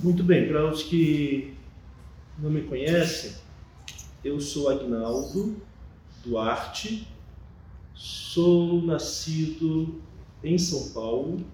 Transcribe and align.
Muito 0.00 0.22
bem, 0.22 0.46
para 0.46 0.70
os 0.70 0.84
que 0.84 1.54
não 2.38 2.50
me 2.50 2.62
conhecem, 2.62 3.32
eu 4.22 4.40
sou 4.40 4.68
Agnaldo 4.68 5.56
Duarte, 6.24 7.08
sou 7.96 8.80
nascido 8.80 10.00
em 10.44 10.56
São 10.56 10.90
Paulo, 10.90 11.44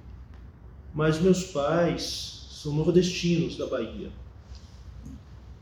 mas 0.92 1.18
meus 1.18 1.44
pais 1.44 2.46
são 2.50 2.74
nordestinos 2.74 3.56
da 3.56 3.66
Bahia. 3.66 4.10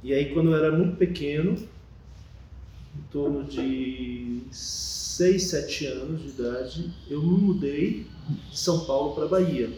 E 0.03 0.13
aí, 0.13 0.35
quando 0.35 0.51
eu 0.51 0.57
era 0.57 0.77
muito 0.77 0.97
pequeno, 0.97 1.53
em 1.53 3.03
torno 3.13 3.45
de 3.45 4.41
6, 4.51 5.41
7 5.41 5.87
anos 5.87 6.21
de 6.21 6.29
idade, 6.31 6.93
eu 7.09 7.23
me 7.23 7.39
mudei 7.39 8.09
de 8.51 8.59
São 8.59 8.85
Paulo 8.85 9.15
para 9.15 9.29
Bahia. 9.29 9.71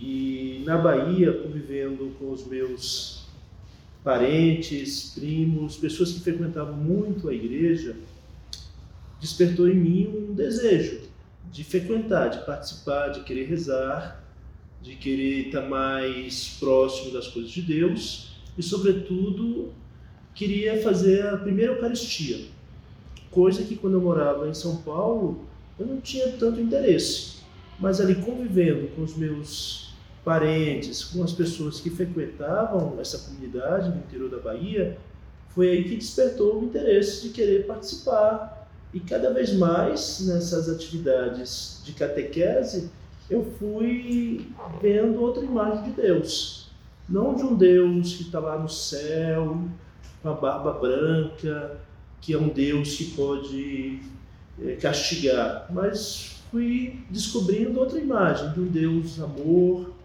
E 0.00 0.62
na 0.64 0.78
Bahia, 0.78 1.32
convivendo 1.32 2.12
com 2.18 2.30
os 2.30 2.46
meus 2.46 3.26
parentes, 4.04 5.12
primos, 5.14 5.76
pessoas 5.76 6.12
que 6.12 6.20
frequentavam 6.20 6.74
muito 6.74 7.28
a 7.28 7.34
igreja, 7.34 7.96
despertou 9.20 9.68
em 9.68 9.74
mim 9.74 10.06
um 10.06 10.34
desejo 10.34 11.00
de 11.50 11.64
frequentar, 11.64 12.28
de 12.28 12.44
participar, 12.44 13.08
de 13.08 13.20
querer 13.24 13.46
rezar, 13.46 14.24
de 14.80 14.94
querer 14.94 15.46
estar 15.46 15.62
mais 15.62 16.56
próximo 16.60 17.12
das 17.12 17.26
coisas 17.26 17.50
de 17.50 17.62
Deus 17.62 18.36
e, 18.56 18.62
sobretudo, 18.62 19.72
queria 20.34 20.80
fazer 20.82 21.26
a 21.26 21.36
primeira 21.36 21.72
Eucaristia, 21.72 22.46
coisa 23.30 23.64
que 23.64 23.76
quando 23.76 23.94
eu 23.94 24.00
morava 24.00 24.48
em 24.48 24.54
São 24.54 24.76
Paulo 24.76 25.44
eu 25.78 25.86
não 25.86 26.00
tinha 26.00 26.28
tanto 26.32 26.60
interesse, 26.60 27.38
mas 27.78 28.00
ali 28.00 28.14
convivendo 28.16 28.88
com 28.88 29.02
os 29.02 29.16
meus 29.16 29.87
parentes, 30.28 31.04
com 31.04 31.24
as 31.24 31.32
pessoas 31.32 31.80
que 31.80 31.88
frequentavam 31.88 32.98
essa 33.00 33.16
comunidade 33.16 33.88
no 33.88 33.96
interior 33.96 34.28
da 34.28 34.38
Bahia, 34.38 34.98
foi 35.54 35.70
aí 35.70 35.84
que 35.84 35.96
despertou 35.96 36.60
o 36.60 36.64
interesse 36.66 37.22
de 37.22 37.30
querer 37.30 37.66
participar. 37.66 38.68
E 38.92 39.00
cada 39.00 39.32
vez 39.32 39.54
mais 39.54 40.20
nessas 40.26 40.68
atividades 40.68 41.80
de 41.82 41.92
catequese, 41.92 42.90
eu 43.30 43.42
fui 43.58 44.48
vendo 44.82 45.18
outra 45.22 45.42
imagem 45.42 45.84
de 45.84 45.90
Deus. 45.92 46.70
Não 47.08 47.34
de 47.34 47.44
um 47.44 47.54
Deus 47.54 48.12
que 48.12 48.24
está 48.24 48.38
lá 48.38 48.58
no 48.58 48.68
céu, 48.68 49.58
com 50.22 50.28
a 50.28 50.34
barba 50.34 50.74
branca, 50.74 51.80
que 52.20 52.34
é 52.34 52.38
um 52.38 52.50
Deus 52.50 52.94
que 52.96 53.12
pode 53.12 54.02
é, 54.62 54.72
castigar, 54.72 55.68
mas 55.70 56.42
fui 56.50 57.00
descobrindo 57.08 57.80
outra 57.80 57.98
imagem 57.98 58.52
de 58.52 58.60
um 58.60 58.66
Deus 58.66 59.18
amor, 59.20 59.96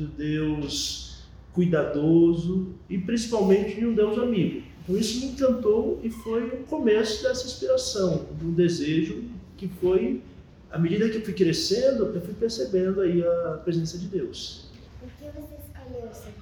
de 0.00 0.06
Deus 0.06 1.10
cuidadoso 1.52 2.74
e 2.88 2.98
principalmente 2.98 3.74
de 3.74 3.86
um 3.86 3.94
Deus 3.94 4.18
amigo. 4.18 4.62
Então 4.82 4.96
isso 4.96 5.20
me 5.20 5.32
encantou 5.32 6.00
e 6.02 6.10
foi 6.10 6.48
o 6.48 6.64
começo 6.64 7.22
dessa 7.22 7.46
inspiração, 7.46 8.26
de 8.38 8.46
um 8.46 8.52
desejo 8.52 9.24
que 9.56 9.68
foi, 9.68 10.22
à 10.70 10.78
medida 10.78 11.08
que 11.08 11.18
eu 11.18 11.22
fui 11.22 11.34
crescendo, 11.34 12.06
eu 12.06 12.20
fui 12.20 12.34
percebendo 12.34 13.00
aí 13.00 13.22
a 13.22 13.60
presença 13.62 13.98
de 13.98 14.06
Deus. 14.06 14.70
Por 14.98 15.10
que 15.10 15.24
você 15.38 15.54
escolheu 15.54 16.14
ser 16.14 16.32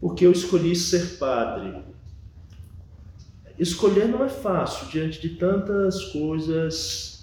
Porque 0.00 0.26
eu 0.26 0.32
escolhi 0.32 0.76
ser 0.76 1.18
padre. 1.18 1.82
Escolher 3.58 4.06
não 4.08 4.24
é 4.24 4.28
fácil 4.28 4.88
diante 4.88 5.20
de 5.20 5.30
tantas 5.30 6.04
coisas, 6.06 7.17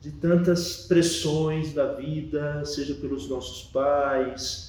de 0.00 0.10
tantas 0.12 0.86
pressões 0.86 1.74
da 1.74 1.92
vida, 1.92 2.64
seja 2.64 2.94
pelos 2.94 3.28
nossos 3.28 3.70
pais, 3.70 4.68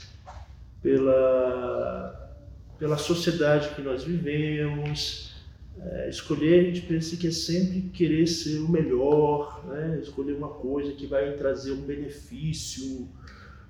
pela, 0.82 2.36
pela 2.78 2.98
sociedade 2.98 3.74
que 3.76 3.82
nós 3.82 4.04
vivemos. 4.04 5.32
É, 5.80 6.10
escolher, 6.10 6.60
a 6.60 6.64
gente 6.66 6.82
pensa 6.82 7.16
que 7.16 7.28
é 7.28 7.32
sempre 7.32 7.82
querer 7.94 8.28
ser 8.28 8.60
o 8.60 8.70
melhor, 8.70 9.64
né? 9.68 10.00
escolher 10.04 10.34
uma 10.34 10.50
coisa 10.50 10.92
que 10.92 11.08
vai 11.08 11.32
trazer 11.34 11.72
um 11.72 11.82
benefício, 11.82 13.08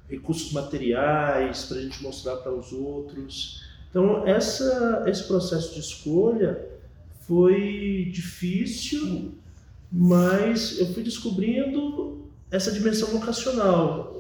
recursos 0.09 0.51
materiais 0.51 1.65
para 1.65 1.77
a 1.77 1.81
gente 1.81 2.01
mostrar 2.01 2.37
para 2.37 2.51
os 2.51 2.73
outros. 2.73 3.63
Então, 3.89 4.27
essa, 4.27 5.03
esse 5.07 5.25
processo 5.25 5.75
de 5.75 5.79
escolha 5.79 6.59
foi 7.27 8.09
difícil, 8.11 9.35
mas 9.91 10.79
eu 10.79 10.93
fui 10.93 11.03
descobrindo 11.03 12.29
essa 12.49 12.71
dimensão 12.71 13.09
vocacional 13.09 14.11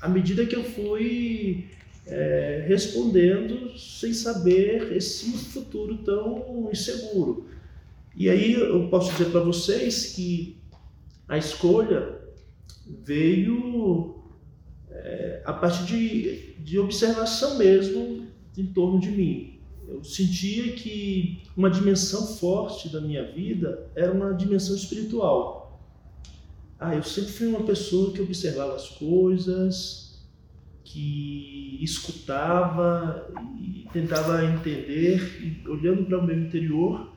à 0.00 0.08
medida 0.08 0.46
que 0.46 0.56
eu 0.56 0.64
fui 0.64 1.66
é, 2.06 2.64
respondendo 2.66 3.76
sem 3.78 4.12
saber 4.12 4.96
esse 4.96 5.30
futuro 5.32 5.98
tão 5.98 6.68
inseguro. 6.72 7.46
E 8.16 8.28
aí 8.30 8.54
eu 8.54 8.88
posso 8.88 9.12
dizer 9.12 9.30
para 9.30 9.40
vocês 9.40 10.12
que 10.14 10.56
a 11.28 11.36
escolha 11.36 12.18
veio 13.04 14.22
é, 14.90 15.42
a 15.44 15.52
partir 15.52 15.84
de, 15.84 16.54
de 16.64 16.78
observação 16.78 17.58
mesmo 17.58 18.26
em 18.56 18.66
torno 18.66 18.98
de 18.98 19.10
mim. 19.10 19.57
Eu 19.88 20.04
sentia 20.04 20.72
que 20.72 21.40
uma 21.56 21.70
dimensão 21.70 22.26
forte 22.26 22.90
da 22.90 23.00
minha 23.00 23.24
vida 23.24 23.88
era 23.96 24.12
uma 24.12 24.34
dimensão 24.34 24.76
espiritual. 24.76 25.80
Ah, 26.78 26.94
eu 26.94 27.02
sempre 27.02 27.32
fui 27.32 27.46
uma 27.48 27.64
pessoa 27.64 28.12
que 28.12 28.20
observava 28.20 28.76
as 28.76 28.88
coisas, 28.90 30.22
que 30.84 31.78
escutava 31.80 33.28
e 33.58 33.88
tentava 33.92 34.44
entender, 34.44 35.40
e 35.40 35.68
olhando 35.68 36.04
para 36.04 36.18
o 36.18 36.26
meu 36.26 36.38
interior, 36.38 37.12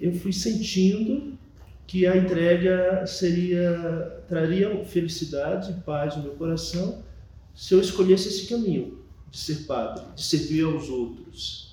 eu 0.00 0.12
fui 0.14 0.32
sentindo 0.32 1.38
que 1.86 2.06
a 2.06 2.16
entrega 2.16 3.06
seria 3.06 4.22
traria 4.28 4.84
felicidade 4.84 5.72
e 5.72 5.80
paz 5.82 6.16
no 6.16 6.24
meu 6.24 6.32
coração 6.32 7.02
se 7.54 7.74
eu 7.74 7.80
escolhesse 7.80 8.28
esse 8.28 8.46
caminho 8.46 8.98
de 9.30 9.38
ser 9.38 9.64
padre, 9.66 10.04
de 10.14 10.22
servir 10.22 10.64
aos 10.64 10.88
outros, 10.88 11.67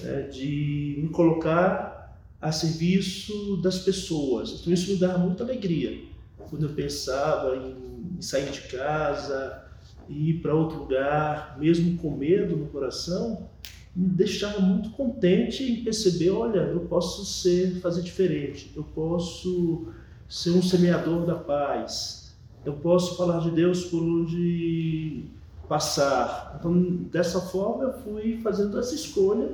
né, 0.00 0.22
de 0.22 0.96
me 0.98 1.08
colocar 1.08 2.18
a 2.40 2.52
serviço 2.52 3.56
das 3.62 3.78
pessoas. 3.78 4.60
Então 4.60 4.72
isso 4.72 4.90
me 4.90 4.98
dava 4.98 5.18
muita 5.18 5.42
alegria 5.44 6.06
quando 6.48 6.64
eu 6.64 6.70
pensava 6.70 7.56
em, 7.56 8.16
em 8.18 8.22
sair 8.22 8.50
de 8.50 8.62
casa, 8.62 9.64
ir 10.08 10.34
para 10.40 10.54
outro 10.54 10.78
lugar, 10.80 11.56
mesmo 11.58 11.96
com 11.98 12.10
medo 12.10 12.56
no 12.56 12.66
coração, 12.66 13.48
me 13.94 14.08
deixava 14.08 14.60
muito 14.60 14.90
contente 14.90 15.64
em 15.64 15.82
perceber, 15.82 16.30
olha, 16.30 16.60
eu 16.60 16.80
posso 16.80 17.24
ser, 17.24 17.80
fazer 17.80 18.02
diferente, 18.02 18.70
eu 18.76 18.84
posso 18.84 19.88
ser 20.28 20.50
um 20.50 20.62
semeador 20.62 21.24
da 21.24 21.34
paz, 21.34 22.36
eu 22.64 22.74
posso 22.74 23.16
falar 23.16 23.40
de 23.40 23.50
Deus 23.50 23.84
por 23.84 24.02
onde 24.02 25.24
passar. 25.68 26.56
Então, 26.58 26.80
dessa 27.10 27.40
forma, 27.40 27.84
eu 27.84 27.92
fui 28.02 28.40
fazendo 28.42 28.78
essa 28.78 28.94
escolha 28.94 29.48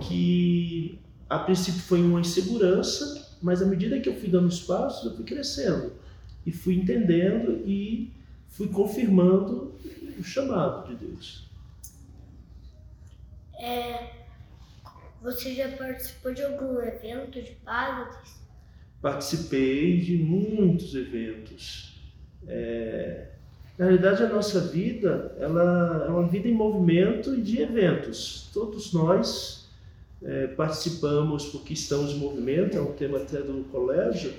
que 0.00 0.98
a 1.28 1.38
princípio 1.38 1.80
foi 1.80 2.02
uma 2.02 2.20
insegurança, 2.20 3.36
mas 3.42 3.60
à 3.60 3.66
medida 3.66 4.00
que 4.00 4.08
eu 4.08 4.14
fui 4.14 4.28
dando 4.28 4.46
os 4.46 4.60
passos, 4.60 5.04
eu 5.10 5.16
fui 5.16 5.24
crescendo 5.24 5.92
e 6.44 6.52
fui 6.52 6.76
entendendo 6.76 7.62
e 7.66 8.12
fui 8.48 8.68
confirmando 8.68 9.74
o 10.18 10.22
chamado 10.22 10.88
de 10.88 11.06
Deus. 11.06 11.46
É, 13.58 14.10
você 15.22 15.54
já 15.54 15.68
participou 15.76 16.32
de 16.32 16.42
algum 16.42 16.80
evento 16.80 17.42
de 17.42 17.52
padres? 17.64 18.40
Participei 19.00 20.00
de 20.00 20.18
muitos 20.18 20.94
eventos. 20.94 22.00
É, 22.46 23.30
na 23.78 23.86
realidade, 23.86 24.22
a 24.22 24.28
nossa 24.28 24.60
vida 24.60 25.36
ela 25.38 26.04
é 26.06 26.10
uma 26.10 26.26
vida 26.26 26.48
em 26.48 26.54
movimento 26.54 27.34
e 27.34 27.42
de 27.42 27.60
eventos. 27.60 28.48
Todos 28.52 28.92
nós 28.92 29.55
é, 30.22 30.46
participamos 30.48 31.46
porque 31.46 31.72
estamos 31.72 32.12
em 32.12 32.18
movimento, 32.18 32.76
é 32.76 32.80
um 32.80 32.92
tema 32.92 33.18
até 33.18 33.40
do 33.40 33.64
colégio, 33.70 34.32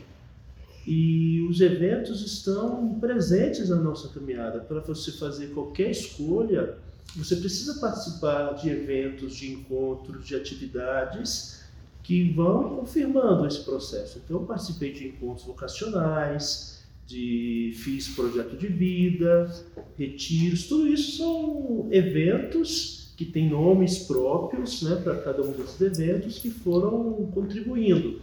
e 0.85 1.45
os 1.49 1.59
eventos 1.59 2.21
estão 2.21 2.97
presentes 2.99 3.69
na 3.69 3.75
nossa 3.75 4.07
caminhada. 4.07 4.59
Para 4.59 4.79
você 4.79 5.11
fazer 5.11 5.47
qualquer 5.47 5.91
escolha, 5.91 6.77
você 7.15 7.35
precisa 7.35 7.79
participar 7.79 8.53
de 8.53 8.69
eventos, 8.69 9.35
de 9.35 9.51
encontros, 9.51 10.25
de 10.25 10.35
atividades 10.35 11.61
que 12.03 12.31
vão 12.31 12.77
confirmando 12.77 13.45
esse 13.45 13.65
processo. 13.65 14.21
Então, 14.23 14.37
eu 14.37 14.45
participei 14.45 14.93
de 14.93 15.07
encontros 15.09 15.45
vocacionais, 15.45 16.77
de 17.05 17.73
fiz 17.75 18.07
projeto 18.09 18.55
de 18.55 18.67
vida, 18.67 19.53
retiros, 19.97 20.67
tudo 20.67 20.87
isso 20.87 21.17
são 21.17 21.87
eventos 21.91 22.96
que 23.17 23.25
têm 23.25 23.49
nomes 23.49 23.99
próprios 23.99 24.81
né, 24.83 24.95
para 25.03 25.17
cada 25.17 25.41
um 25.41 25.51
desses 25.51 25.81
eventos 25.81 26.39
que 26.39 26.49
foram 26.49 27.29
contribuindo 27.33 28.21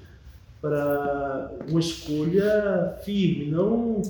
para 0.63 1.53
uma 1.69 1.81
escolha 1.81 2.97
firme. 3.05 3.51
Não 3.51 4.01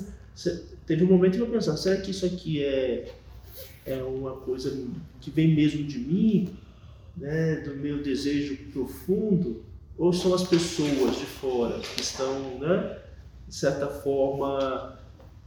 teve 0.85 1.03
um 1.03 1.07
momento 1.07 1.35
que 1.35 1.41
eu 1.41 1.47
pensava, 1.47 1.75
será 1.75 1.99
que 1.99 2.11
isso 2.11 2.25
aqui 2.25 2.63
é 2.63 3.11
é 3.85 4.01
uma 4.01 4.31
coisa 4.31 4.75
que 5.21 5.29
vem 5.29 5.53
mesmo 5.53 5.83
de 5.83 5.99
mim, 5.99 6.49
né, 7.15 7.57
do 7.57 7.75
meu 7.75 8.01
desejo 8.01 8.57
profundo, 8.73 9.63
ou 9.97 10.11
são 10.11 10.33
as 10.33 10.43
pessoas 10.43 11.17
de 11.17 11.25
fora 11.25 11.79
que 11.79 12.01
estão, 12.01 12.57
né, 12.59 12.97
de 13.47 13.55
certa 13.55 13.87
forma, 13.87 14.97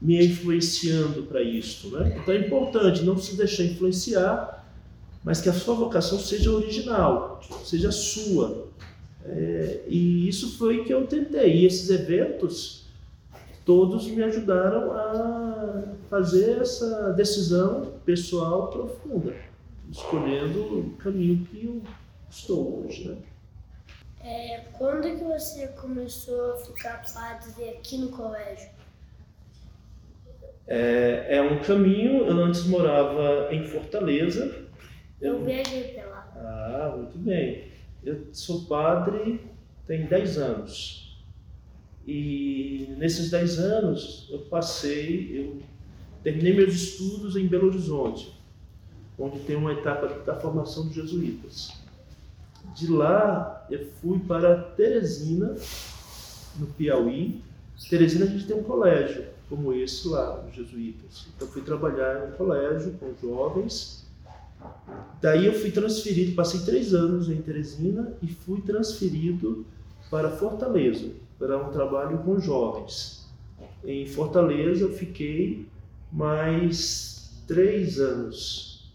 me 0.01 0.25
influenciando 0.25 1.25
para 1.25 1.43
isso. 1.43 1.91
Né? 1.91 2.17
Então 2.23 2.33
é 2.33 2.39
importante 2.39 3.03
não 3.03 3.19
se 3.19 3.37
deixar 3.37 3.65
influenciar, 3.65 4.58
mas 5.29 5.43
que 5.43 5.49
a 5.51 5.53
sua 5.53 5.75
vocação 5.75 6.19
seja 6.19 6.51
original, 6.51 7.39
seja 7.63 7.93
sua. 7.93 8.67
É, 9.27 9.83
e 9.87 10.27
isso 10.27 10.57
foi 10.57 10.85
que 10.85 10.91
eu 10.95 11.07
tentei. 11.07 11.55
E 11.55 11.67
esses 11.67 11.91
eventos 11.91 12.87
todos 13.63 14.07
me 14.07 14.23
ajudaram 14.23 14.91
a 14.91 15.85
fazer 16.09 16.63
essa 16.63 17.13
decisão 17.13 17.93
pessoal 18.07 18.69
profunda, 18.69 19.37
escolhendo 19.93 20.63
o 20.63 20.91
caminho 20.97 21.45
que 21.45 21.63
eu 21.63 21.83
estou 22.31 22.87
hoje. 22.87 23.09
Né? 23.09 23.17
É, 24.23 24.65
quando 24.79 25.03
que 25.03 25.25
você 25.25 25.67
começou 25.79 26.55
a 26.55 26.57
ficar 26.57 27.05
padre 27.13 27.69
aqui 27.69 27.99
no 27.99 28.09
colégio? 28.09 28.71
É, 30.67 31.37
é 31.37 31.43
um 31.43 31.59
caminho, 31.59 32.25
eu 32.25 32.33
antes 32.43 32.65
morava 32.65 33.49
em 33.53 33.67
Fortaleza. 33.67 34.68
Eu, 35.21 35.35
eu 35.35 35.45
viajei 35.45 35.95
pra 35.95 36.07
lá. 36.07 36.33
Ah, 36.37 36.95
muito 36.97 37.19
bem. 37.19 37.69
Eu 38.05 38.27
sou 38.33 38.67
padre 38.67 39.41
tem 39.87 40.07
10 40.07 40.39
anos. 40.39 41.19
E 42.07 42.95
nesses 42.97 43.31
10 43.31 43.59
anos 43.59 44.29
eu 44.31 44.41
passei, 44.41 45.39
eu 45.39 45.63
terminei 46.23 46.55
meus 46.55 46.75
estudos 46.75 47.37
em 47.37 47.47
Belo 47.47 47.69
Horizonte, 47.69 48.35
onde 49.19 49.41
tem 49.41 49.57
uma 49.57 49.73
etapa 49.73 50.09
da 50.09 50.35
formação 50.37 50.87
dos 50.87 50.95
jesuítas. 50.95 51.73
De 52.75 52.91
lá 52.91 53.67
eu 53.71 53.87
fui 54.01 54.19
para 54.21 54.57
Teresina, 54.57 55.55
no 56.57 56.67
Piauí. 56.67 57.43
Teresina 57.91 58.25
a 58.25 58.29
gente 58.29 58.47
tem 58.47 58.57
um 58.57 58.63
colégio 58.63 59.27
como 59.49 59.73
esse 59.73 60.07
lá, 60.09 60.37
dos 60.37 60.55
jesuítas. 60.55 61.27
Então 61.35 61.49
fui 61.49 61.63
trabalhar 61.63 62.27
em 62.27 62.33
um 62.33 62.37
colégio 62.37 62.93
com 62.99 63.15
jovens. 63.21 63.98
Daí 65.21 65.47
eu 65.47 65.53
fui 65.53 65.71
transferido, 65.71 66.35
passei 66.35 66.61
três 66.61 66.95
anos 66.95 67.29
em 67.29 67.43
Teresina 67.43 68.13
e 68.23 68.29
fui 68.29 68.61
transferido 68.61 69.67
para 70.11 70.31
Fortaleza 70.31 71.11
para 71.39 71.59
um 71.59 71.71
trabalho 71.71 72.19
com 72.19 72.39
jovens. 72.39 73.27
Em 73.85 74.07
Fortaleza 74.07 74.85
eu 74.85 74.93
fiquei 74.93 75.67
mais 76.13 77.31
três 77.47 77.99
anos. 77.99 78.93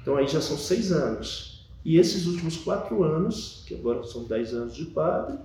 Então 0.00 0.16
aí 0.16 0.26
já 0.26 0.40
são 0.40 0.56
seis 0.56 0.92
anos. 0.92 1.66
E 1.84 1.96
esses 1.96 2.26
últimos 2.26 2.56
quatro 2.56 3.02
anos, 3.02 3.62
que 3.66 3.74
agora 3.74 4.02
são 4.04 4.24
dez 4.24 4.52
anos 4.52 4.74
de 4.74 4.86
padre, 4.86 5.38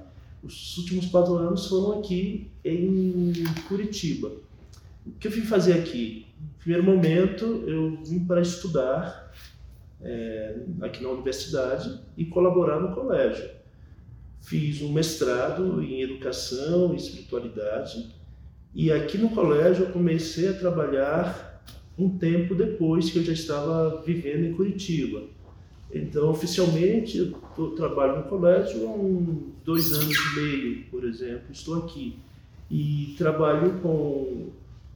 os 0.43 0.77
últimos 0.77 1.05
quatro 1.07 1.35
anos 1.35 1.67
foram 1.67 1.99
aqui 1.99 2.49
em 2.65 3.31
Curitiba. 3.67 4.31
O 5.05 5.11
que 5.11 5.27
eu 5.27 5.31
vim 5.31 5.41
fazer 5.41 5.73
aqui? 5.73 6.25
No 6.39 6.59
primeiro 6.59 6.83
momento, 6.83 7.63
eu 7.65 7.97
vim 8.03 8.19
para 8.25 8.41
estudar 8.41 9.22
é, 10.03 10.55
aqui 10.81 11.01
na 11.01 11.09
universidade 11.09 11.99
e 12.17 12.25
colaborar 12.25 12.79
no 12.79 12.93
colégio. 12.93 13.49
Fiz 14.41 14.81
um 14.81 14.91
mestrado 14.91 15.81
em 15.81 16.01
educação 16.01 16.93
e 16.93 16.97
espiritualidade 16.97 18.13
e 18.75 18.91
aqui 18.91 19.17
no 19.17 19.29
colégio 19.29 19.85
eu 19.85 19.91
comecei 19.91 20.49
a 20.49 20.53
trabalhar 20.53 21.63
um 21.97 22.17
tempo 22.17 22.55
depois 22.55 23.09
que 23.09 23.19
eu 23.19 23.23
já 23.23 23.33
estava 23.33 24.01
vivendo 24.01 24.45
em 24.45 24.53
Curitiba. 24.53 25.23
Então, 25.93 26.31
oficialmente, 26.31 27.31
eu 27.55 27.71
trabalho 27.75 28.17
no 28.17 28.23
colégio 28.23 28.87
há 28.87 28.91
uns 28.91 29.53
dois 29.63 29.93
anos 29.93 30.15
e 30.15 30.35
meio, 30.35 30.85
por 30.85 31.03
exemplo, 31.03 31.51
estou 31.51 31.83
aqui. 31.83 32.17
E 32.69 33.13
trabalho 33.15 33.79
com 33.79 34.49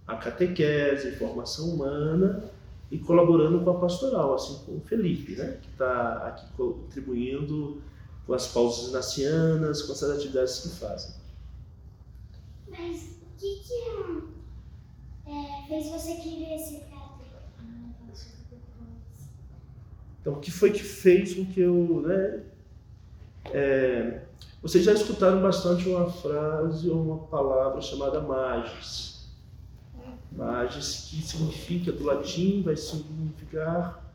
a 0.07 0.15
catequese, 0.15 1.11
formação 1.17 1.75
humana 1.75 2.51
e 2.89 2.97
colaborando 2.97 3.63
com 3.63 3.69
a 3.69 3.79
pastoral, 3.79 4.33
assim 4.33 4.63
como 4.65 4.77
o 4.77 4.81
Felipe, 4.81 5.35
né, 5.35 5.59
que 5.61 5.69
está 5.69 6.27
aqui 6.27 6.45
contribuindo 6.55 7.81
com 8.25 8.33
as 8.33 8.47
pausas 8.47 8.91
nacianas, 8.91 9.81
com 9.81 9.91
essas 9.93 10.17
atividades 10.17 10.59
que 10.59 10.69
fazem. 10.69 11.15
Mas 12.69 13.17
o 13.21 13.39
que, 13.39 13.59
que 13.59 13.73
é, 15.29 15.67
fez 15.67 15.89
você 15.89 16.15
querer 16.15 16.57
ser 16.59 16.79
católico? 16.81 17.07
Então, 20.21 20.33
o 20.33 20.39
que 20.39 20.51
foi 20.51 20.71
que 20.71 20.83
fez 20.83 21.33
com 21.33 21.45
que 21.45 21.61
eu. 21.61 22.03
Né, 22.05 22.43
é, 23.45 24.21
vocês 24.61 24.83
já 24.83 24.91
escutaram 24.93 25.41
bastante 25.41 25.87
uma 25.87 26.09
frase 26.09 26.89
ou 26.89 27.01
uma 27.01 27.19
palavra 27.27 27.81
chamada 27.81 28.19
magis. 28.21 29.16
Magis, 30.37 31.07
que 31.09 31.21
significa, 31.21 31.91
do 31.91 32.03
latim, 32.03 32.61
vai 32.61 32.75
significar 32.77 34.05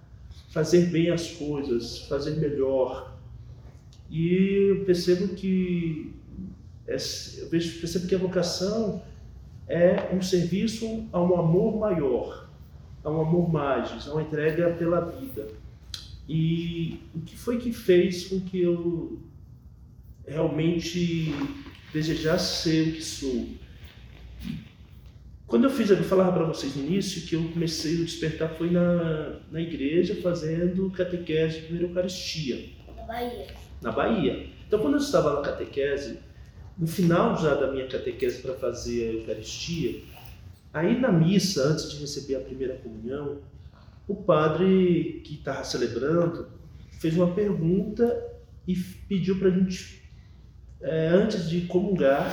fazer 0.49 0.87
bem 0.87 1.11
as 1.11 1.31
coisas, 1.33 2.07
fazer 2.07 2.37
melhor, 2.37 3.13
e 4.11 4.35
eu 4.71 4.85
percebo 4.85 5.35
que 5.35 6.13
eu 6.87 7.49
percebo 7.49 8.07
que 8.07 8.15
a 8.15 8.19
vocação 8.19 9.03
é 9.67 10.15
um 10.15 10.21
serviço 10.21 11.07
a 11.11 11.23
um 11.23 11.35
amor 11.39 11.79
maior, 11.79 12.49
a 13.03 13.11
um 13.11 13.23
amor 13.23 13.51
mais, 13.51 14.07
a 14.07 14.13
uma 14.13 14.23
entrega 14.23 14.75
pela 14.75 15.01
vida. 15.01 15.49
E 16.29 17.01
o 17.15 17.21
que 17.21 17.37
foi 17.37 17.59
que 17.59 17.73
fez 17.73 18.27
com 18.27 18.41
que 18.41 18.61
eu 18.61 19.19
realmente 20.27 21.35
desejasse 21.93 22.63
ser 22.63 22.89
o 22.89 22.93
que 22.93 23.03
sou? 23.03 23.47
Quando 25.53 25.65
eu 25.65 25.71
fiz, 25.71 25.91
eu 25.91 25.99
falava 25.99 26.33
para 26.33 26.45
vocês 26.45 26.75
no 26.75 26.83
início 26.83 27.27
que 27.29 27.37
eu 27.37 27.47
comecei 27.53 28.01
a 28.01 28.05
despertar 28.05 28.49
foi 28.55 28.71
na, 28.71 29.37
na 29.51 29.61
igreja 29.61 30.15
fazendo 30.23 30.91
catequese 30.91 31.57
de 31.57 31.63
primeira 31.67 31.89
Eucaristia. 31.89 32.71
Na 32.97 33.03
Bahia 33.03 33.63
na 33.83 33.91
Bahia. 33.91 34.47
Então, 34.67 34.81
quando 34.81 34.95
eu 34.95 35.01
estava 35.01 35.35
na 35.35 35.43
catequese, 35.43 36.21
no 36.79 36.87
final 36.87 37.37
já 37.37 37.55
da 37.55 37.71
minha 37.71 37.87
catequese 37.87 38.41
para 38.41 38.55
fazer 38.55 39.11
a 39.11 39.13
Eucaristia, 39.13 40.01
aí 40.73 40.99
na 40.99 41.11
missa, 41.11 41.65
antes 41.65 41.91
de 41.91 42.01
receber 42.01 42.37
a 42.37 42.41
primeira 42.41 42.77
comunhão, 42.77 43.41
o 44.09 44.15
padre 44.15 45.21
que 45.25 45.35
estava 45.35 45.65
celebrando 45.65 46.49
fez 47.01 47.15
uma 47.15 47.35
pergunta 47.35 48.31
e 48.67 48.75
pediu 48.77 49.39
para 49.39 49.49
a 49.49 49.51
gente, 49.51 50.03
é, 50.81 51.09
antes 51.09 51.51
de 51.51 51.63
comungar, 51.63 52.33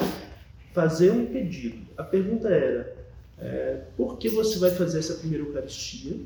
fazer 0.73 1.11
um 1.11 1.25
pedido. 1.25 1.87
A 1.97 2.03
pergunta 2.03 2.47
era: 2.47 2.98
é, 3.41 3.81
por 3.95 4.17
que 4.17 4.29
você 4.29 4.59
vai 4.59 4.71
fazer 4.71 4.99
essa 4.99 5.15
primeira 5.15 5.45
Eucaristia? 5.45 6.17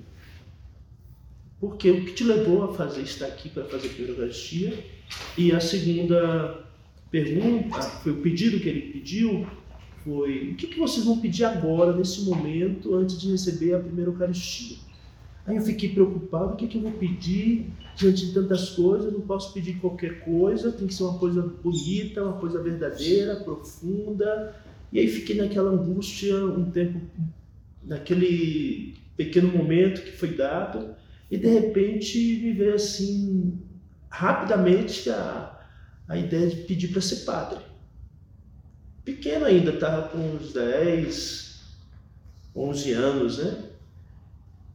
Porque 1.60 1.90
o 1.90 2.06
que 2.06 2.14
te 2.14 2.24
levou 2.24 2.64
a 2.64 2.74
fazer 2.74 3.02
estar 3.02 3.28
aqui 3.28 3.50
para 3.50 3.64
fazer 3.66 3.88
a 3.88 3.90
primeira 3.92 4.14
Eucaristia? 4.14 4.84
E 5.38 5.52
a 5.52 5.60
segunda 5.60 6.66
pergunta, 7.12 7.80
foi 7.82 8.12
o 8.12 8.22
pedido 8.22 8.60
que 8.60 8.68
ele 8.68 8.94
pediu, 8.94 9.46
foi 10.04 10.52
o 10.52 10.56
que, 10.56 10.68
que 10.68 10.80
vocês 10.80 11.06
vão 11.06 11.20
pedir 11.20 11.46
agora, 11.46 11.96
nesse 11.96 12.22
momento, 12.22 12.96
antes 12.96 13.20
de 13.20 13.32
receber 13.32 13.76
a 13.76 13.80
primeira 13.80 14.10
Eucaristia? 14.10 14.78
Aí 15.46 15.58
eu 15.58 15.62
fiquei 15.62 15.90
preocupado, 15.90 16.54
o 16.54 16.56
que, 16.56 16.68
que 16.68 16.78
eu 16.78 16.82
vou 16.82 16.92
pedir 16.94 17.68
diante 17.96 18.26
de 18.26 18.34
tantas 18.34 18.72
coisas? 18.72 19.12
Eu 19.12 19.20
não 19.20 19.28
posso 19.28 19.54
pedir 19.54 19.76
qualquer 19.76 20.24
coisa, 20.24 20.72
tem 20.72 20.88
que 20.88 20.94
ser 20.94 21.04
uma 21.04 21.20
coisa 21.20 21.42
bonita, 21.42 22.24
uma 22.24 22.40
coisa 22.40 22.62
verdadeira, 22.64 23.36
profunda. 23.36 24.56
E 24.94 25.00
aí 25.00 25.08
fiquei 25.08 25.36
naquela 25.36 25.72
angústia 25.72 26.36
um 26.46 26.70
tempo, 26.70 27.02
naquele 27.84 28.94
pequeno 29.18 29.48
momento 29.48 30.04
que 30.04 30.12
foi 30.12 30.36
dado, 30.36 30.96
e 31.32 31.38
de 31.38 31.48
repente 31.48 32.20
me 32.44 32.54
veio 32.54 32.76
assim 32.76 33.60
rapidamente 34.08 35.10
a, 35.10 35.60
a 36.08 36.16
ideia 36.16 36.48
de 36.48 36.58
pedir 36.58 36.90
para 36.90 37.02
ser 37.02 37.26
padre. 37.26 37.58
Pequeno 39.04 39.46
ainda, 39.46 39.72
estava 39.72 40.10
com 40.10 40.20
uns 40.20 40.54
10, 40.54 41.76
11 42.56 42.92
anos, 42.92 43.38
né? 43.40 43.64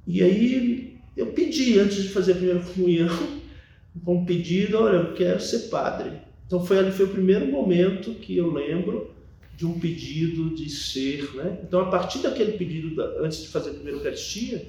E 0.04 0.20
aí 0.20 0.98
eu 1.16 1.26
pedi, 1.28 1.78
antes 1.78 2.02
de 2.02 2.08
fazer 2.08 2.32
a 2.32 2.37
primeira 2.37 2.60
comunhão, 2.60 3.40
com 4.04 4.16
um 4.16 4.25
pedido, 4.25 4.78
olha, 4.78 4.96
eu 4.96 5.14
quero 5.14 5.40
ser 5.40 5.68
padre. 5.68 6.10
Então 6.44 6.66
foi 6.66 6.80
ali 6.80 6.90
foi 6.90 7.06
o 7.06 7.10
primeiro 7.10 7.46
momento 7.46 8.14
que 8.14 8.37
eu 8.37 8.50
lembro 8.50 9.16
de 9.58 9.66
um 9.66 9.78
pedido 9.78 10.54
de 10.54 10.70
ser, 10.70 11.34
né? 11.34 11.58
Então 11.62 11.80
a 11.80 11.90
partir 11.90 12.20
daquele 12.20 12.52
pedido, 12.52 12.94
da, 12.94 13.04
antes 13.20 13.42
de 13.42 13.48
fazer 13.48 13.70
a 13.70 13.74
primeira 13.74 13.98
Eucaristia, 13.98 14.64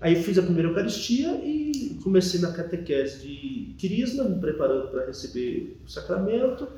Aí 0.00 0.22
fiz 0.22 0.38
a 0.38 0.42
primeira 0.42 0.68
Eucaristia 0.68 1.40
e 1.44 1.98
comecei 2.04 2.40
na 2.40 2.52
catequese 2.52 3.26
de 3.26 3.74
Crisma, 3.80 4.24
me 4.24 4.40
preparando 4.40 4.88
para 4.88 5.06
receber 5.06 5.76
o 5.84 5.90
sacramento. 5.90 6.68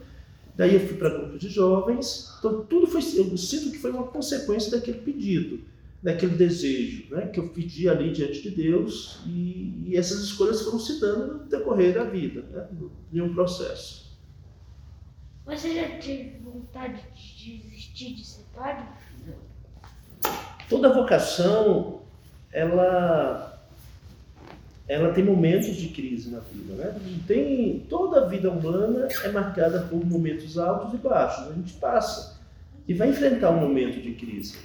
Daí 0.57 0.75
eu 0.75 0.81
fui 0.81 0.97
para 0.97 1.11
grupo 1.11 1.39
de 1.39 1.49
jovens. 1.49 2.35
Então 2.39 2.65
tudo 2.65 2.87
foi, 2.87 3.01
eu 3.17 3.37
sinto 3.37 3.73
que 3.73 3.79
foi 3.79 3.91
uma 3.91 4.05
consequência 4.05 4.71
daquele 4.71 4.99
pedido. 4.99 5.61
daquele 6.03 6.35
desejo 6.35 7.09
né, 7.11 7.27
que 7.27 7.39
eu 7.39 7.51
pedi 7.51 7.87
ali 7.87 8.11
diante 8.11 8.41
de 8.41 8.51
Deus 8.51 9.21
e, 9.27 9.85
e, 9.89 9.97
essas 9.99 10.21
escolhas 10.21 10.63
foram 10.63 10.79
se 10.79 10.99
dando 10.99 11.35
no 11.35 11.45
decorrer 11.45 11.93
da 11.93 12.05
vida, 12.05 12.43
né, 12.51 12.67
de 13.13 13.21
um 13.21 13.35
processo. 13.35 14.10
Você 15.51 15.75
já 15.75 15.89
teve 15.99 16.39
vontade 16.45 17.03
de 17.13 17.59
desistir 17.59 18.15
de 18.15 18.25
ser 18.25 18.45
padre? 18.55 18.85
Toda 20.69 20.95
vocação, 20.95 22.03
ela, 22.53 23.61
ela 24.87 25.13
tem 25.13 25.25
momentos 25.25 25.75
de 25.75 25.89
crise 25.89 26.31
na 26.31 26.39
vida, 26.39 26.75
né? 26.75 27.01
Tem, 27.27 27.85
toda 27.91 28.21
a 28.21 28.29
vida 28.29 28.49
humana 28.49 29.09
é 29.25 29.29
marcada 29.33 29.81
por 29.91 30.07
momentos 30.07 30.57
altos 30.57 30.95
e 30.95 30.99
baixos. 30.99 31.49
A 31.49 31.53
gente 31.53 31.73
passa 31.75 32.41
e 32.87 32.95
vai 32.95 33.09
enfrentar 33.09 33.51
um 33.51 33.61
momento 33.61 34.01
de 34.01 34.15
crise. 34.15 34.57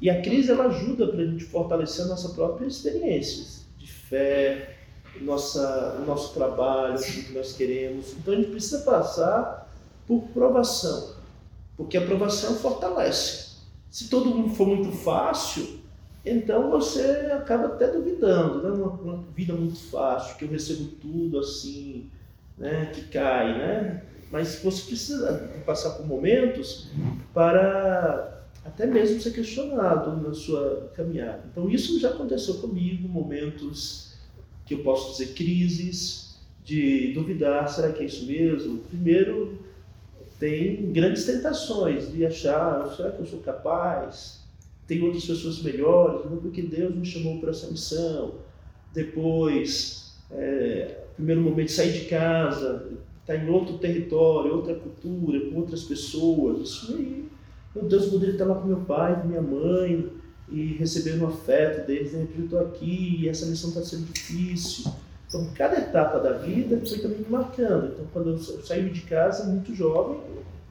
E 0.00 0.08
a 0.08 0.22
crise 0.22 0.50
ela 0.50 0.68
ajuda 0.68 1.06
para 1.06 1.20
a 1.20 1.26
gente 1.26 1.44
fortalecer 1.44 2.06
a 2.06 2.08
nossa 2.08 2.30
própria 2.30 2.66
experiência 2.66 3.62
de 3.76 3.92
fé, 3.92 4.74
nossa, 5.20 5.98
o 6.00 6.06
nosso 6.06 6.32
trabalho, 6.32 6.94
aquilo 6.94 7.24
que 7.24 7.32
nós 7.34 7.52
queremos. 7.52 8.14
Então 8.14 8.32
a 8.32 8.36
gente 8.38 8.50
precisa 8.50 8.78
passar 8.78 9.63
por 10.06 10.22
provação, 10.28 11.14
porque 11.76 11.96
a 11.96 12.04
provação 12.04 12.54
fortalece. 12.56 13.54
Se 13.90 14.08
todo 14.08 14.34
mundo 14.34 14.54
for 14.54 14.66
muito 14.66 14.90
fácil, 14.90 15.80
então 16.24 16.70
você 16.70 17.00
acaba 17.32 17.66
até 17.66 17.88
duvidando, 17.88 18.62
né? 18.62 18.70
uma, 18.70 18.88
uma 18.88 19.24
vida 19.36 19.52
muito 19.52 19.78
fácil, 19.78 20.36
que 20.36 20.44
eu 20.44 20.48
recebo 20.48 20.84
tudo 21.00 21.38
assim, 21.38 22.10
né? 22.56 22.90
que 22.94 23.02
cai, 23.02 23.58
né? 23.58 24.02
Mas 24.32 24.60
você 24.62 24.82
precisa 24.82 25.50
passar 25.64 25.90
por 25.90 26.06
momentos 26.06 26.88
para 27.32 28.42
até 28.64 28.86
mesmo 28.86 29.20
ser 29.20 29.32
questionado 29.32 30.20
na 30.26 30.34
sua 30.34 30.90
caminhada. 30.96 31.44
Então 31.50 31.68
isso 31.68 32.00
já 32.00 32.10
aconteceu 32.10 32.54
comigo, 32.54 33.08
momentos 33.08 34.14
que 34.64 34.74
eu 34.74 34.78
posso 34.78 35.12
dizer 35.12 35.34
crises, 35.34 36.24
de 36.64 37.12
duvidar, 37.12 37.68
será 37.68 37.92
que 37.92 38.02
é 38.02 38.06
isso 38.06 38.26
mesmo? 38.26 38.78
Primeiro, 38.78 39.58
tem 40.44 40.92
grandes 40.92 41.24
tentações 41.24 42.12
de 42.12 42.26
achar, 42.26 42.92
será 42.94 43.10
que 43.12 43.20
eu 43.20 43.26
sou 43.26 43.40
capaz? 43.40 44.40
Tem 44.86 45.02
outras 45.02 45.24
pessoas 45.24 45.62
melhores, 45.62 46.30
não 46.30 46.36
porque 46.36 46.60
Deus 46.60 46.94
me 46.94 47.06
chamou 47.06 47.40
para 47.40 47.50
essa 47.50 47.70
missão. 47.70 48.34
Depois, 48.92 50.16
é, 50.30 50.98
primeiro 51.16 51.40
momento, 51.40 51.72
sair 51.72 51.92
de 51.92 52.04
casa, 52.06 52.88
estar 53.22 53.34
tá 53.34 53.36
em 53.36 53.48
outro 53.48 53.78
território, 53.78 54.54
outra 54.54 54.74
cultura, 54.74 55.40
com 55.48 55.56
outras 55.56 55.84
pessoas. 55.84 56.68
Isso 56.68 56.94
aí 56.94 57.24
meu 57.74 57.86
Deus, 57.86 58.04
eu 58.04 58.10
poderia 58.10 58.34
estar 58.34 58.44
lá 58.44 58.54
com 58.54 58.68
meu 58.68 58.80
pai, 58.82 59.20
com 59.20 59.26
minha 59.26 59.42
mãe, 59.42 60.08
e 60.48 60.74
receber 60.74 61.20
o 61.20 61.26
afeto 61.26 61.86
deles. 61.86 62.10
De 62.10 62.18
repente 62.18 62.38
eu 62.38 62.44
estou 62.44 62.60
aqui 62.60 63.20
e 63.20 63.28
essa 63.28 63.46
missão 63.46 63.70
está 63.70 63.82
sendo 63.82 64.12
difícil. 64.12 64.92
Então, 65.34 65.50
cada 65.52 65.76
etapa 65.78 66.20
da 66.20 66.34
vida 66.34 66.80
foi 66.86 66.98
também 66.98 67.18
me 67.18 67.28
marcando. 67.28 67.92
Então, 67.92 68.06
quando 68.12 68.30
eu 68.30 68.38
saí 68.38 68.88
de 68.88 69.00
casa, 69.00 69.50
muito 69.50 69.74
jovem, 69.74 70.20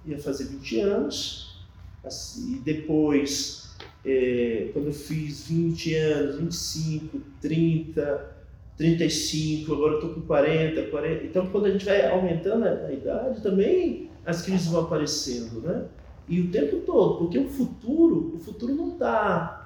ia 0.05 0.17
fazer 0.17 0.45
20 0.45 0.79
anos, 0.79 1.65
assim, 2.01 2.55
e 2.55 2.59
depois, 2.59 3.75
é, 4.05 4.69
quando 4.71 4.85
eu 4.85 4.93
fiz 4.93 5.47
20 5.49 5.95
anos, 5.95 6.37
25, 6.37 7.21
30, 7.41 8.35
35, 8.77 9.73
agora 9.73 9.95
estou 9.95 10.13
com 10.13 10.21
40, 10.21 10.83
40. 10.83 11.25
Então, 11.25 11.47
quando 11.47 11.65
a 11.65 11.71
gente 11.71 11.83
vai 11.83 12.09
aumentando 12.09 12.63
a, 12.63 12.85
a 12.85 12.93
idade, 12.93 13.41
também 13.41 14.09
as 14.25 14.43
crises 14.43 14.67
vão 14.67 14.83
aparecendo, 14.83 15.59
né? 15.59 15.83
E 16.29 16.39
o 16.39 16.49
tempo 16.49 16.77
todo, 16.85 17.17
porque 17.17 17.37
o 17.37 17.49
futuro, 17.49 18.33
o 18.33 18.39
futuro 18.39 18.73
não 18.73 18.93
está 18.93 19.62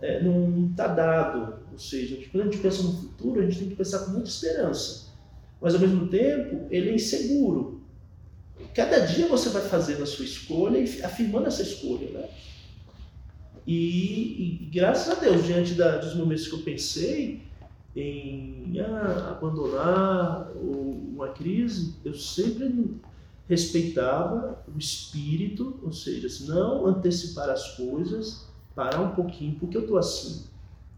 é, 0.00 0.22
não 0.22 0.72
tá 0.74 0.88
dado. 0.88 1.60
Ou 1.72 1.78
seja, 1.78 2.16
quando 2.30 2.42
a 2.42 2.50
gente 2.50 2.58
pensa 2.58 2.82
no 2.82 2.92
futuro, 2.92 3.40
a 3.40 3.44
gente 3.44 3.58
tem 3.58 3.68
que 3.68 3.76
pensar 3.76 4.00
com 4.00 4.12
muita 4.12 4.28
esperança. 4.28 5.06
Mas 5.60 5.74
ao 5.74 5.80
mesmo 5.80 6.08
tempo, 6.08 6.66
ele 6.70 6.90
é 6.90 6.94
inseguro. 6.94 7.82
Cada 8.74 9.00
dia 9.00 9.26
você 9.28 9.48
vai 9.48 9.62
fazendo 9.62 10.02
a 10.02 10.06
sua 10.06 10.24
escolha 10.24 10.78
e 10.78 11.02
afirmando 11.02 11.46
essa 11.46 11.62
escolha, 11.62 12.10
né? 12.10 12.28
E, 13.66 14.60
e 14.62 14.70
graças 14.72 15.16
a 15.16 15.20
Deus, 15.20 15.44
diante 15.44 15.74
da, 15.74 15.96
dos 15.96 16.14
momentos 16.14 16.46
que 16.46 16.54
eu 16.54 16.60
pensei 16.60 17.42
em 17.96 18.78
ah, 18.78 19.36
abandonar 19.36 20.52
uma 20.54 21.28
crise, 21.28 21.94
eu 22.04 22.14
sempre 22.14 23.00
respeitava 23.48 24.62
o 24.72 24.78
espírito, 24.78 25.80
ou 25.82 25.92
seja, 25.92 26.28
não 26.46 26.86
antecipar 26.86 27.48
as 27.48 27.76
coisas, 27.76 28.46
parar 28.76 29.00
um 29.00 29.10
pouquinho, 29.10 29.56
porque 29.58 29.76
eu 29.76 29.80
estou 29.80 29.98
assim? 29.98 30.44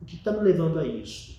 O 0.03 0.05
que 0.05 0.17
está 0.17 0.33
me 0.33 0.41
levando 0.41 0.79
a 0.79 0.87
isso? 0.87 1.39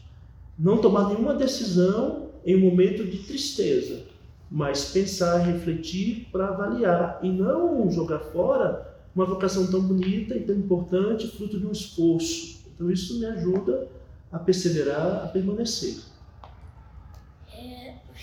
Não 0.58 0.82
tomar 0.82 1.10
nenhuma 1.10 1.36
decisão 1.36 2.30
em 2.44 2.56
um 2.56 2.72
momento 2.72 3.06
de 3.06 3.20
tristeza, 3.20 4.02
mas 4.50 4.86
pensar, 4.86 5.38
refletir 5.38 6.28
para 6.32 6.48
avaliar 6.48 7.20
e 7.22 7.30
não 7.30 7.92
jogar 7.92 8.20
fora 8.20 8.98
uma 9.14 9.26
vocação 9.26 9.68
tão 9.68 9.82
bonita 9.82 10.36
e 10.36 10.42
tão 10.42 10.56
importante, 10.56 11.28
fruto 11.28 11.60
de 11.60 11.68
um 11.68 11.72
esforço. 11.72 12.62
Então 12.74 12.90
isso 12.90 13.20
me 13.20 13.28
ajuda 13.28 13.88
a 14.32 14.40
perseverar, 14.40 15.26
a 15.26 15.28
permanecer 15.28 16.10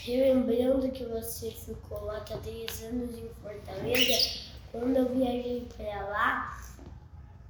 relembrando 0.06 0.88
que 0.92 1.04
você 1.04 1.50
ficou 1.50 2.04
lá 2.04 2.18
há 2.18 2.36
três 2.38 2.84
anos 2.84 3.18
em 3.18 3.28
Fortaleza, 3.42 4.46
quando 4.70 4.96
eu 4.96 5.08
viajei 5.08 5.66
para 5.76 6.08
lá, 6.08 6.65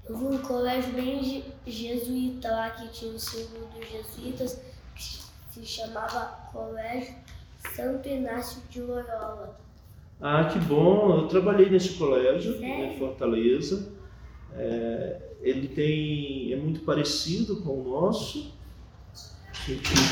eu 0.08 0.16
vi 0.16 0.24
um 0.24 0.38
colégio 0.38 0.92
bem 0.92 1.44
jesuíta 1.66 2.50
lá 2.50 2.70
que 2.70 2.88
tinha 2.88 3.12
o 3.12 3.18
símbolo 3.18 3.68
dos 3.74 3.88
jesuítas, 3.88 4.60
que 4.94 5.02
se 5.52 5.66
chamava 5.66 6.26
Colégio 6.52 7.14
Santo 7.74 8.08
Inácio 8.08 8.62
de 8.70 8.80
Loyola. 8.80 9.58
Ah, 10.20 10.44
que 10.44 10.58
bom! 10.60 11.18
Eu 11.18 11.28
trabalhei 11.28 11.68
nesse 11.68 11.94
colégio 11.94 12.62
em 12.62 12.98
Fortaleza. 12.98 13.92
É, 14.54 15.20
ele 15.42 15.68
tem 15.68 16.52
é 16.52 16.56
muito 16.56 16.80
parecido 16.80 17.56
com 17.62 17.80
o 17.80 17.90
nosso, 17.90 18.54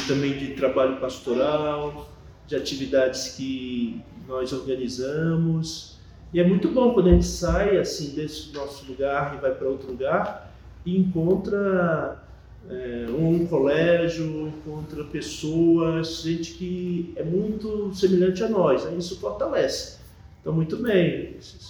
também 0.07 0.37
de 0.37 0.55
trabalho 0.55 1.01
pastoral, 1.01 2.09
de 2.47 2.57
atividades 2.57 3.29
que 3.29 4.03
nós 4.27 4.53
organizamos. 4.53 5.94
E 6.35 6.41
é 6.41 6.45
muito 6.45 6.69
bom 6.69 6.93
quando 6.93 7.11
a 7.11 7.13
gente 7.13 7.27
sai 7.27 7.79
assim 7.79 8.13
desse 8.13 8.53
nosso 8.53 8.85
lugar 8.91 9.37
e 9.37 9.41
vai 9.41 9.55
para 9.55 9.69
outro 9.69 9.93
lugar 9.93 10.53
e 10.85 10.99
encontra 10.99 12.25
é, 12.69 13.07
um 13.09 13.47
colégio, 13.47 14.49
encontra 14.49 15.05
pessoas, 15.05 16.23
gente 16.23 16.55
que 16.55 17.15
é 17.15 17.23
muito 17.23 17.95
semelhante 17.95 18.43
a 18.43 18.49
nós. 18.49 18.85
Né? 18.85 18.97
Isso 18.99 19.21
fortalece. 19.21 20.01
Então, 20.41 20.53
muito 20.53 20.77
bem. 20.79 21.37
Você 21.39 21.65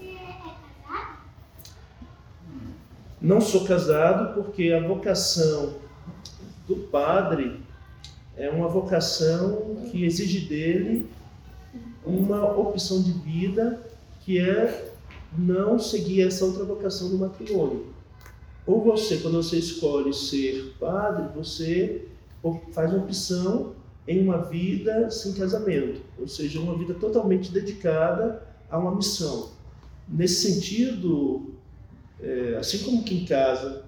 é 0.00 0.32
casado? 0.86 1.18
Não 3.20 3.40
sou 3.40 3.64
casado 3.64 4.32
porque 4.32 4.72
a 4.72 4.86
vocação 4.86 5.74
do 6.68 6.76
padre 6.76 7.58
é 8.36 8.48
uma 8.48 8.68
vocação 8.68 9.88
que 9.90 10.04
exige 10.04 10.46
dele 10.46 11.10
uma 12.04 12.56
opção 12.58 13.02
de 13.02 13.12
vida 13.12 13.80
que 14.20 14.38
é 14.38 14.92
não 15.36 15.78
seguir 15.78 16.22
essa 16.22 16.44
outra 16.44 16.64
vocação 16.64 17.08
do 17.10 17.18
matrimônio. 17.18 17.86
Ou 18.66 18.82
você, 18.82 19.18
quando 19.18 19.42
você 19.42 19.58
escolhe 19.58 20.12
ser 20.12 20.74
padre, 20.78 21.28
você 21.34 22.06
faz 22.72 22.92
uma 22.92 23.04
opção 23.04 23.74
em 24.06 24.22
uma 24.22 24.38
vida 24.38 25.10
sem 25.10 25.32
casamento, 25.32 26.00
ou 26.18 26.26
seja, 26.26 26.60
uma 26.60 26.76
vida 26.76 26.94
totalmente 26.94 27.52
dedicada 27.52 28.42
a 28.68 28.78
uma 28.78 28.94
missão. 28.94 29.50
Nesse 30.08 30.52
sentido, 30.52 31.54
é, 32.20 32.56
assim 32.58 32.78
como 32.78 33.02
que 33.02 33.14
em 33.14 33.24
casa 33.24 33.84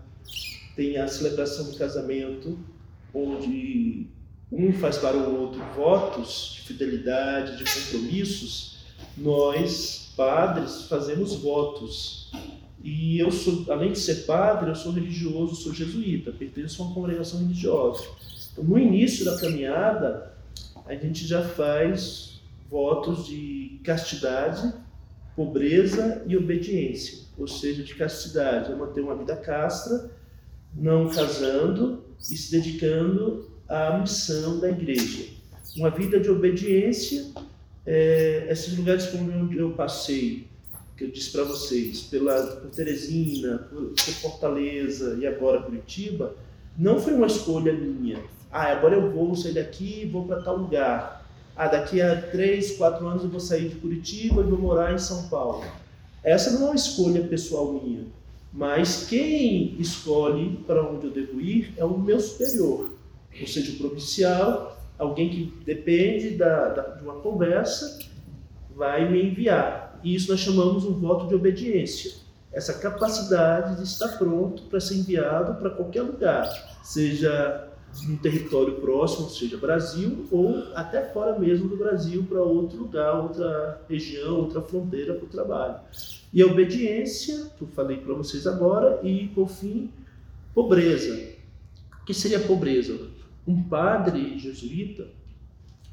tem 0.76 0.96
a 0.96 1.08
celebração 1.08 1.70
do 1.70 1.76
casamento, 1.76 2.58
onde 3.12 4.06
um 4.52 4.70
faz 4.74 4.98
para 4.98 5.16
o 5.16 5.40
outro 5.40 5.62
votos 5.74 6.52
de 6.54 6.60
fidelidade, 6.60 7.56
de 7.56 7.64
compromissos, 7.64 8.76
nós, 9.16 10.12
padres, 10.14 10.82
fazemos 10.82 11.34
votos. 11.36 12.30
E 12.84 13.18
eu 13.18 13.30
sou, 13.32 13.64
além 13.72 13.92
de 13.92 13.98
ser 13.98 14.26
padre, 14.26 14.70
eu 14.70 14.74
sou 14.74 14.92
religioso, 14.92 15.54
sou 15.54 15.72
jesuíta, 15.72 16.30
pertenço 16.32 16.82
a 16.82 16.86
uma 16.86 16.94
congregação 16.94 17.40
religiosa. 17.40 18.04
Então, 18.52 18.64
no 18.64 18.78
início 18.78 19.24
da 19.24 19.38
caminhada, 19.38 20.34
a 20.84 20.94
gente 20.94 21.26
já 21.26 21.42
faz 21.42 22.42
votos 22.68 23.26
de 23.26 23.80
castidade, 23.82 24.74
pobreza 25.34 26.22
e 26.26 26.36
obediência, 26.36 27.20
ou 27.38 27.48
seja, 27.48 27.82
de 27.82 27.94
castidade, 27.94 28.70
é 28.70 28.74
manter 28.74 29.00
uma 29.00 29.16
vida 29.16 29.34
castra, 29.36 30.10
não 30.74 31.08
casando 31.08 32.04
e 32.18 32.36
se 32.36 32.50
dedicando 32.50 33.50
a 33.72 33.98
missão 33.98 34.60
da 34.60 34.68
igreja. 34.68 35.24
Uma 35.76 35.88
vida 35.88 36.20
de 36.20 36.28
obediência, 36.28 37.24
é, 37.86 38.46
esses 38.50 38.76
lugares 38.76 39.06
por 39.06 39.20
onde 39.20 39.56
eu 39.56 39.70
passei, 39.70 40.46
que 40.94 41.04
eu 41.04 41.10
disse 41.10 41.32
para 41.32 41.44
vocês, 41.44 42.02
pela 42.02 42.48
por 42.56 42.70
Teresina, 42.70 43.66
por, 43.70 43.86
por 43.88 43.96
Fortaleza 43.96 45.16
e 45.18 45.26
agora 45.26 45.62
Curitiba, 45.62 46.36
não 46.76 47.00
foi 47.00 47.14
uma 47.14 47.26
escolha 47.26 47.72
minha. 47.72 48.18
Ah, 48.50 48.72
agora 48.72 48.94
eu 48.94 49.10
vou 49.10 49.34
sair 49.34 49.54
daqui 49.54 50.02
e 50.02 50.06
vou 50.06 50.26
para 50.26 50.42
tal 50.42 50.58
lugar. 50.58 51.26
Ah, 51.56 51.66
daqui 51.66 52.02
a 52.02 52.20
três, 52.20 52.76
quatro 52.76 53.06
anos 53.06 53.24
eu 53.24 53.30
vou 53.30 53.40
sair 53.40 53.70
de 53.70 53.76
Curitiba 53.76 54.42
e 54.42 54.44
vou 54.44 54.58
morar 54.58 54.92
em 54.92 54.98
São 54.98 55.28
Paulo. 55.28 55.64
Essa 56.22 56.50
não 56.50 56.66
é 56.66 56.70
uma 56.70 56.76
escolha 56.76 57.26
pessoal 57.26 57.72
minha, 57.72 58.04
mas 58.52 59.06
quem 59.06 59.80
escolhe 59.80 60.58
para 60.66 60.86
onde 60.86 61.06
eu 61.06 61.10
devo 61.10 61.40
ir 61.40 61.72
é 61.78 61.84
o 61.84 61.98
meu 61.98 62.20
superior, 62.20 62.91
ou 63.40 63.46
seja, 63.46 63.72
o 63.72 63.76
provincial, 63.76 64.78
alguém 64.98 65.28
que 65.28 65.64
depende 65.64 66.30
da, 66.30 66.68
da, 66.68 66.82
de 66.82 67.04
uma 67.04 67.14
conversa, 67.14 67.98
vai 68.74 69.10
me 69.10 69.22
enviar. 69.30 69.98
E 70.02 70.14
isso 70.14 70.30
nós 70.30 70.40
chamamos 70.40 70.84
um 70.84 70.94
voto 70.94 71.28
de 71.28 71.34
obediência. 71.34 72.12
Essa 72.52 72.74
capacidade 72.74 73.76
de 73.76 73.84
estar 73.84 74.18
pronto 74.18 74.64
para 74.64 74.80
ser 74.80 74.96
enviado 74.96 75.58
para 75.58 75.70
qualquer 75.70 76.02
lugar, 76.02 76.44
seja 76.82 77.68
num 78.06 78.16
território 78.16 78.74
próximo, 78.76 79.28
seja 79.28 79.56
Brasil, 79.56 80.26
ou 80.30 80.64
até 80.74 81.02
fora 81.12 81.38
mesmo 81.38 81.68
do 81.68 81.76
Brasil, 81.76 82.24
para 82.28 82.42
outro 82.42 82.78
lugar, 82.78 83.22
outra 83.22 83.80
região, 83.88 84.36
outra 84.36 84.62
fronteira 84.62 85.14
para 85.14 85.24
o 85.24 85.28
trabalho. 85.28 85.76
E 86.32 86.42
a 86.42 86.46
obediência, 86.46 87.50
que 87.56 87.62
eu 87.62 87.68
falei 87.68 87.98
para 87.98 88.14
vocês 88.14 88.46
agora, 88.46 89.00
e 89.02 89.28
por 89.28 89.48
fim, 89.48 89.90
pobreza. 90.54 91.32
O 92.00 92.04
que 92.04 92.14
seria 92.14 92.40
pobreza? 92.40 92.98
Um 93.46 93.62
padre 93.62 94.38
jesuíta, 94.38 95.08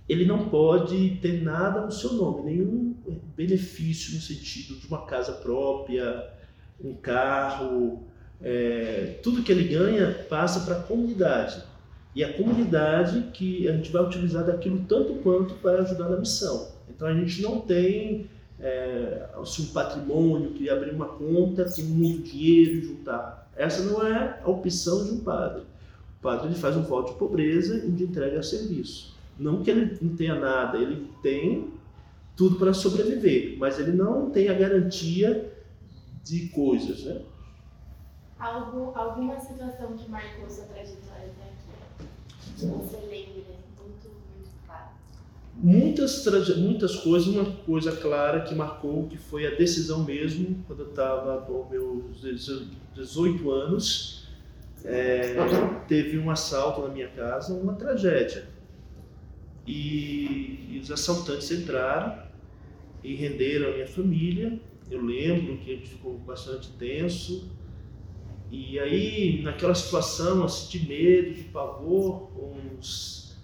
ele 0.08 0.26
não 0.26 0.50
pode 0.50 1.18
ter 1.22 1.44
nada 1.44 1.82
no 1.82 1.92
seu 1.92 2.14
nome, 2.14 2.52
nenhum 2.52 2.96
benefício 3.36 4.16
no 4.16 4.22
sentido 4.22 4.80
de 4.80 4.88
uma 4.88 5.06
casa 5.06 5.34
própria, 5.34 6.30
um 6.84 6.96
carro, 6.96 8.04
é, 8.42 9.20
tudo 9.22 9.44
que 9.44 9.52
ele 9.52 9.68
ganha 9.68 10.26
passa 10.30 10.62
para 10.62 10.80
a 10.80 10.84
comunidade. 10.84 11.64
E 12.16 12.24
a 12.24 12.34
comunidade 12.34 13.30
que 13.34 13.68
a 13.68 13.74
gente 13.74 13.92
vai 13.92 14.04
utilizar 14.04 14.46
daquilo 14.46 14.84
tanto 14.88 15.16
quanto 15.16 15.54
para 15.56 15.84
ajudar 15.84 16.10
na 16.10 16.18
missão. 16.18 16.72
Então 16.90 17.08
a 17.08 17.14
gente 17.14 17.42
não 17.42 17.62
tem 17.62 18.28
é, 18.60 19.30
assim, 19.40 19.64
um 19.64 19.68
patrimônio 19.68 20.52
que 20.52 20.70
abrir 20.70 20.92
uma 20.92 21.08
conta 21.08 21.66
com 21.66 21.82
muito 21.84 22.24
dinheiro 22.24 22.78
e 22.78 22.82
juntar. 22.82 23.50
Essa 23.56 23.84
não 23.84 24.06
é 24.06 24.40
a 24.44 24.50
opção 24.50 25.06
de 25.06 25.12
um 25.12 25.20
padre. 25.20 25.64
O 26.20 26.22
padre 26.22 26.48
ele 26.48 26.56
faz 26.56 26.76
um 26.76 26.84
voto 26.84 27.14
de 27.14 27.20
pobreza 27.20 27.86
e 27.86 27.92
de 27.92 28.04
entrega 28.04 28.40
a 28.40 28.44
serviço. 28.44 29.18
Não 29.38 29.64
que 29.64 29.72
ele 29.72 29.98
não 30.02 30.16
tenha 30.18 30.36
nada, 30.36 30.78
ele 30.78 31.10
tem 31.24 31.72
tudo 32.36 32.58
para 32.58 32.74
sobreviver, 32.74 33.58
mas 33.58 33.80
ele 33.80 33.94
não 33.94 34.30
tem 34.30 34.50
a 34.50 34.54
garantia 34.54 35.54
de 36.24 36.50
coisas, 36.50 37.06
né? 37.06 37.22
Algo, 38.38 38.92
alguma 38.96 39.40
situação 39.40 39.94
que 39.98 40.10
marcou 40.10 40.50
sua 40.50 40.66
trajetória 40.66 41.32
até 41.32 41.52
aqui? 41.52 42.10
Que 42.58 42.66
você 42.66 42.98
lembra 42.98 43.56
muito, 43.78 44.10
muito 44.10 44.50
claro? 44.66 44.90
Muitas, 45.56 46.26
muitas 46.58 46.96
coisas, 46.98 47.28
uma 47.28 47.46
coisa 47.66 47.94
clara 47.96 48.42
que 48.42 48.54
marcou, 48.54 49.08
que 49.08 49.18
foi 49.18 49.48
a 49.48 49.56
decisão 49.56 50.04
mesmo, 50.04 50.64
quando 50.68 50.84
eu 50.84 50.90
estava 50.90 51.42
com 51.42 51.66
meus 51.70 52.22
18 52.94 53.52
anos, 53.52 54.19
é, 54.86 55.36
teve 55.88 56.18
um 56.18 56.30
assalto 56.30 56.82
na 56.82 56.90
minha 56.90 57.10
casa, 57.10 57.54
uma 57.54 57.74
tragédia. 57.74 58.48
E, 59.68 60.68
e 60.72 60.80
os 60.82 60.92
assaltantes 60.92 61.52
entraram 61.52 62.24
e 63.04 63.16
renderam 63.16 63.70
a 63.70 63.74
minha 63.74 63.88
família 63.88 64.60
eu 64.90 65.06
lembro 65.06 65.58
que 65.58 65.72
a 65.72 65.76
gente 65.76 65.90
ficou 65.90 66.18
bastante 66.18 66.72
tenso. 66.72 67.48
E 68.50 68.80
aí, 68.80 69.42
naquela 69.44 69.76
situação 69.76 70.44
assim, 70.44 70.80
de 70.80 70.88
medo, 70.88 71.34
de 71.36 71.44
pavor 71.44 72.32
com 72.32 72.56
os 72.80 73.38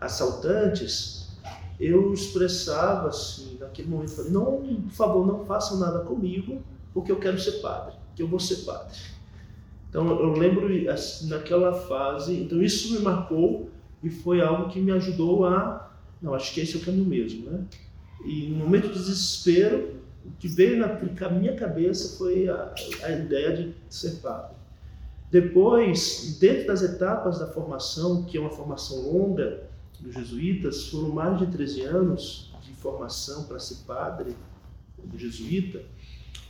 assaltantes, 0.00 1.36
eu 1.78 2.14
expressava 2.14 3.08
assim, 3.08 3.58
naquele 3.60 3.88
momento, 3.88 4.12
falei, 4.12 4.32
não, 4.32 4.80
por 4.84 4.92
favor, 4.92 5.26
não 5.26 5.44
façam 5.44 5.78
nada 5.78 6.00
comigo, 6.00 6.62
porque 6.94 7.12
eu 7.12 7.18
quero 7.18 7.38
ser 7.38 7.60
padre, 7.60 7.94
que 8.16 8.22
eu 8.22 8.28
vou 8.28 8.40
ser 8.40 8.64
padre. 8.64 8.96
Então, 9.88 10.06
eu 10.20 10.32
lembro 10.32 10.68
assim, 10.90 11.28
naquela 11.28 11.72
fase, 11.72 12.34
então 12.34 12.62
isso 12.62 12.94
me 12.94 13.00
marcou 13.00 13.70
e 14.02 14.10
foi 14.10 14.40
algo 14.40 14.68
que 14.68 14.80
me 14.80 14.92
ajudou 14.92 15.46
a, 15.46 15.90
não, 16.20 16.34
acho 16.34 16.52
que 16.52 16.60
esse 16.60 16.76
é 16.76 16.80
o 16.80 16.84
caminho 16.84 17.06
mesmo, 17.06 17.50
né? 17.50 17.64
E 18.24 18.48
no 18.48 18.56
momento 18.56 18.88
de 18.88 18.94
desespero, 18.94 19.98
o 20.24 20.30
que 20.38 20.48
veio 20.48 20.78
na 20.78 21.28
minha 21.30 21.54
cabeça 21.54 22.18
foi 22.18 22.48
a, 22.48 22.74
a 23.02 23.10
ideia 23.10 23.56
de 23.56 23.74
ser 23.88 24.16
padre. 24.20 24.56
Depois, 25.30 26.36
dentro 26.40 26.66
das 26.66 26.82
etapas 26.82 27.38
da 27.38 27.46
formação, 27.46 28.24
que 28.24 28.36
é 28.36 28.40
uma 28.40 28.50
formação 28.50 29.12
longa 29.12 29.62
dos 30.00 30.14
jesuítas, 30.14 30.88
foram 30.88 31.10
mais 31.10 31.38
de 31.38 31.46
13 31.46 31.82
anos 31.82 32.52
de 32.62 32.72
formação 32.74 33.44
para 33.44 33.58
ser 33.58 33.84
padre 33.86 34.34
do 35.04 35.18
jesuíta, 35.18 35.82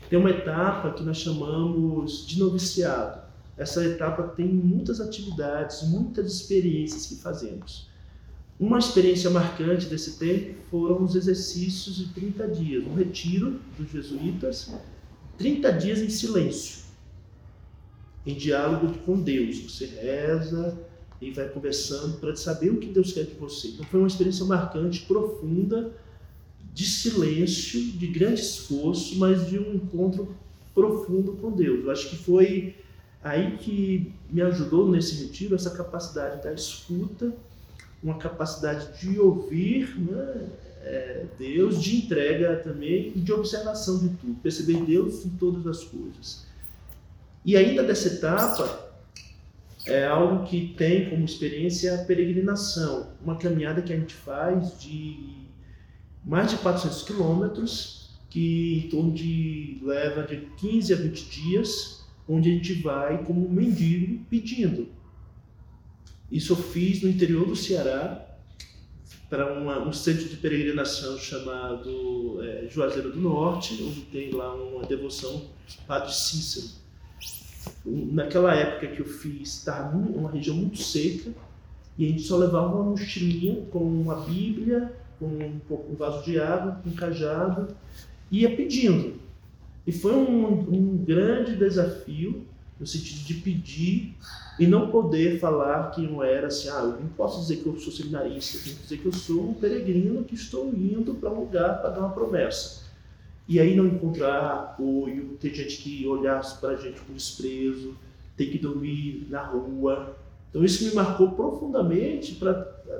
tem 0.08 0.18
uma 0.18 0.30
etapa 0.30 0.92
que 0.92 1.02
nós 1.02 1.18
chamamos 1.18 2.26
de 2.26 2.38
noviciado. 2.38 3.27
Essa 3.58 3.84
etapa 3.84 4.22
tem 4.22 4.46
muitas 4.46 5.00
atividades, 5.00 5.82
muitas 5.82 6.32
experiências 6.32 7.06
que 7.06 7.16
fazemos. 7.16 7.88
Uma 8.58 8.78
experiência 8.78 9.28
marcante 9.30 9.86
desse 9.86 10.18
tempo 10.18 10.54
foram 10.70 11.02
os 11.02 11.16
exercícios 11.16 11.96
de 11.96 12.08
30 12.08 12.48
dias, 12.48 12.84
um 12.86 12.94
retiro 12.94 13.60
dos 13.76 13.90
jesuítas, 13.90 14.72
30 15.36 15.72
dias 15.72 16.00
em 16.00 16.08
silêncio, 16.08 16.84
em 18.24 18.34
diálogo 18.34 18.96
com 19.04 19.20
Deus. 19.20 19.58
Você 19.60 19.86
reza 19.86 20.78
e 21.20 21.32
vai 21.32 21.48
conversando 21.48 22.18
para 22.18 22.34
saber 22.36 22.70
o 22.70 22.78
que 22.78 22.86
Deus 22.86 23.12
quer 23.12 23.24
de 23.24 23.34
você. 23.34 23.68
Então 23.68 23.86
foi 23.86 24.00
uma 24.00 24.08
experiência 24.08 24.44
marcante, 24.44 25.02
profunda, 25.02 25.92
de 26.72 26.86
silêncio, 26.86 27.80
de 27.80 28.06
grande 28.06 28.40
esforço, 28.40 29.18
mas 29.18 29.48
de 29.48 29.58
um 29.58 29.74
encontro 29.74 30.36
profundo 30.72 31.32
com 31.32 31.50
Deus. 31.50 31.84
Eu 31.84 31.90
acho 31.90 32.08
que 32.10 32.16
foi 32.16 32.76
aí 33.22 33.56
que 33.56 34.12
me 34.30 34.42
ajudou 34.42 34.88
nesse 34.88 35.24
retiro 35.24 35.54
essa 35.54 35.70
capacidade 35.70 36.42
da 36.42 36.52
escuta 36.52 37.32
uma 38.02 38.16
capacidade 38.16 39.00
de 39.00 39.18
ouvir 39.18 39.98
né, 39.98 40.48
é, 40.82 41.26
Deus, 41.38 41.82
de 41.82 41.96
entrega 41.96 42.56
também 42.56 43.12
e 43.14 43.20
de 43.20 43.32
observação 43.32 43.98
de 43.98 44.08
tudo, 44.10 44.34
perceber 44.40 44.84
Deus 44.84 45.24
em 45.26 45.30
todas 45.30 45.66
as 45.66 45.84
coisas. 45.84 46.46
E 47.44 47.56
ainda 47.56 47.82
dessa 47.82 48.08
etapa, 48.08 48.88
é 49.86 50.04
algo 50.06 50.44
que 50.46 50.74
tem 50.76 51.08
como 51.08 51.24
experiência 51.24 51.94
a 51.94 52.04
peregrinação, 52.04 53.08
uma 53.22 53.36
caminhada 53.36 53.82
que 53.82 53.92
a 53.92 53.96
gente 53.96 54.14
faz 54.14 54.78
de 54.78 55.46
mais 56.24 56.50
de 56.50 56.58
400 56.58 57.02
quilômetros, 57.02 58.10
que 58.28 58.84
em 58.84 58.88
torno 58.90 59.12
de 59.12 59.78
leva 59.82 60.22
de 60.22 60.36
15 60.58 60.92
a 60.92 60.96
20 60.96 61.30
dias, 61.30 61.97
onde 62.28 62.50
a 62.50 62.52
gente 62.52 62.74
vai 62.74 63.24
como 63.24 63.48
mendigo 63.48 64.24
pedindo 64.28 64.98
isso 66.30 66.52
eu 66.52 66.56
fiz 66.56 67.02
no 67.02 67.08
interior 67.08 67.46
do 67.46 67.56
Ceará, 67.56 68.24
para 69.30 69.58
um 69.82 69.92
centro 69.92 70.26
de 70.26 70.36
peregrinação 70.36 71.18
chamado 71.18 72.38
é, 72.42 72.66
Juazeiro 72.68 73.12
do 73.12 73.20
Norte, 73.20 73.82
onde 73.82 74.02
tem 74.02 74.30
lá 74.30 74.54
uma 74.54 74.86
devoção 74.86 75.42
Padre 75.86 76.14
Cícero. 76.14 76.66
Naquela 77.84 78.54
época 78.54 78.88
que 78.88 79.00
eu 79.00 79.06
fiz, 79.06 79.56
estava 79.56 79.96
uma 79.96 80.30
região 80.30 80.56
muito 80.56 80.78
seca, 80.78 81.30
e 81.96 82.06
a 82.06 82.08
gente 82.08 82.22
só 82.22 82.36
levava 82.36 82.74
uma 82.76 82.90
mochilinha 82.90 83.62
com 83.70 83.80
uma 83.80 84.16
Bíblia, 84.20 84.94
com 85.18 85.26
um, 85.26 85.60
um 85.90 85.94
vaso 85.94 86.24
de 86.24 86.38
água, 86.40 86.80
com 86.82 86.90
um 86.90 86.94
cajado, 86.94 87.74
e 88.30 88.40
ia 88.40 88.54
pedindo. 88.54 89.18
E 89.88 89.92
foi 89.92 90.12
um, 90.12 90.44
um 90.70 90.96
grande 90.98 91.56
desafio, 91.56 92.44
no 92.78 92.86
sentido 92.86 93.24
de 93.24 93.32
pedir 93.32 94.14
e 94.58 94.66
não 94.66 94.90
poder 94.90 95.40
falar 95.40 95.92
que 95.92 96.02
não 96.02 96.22
era 96.22 96.48
assim, 96.48 96.68
ah, 96.68 96.80
eu 96.82 97.00
não 97.00 97.08
posso 97.16 97.40
dizer 97.40 97.62
que 97.62 97.66
eu 97.66 97.78
sou 97.78 97.90
seminarista, 97.90 98.58
eu 98.58 98.64
tenho 98.64 98.76
que 98.76 98.82
dizer 98.82 98.98
que 98.98 99.06
eu 99.06 99.12
sou 99.14 99.48
um 99.48 99.54
peregrino 99.54 100.24
que 100.24 100.34
estou 100.34 100.68
indo 100.74 101.14
para 101.14 101.30
um 101.30 101.40
lugar 101.40 101.80
para 101.80 101.88
dar 101.88 102.00
uma 102.00 102.10
promessa. 102.10 102.82
E 103.48 103.58
aí 103.58 103.74
não 103.74 103.86
encontrar 103.86 104.52
apoio, 104.52 105.38
tem 105.40 105.54
gente 105.54 105.78
que 105.78 106.06
olhar 106.06 106.38
para 106.60 106.72
a 106.72 106.76
gente 106.76 107.00
com 107.00 107.14
desprezo, 107.14 107.96
tem 108.36 108.50
que 108.50 108.58
dormir 108.58 109.26
na 109.30 109.42
rua. 109.42 110.18
Então 110.50 110.62
isso 110.62 110.84
me 110.84 110.94
marcou 110.94 111.30
profundamente 111.30 112.34
pra, 112.34 112.52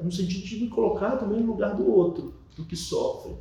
no 0.03 0.11
sentido 0.11 0.47
de 0.47 0.57
me 0.57 0.69
colocar 0.69 1.19
também 1.19 1.41
no 1.41 1.49
lugar 1.49 1.77
do 1.77 1.87
outro, 1.87 2.33
do 2.57 2.65
que 2.65 2.77
sofre. 2.77 3.35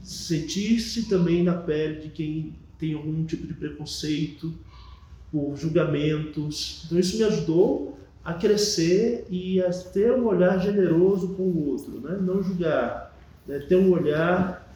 Sentir-se 0.00 1.08
também 1.08 1.42
na 1.42 1.54
pele 1.54 2.02
de 2.02 2.10
quem 2.10 2.54
tem 2.78 2.94
algum 2.94 3.24
tipo 3.24 3.46
de 3.46 3.54
preconceito, 3.54 4.54
por 5.30 5.56
julgamentos. 5.56 6.82
Então 6.86 6.98
isso 6.98 7.16
me 7.16 7.24
ajudou 7.24 7.98
a 8.24 8.34
crescer 8.34 9.26
e 9.30 9.60
a 9.62 9.70
ter 9.70 10.12
um 10.12 10.26
olhar 10.26 10.58
generoso 10.58 11.28
com 11.34 11.42
o 11.44 11.70
outro, 11.70 12.00
né? 12.00 12.18
não 12.20 12.42
julgar, 12.42 13.14
né? 13.46 13.58
ter 13.60 13.76
um 13.76 13.92
olhar 13.92 14.66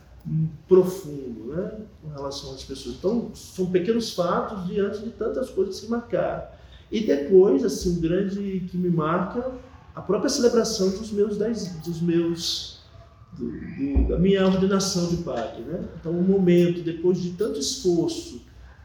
profundo 0.69 1.53
né, 1.55 1.81
com 2.01 2.09
relação 2.09 2.55
às 2.55 2.63
pessoas. 2.63 2.95
Então, 2.97 3.31
são 3.35 3.67
pequenos 3.67 4.15
fatos 4.15 4.67
diante 4.67 5.03
de 5.03 5.11
tantas 5.11 5.51
coisas 5.51 5.81
que 5.81 5.91
marcaram. 5.91 6.45
E 6.91 7.01
depois, 7.01 7.65
assim, 7.65 7.99
o 7.99 8.01
grande 8.01 8.67
que 8.71 8.77
me 8.77 8.89
marca, 8.89 9.53
a 9.95 10.01
própria 10.01 10.31
celebração 10.31 10.91
dos 10.91 11.11
meus 11.11 11.37
dez, 11.37 11.75
dos 11.81 12.01
meus 12.01 12.82
da 14.09 14.19
minha 14.19 14.47
ordenação 14.47 15.09
de 15.09 15.19
padre, 15.19 15.63
né? 15.63 15.81
Então, 15.99 16.13
um 16.13 16.23
momento 16.23 16.83
depois 16.83 17.21
de 17.21 17.31
tanto 17.31 17.59
esforço, 17.59 18.43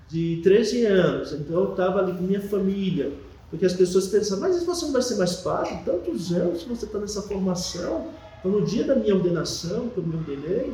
de 0.09 0.39
13 0.41 0.85
anos, 0.85 1.33
então 1.33 1.63
eu 1.63 1.71
estava 1.71 1.99
ali 1.99 2.13
com 2.13 2.23
minha 2.23 2.41
família, 2.41 3.11
porque 3.49 3.65
as 3.65 3.73
pessoas 3.73 4.07
pensam, 4.07 4.39
mas 4.39 4.63
você 4.63 4.85
não 4.85 4.93
vai 4.93 5.01
ser 5.01 5.15
mais 5.15 5.35
padre? 5.37 5.79
Tantos 5.85 6.31
anos 6.31 6.63
que 6.63 6.69
você 6.69 6.85
está 6.85 6.97
nessa 6.97 7.21
formação. 7.21 8.07
Então, 8.39 8.51
no 8.51 8.65
dia 8.65 8.85
da 8.85 8.95
minha 8.95 9.15
ordenação, 9.15 9.89
que 9.89 9.97
eu 9.97 10.03
me 10.03 10.15
ordenei, 10.15 10.73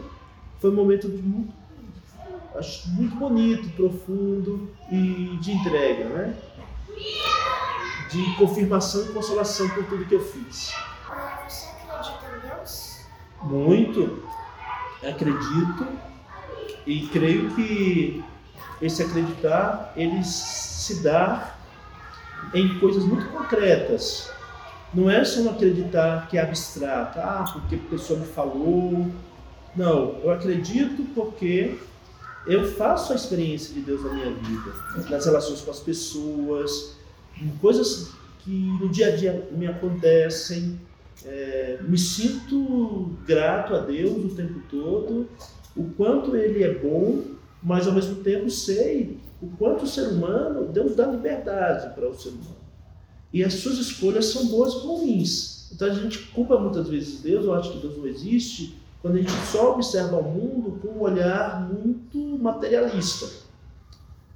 foi 0.59 0.69
um 0.69 0.75
momento 0.75 1.07
muito, 1.09 1.53
acho, 2.55 2.89
muito 2.89 3.15
bonito, 3.15 3.69
profundo 3.75 4.69
e 4.91 5.37
de 5.41 5.51
entrega, 5.51 6.05
né? 6.05 6.37
De 8.11 8.35
confirmação 8.37 9.03
e 9.05 9.07
consolação 9.13 9.67
por 9.69 9.83
tudo 9.85 10.05
que 10.05 10.15
eu 10.15 10.23
fiz. 10.23 10.71
Muito. 13.43 14.23
Acredito 15.03 15.87
e 16.85 17.07
creio 17.07 17.53
que 17.55 18.23
esse 18.81 19.03
acreditar 19.03 19.93
ele 19.95 20.23
se 20.23 21.01
dá 21.01 21.55
em 22.53 22.79
coisas 22.79 23.03
muito 23.03 23.25
concretas. 23.29 24.29
Não 24.93 25.09
é 25.09 25.23
só 25.25 25.41
um 25.41 25.49
acreditar 25.49 26.27
que 26.27 26.37
é 26.37 26.41
abstrato, 26.41 27.19
ah, 27.19 27.45
porque 27.51 27.75
a 27.75 27.89
pessoa 27.89 28.19
me 28.19 28.27
falou, 28.27 29.07
não, 29.75 30.19
eu 30.23 30.31
acredito 30.31 31.03
porque 31.15 31.79
eu 32.45 32.71
faço 32.73 33.13
a 33.13 33.15
experiência 33.15 33.73
de 33.73 33.81
Deus 33.81 34.03
na 34.03 34.13
minha 34.13 34.31
vida, 34.31 34.73
nas 35.09 35.25
relações 35.25 35.61
com 35.61 35.71
as 35.71 35.79
pessoas, 35.79 36.95
em 37.41 37.49
coisas 37.57 38.11
que 38.39 38.51
no 38.51 38.89
dia 38.89 39.07
a 39.07 39.15
dia 39.15 39.47
me 39.51 39.65
acontecem. 39.65 40.79
É, 41.25 41.79
me 41.81 41.97
sinto 41.97 43.17
grato 43.25 43.75
a 43.75 43.79
Deus 43.79 44.31
o 44.31 44.35
tempo 44.35 44.61
todo, 44.69 45.29
o 45.75 45.85
quanto 45.95 46.35
Ele 46.35 46.63
é 46.63 46.73
bom, 46.73 47.23
mas 47.61 47.87
ao 47.87 47.93
mesmo 47.93 48.23
tempo 48.23 48.49
sei 48.49 49.17
o 49.41 49.47
quanto 49.57 49.83
o 49.83 49.87
ser 49.87 50.07
humano, 50.07 50.67
Deus 50.67 50.95
dá 50.95 51.05
liberdade 51.05 51.93
para 51.93 52.09
o 52.09 52.13
ser 52.13 52.29
humano. 52.29 52.63
E 53.31 53.43
as 53.43 53.55
suas 53.55 53.77
escolhas 53.77 54.27
são 54.27 54.47
boas 54.47 54.73
ou 54.75 54.97
ruins. 54.97 55.69
Então 55.73 55.89
a 55.89 55.93
gente 55.93 56.19
culpa 56.27 56.57
muitas 56.57 56.87
vezes 56.87 57.21
Deus, 57.21 57.45
eu 57.45 57.53
acho 57.53 57.73
que 57.73 57.79
Deus 57.79 57.97
não 57.97 58.07
existe, 58.07 58.77
quando 59.01 59.15
a 59.15 59.19
gente 59.19 59.31
só 59.51 59.73
observa 59.73 60.17
o 60.17 60.23
mundo 60.23 60.79
com 60.81 60.87
um 60.89 61.01
olhar 61.01 61.69
muito 61.69 62.17
materialista. 62.41 63.27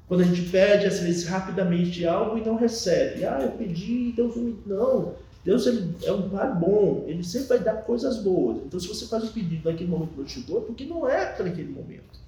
Quando 0.08 0.22
a 0.22 0.24
gente 0.24 0.50
pede, 0.50 0.86
às 0.86 1.00
vezes, 1.00 1.26
rapidamente 1.28 2.06
algo 2.06 2.38
e 2.38 2.44
não 2.44 2.56
recebe. 2.56 3.26
Ah, 3.26 3.40
eu 3.42 3.52
pedi, 3.52 4.14
Deus 4.14 4.36
não 4.36 4.44
me. 4.44 4.58
Não. 4.66 5.16
Deus 5.48 5.66
ele 5.66 5.96
é 6.04 6.12
um 6.12 6.28
pai 6.28 6.54
bom, 6.54 7.06
ele 7.08 7.24
sempre 7.24 7.48
vai 7.48 7.60
dar 7.60 7.76
coisas 7.84 8.18
boas. 8.18 8.58
Então, 8.66 8.78
se 8.78 8.86
você 8.86 9.06
faz 9.06 9.24
o 9.24 9.28
pedido 9.32 9.70
naquele 9.70 9.90
momento 9.90 10.10
que 10.10 10.20
não 10.20 10.28
chegou, 10.28 10.58
é 10.58 10.66
porque 10.66 10.84
não 10.84 11.08
é 11.08 11.26
para 11.26 11.46
aquele 11.46 11.70
momento. 11.70 12.20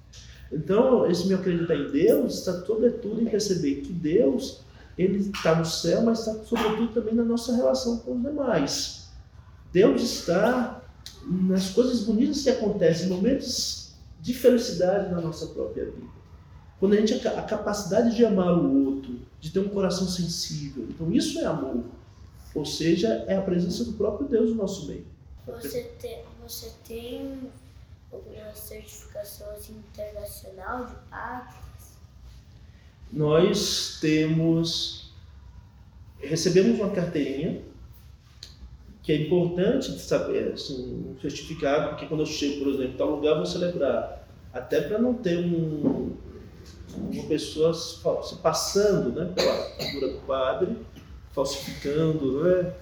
Então, 0.50 1.06
esse 1.06 1.26
meu 1.28 1.36
acreditar 1.36 1.74
em 1.74 1.90
Deus 1.90 2.38
está 2.38 2.64
sobretudo 2.64 3.20
em 3.20 3.26
perceber 3.26 3.82
que 3.82 3.92
Deus 3.92 4.62
ele 4.96 5.18
está 5.18 5.54
no 5.54 5.66
céu, 5.66 6.00
mas 6.00 6.20
está 6.20 6.32
sobretudo 6.44 6.94
também 6.94 7.14
na 7.14 7.22
nossa 7.22 7.54
relação 7.54 7.98
com 7.98 8.16
os 8.16 8.22
demais. 8.22 9.10
Deus 9.70 10.00
está 10.00 10.82
nas 11.22 11.68
coisas 11.72 12.00
bonitas 12.04 12.42
que 12.42 12.48
acontecem, 12.48 13.10
momentos 13.10 13.92
de 14.18 14.32
felicidade 14.32 15.12
na 15.12 15.20
nossa 15.20 15.44
própria 15.48 15.84
vida. 15.84 16.06
Quando 16.78 16.94
a 16.94 16.96
gente 16.96 17.28
a 17.28 17.42
capacidade 17.42 18.16
de 18.16 18.24
amar 18.24 18.56
o 18.56 18.86
outro, 18.86 19.20
de 19.38 19.50
ter 19.50 19.60
um 19.60 19.68
coração 19.68 20.08
sensível. 20.08 20.86
Então 20.88 21.12
isso 21.12 21.38
é 21.38 21.44
amor. 21.44 21.84
Ou 22.54 22.64
seja, 22.64 23.24
é 23.28 23.36
a 23.36 23.42
presença 23.42 23.84
do 23.84 23.92
próprio 23.92 24.28
Deus 24.28 24.50
no 24.50 24.56
nosso 24.56 24.86
meio. 24.86 25.06
Você 25.46 25.82
tem, 26.00 26.24
você 26.42 26.70
tem 26.86 27.50
alguma 28.12 28.54
certificação 28.54 29.50
assim, 29.52 29.76
internacional 29.92 30.86
de 30.86 30.94
padres? 31.08 31.96
Nós 33.12 33.98
temos 34.00 35.10
recebemos 36.22 36.78
uma 36.78 36.90
carteirinha 36.90 37.62
que 39.02 39.12
é 39.12 39.16
importante 39.16 39.98
saber, 39.98 40.52
assim, 40.52 41.14
um 41.16 41.20
certificado, 41.20 41.90
porque 41.90 42.06
quando 42.06 42.20
eu 42.20 42.26
chego, 42.26 42.64
por 42.64 42.68
exemplo, 42.74 42.94
em 42.94 42.96
tal 42.96 43.10
lugar, 43.10 43.36
vou 43.36 43.46
celebrar. 43.46 44.28
Até 44.52 44.82
para 44.82 44.98
não 44.98 45.14
ter 45.14 45.38
um, 45.38 46.12
uma 46.96 47.22
pessoa 47.24 47.72
se 47.72 48.36
passando 48.42 49.10
né, 49.12 49.32
pela 49.34 49.54
figura 49.78 50.12
do 50.12 50.18
padre, 50.26 50.76
falsificando, 51.32 52.42
né? 52.42 52.72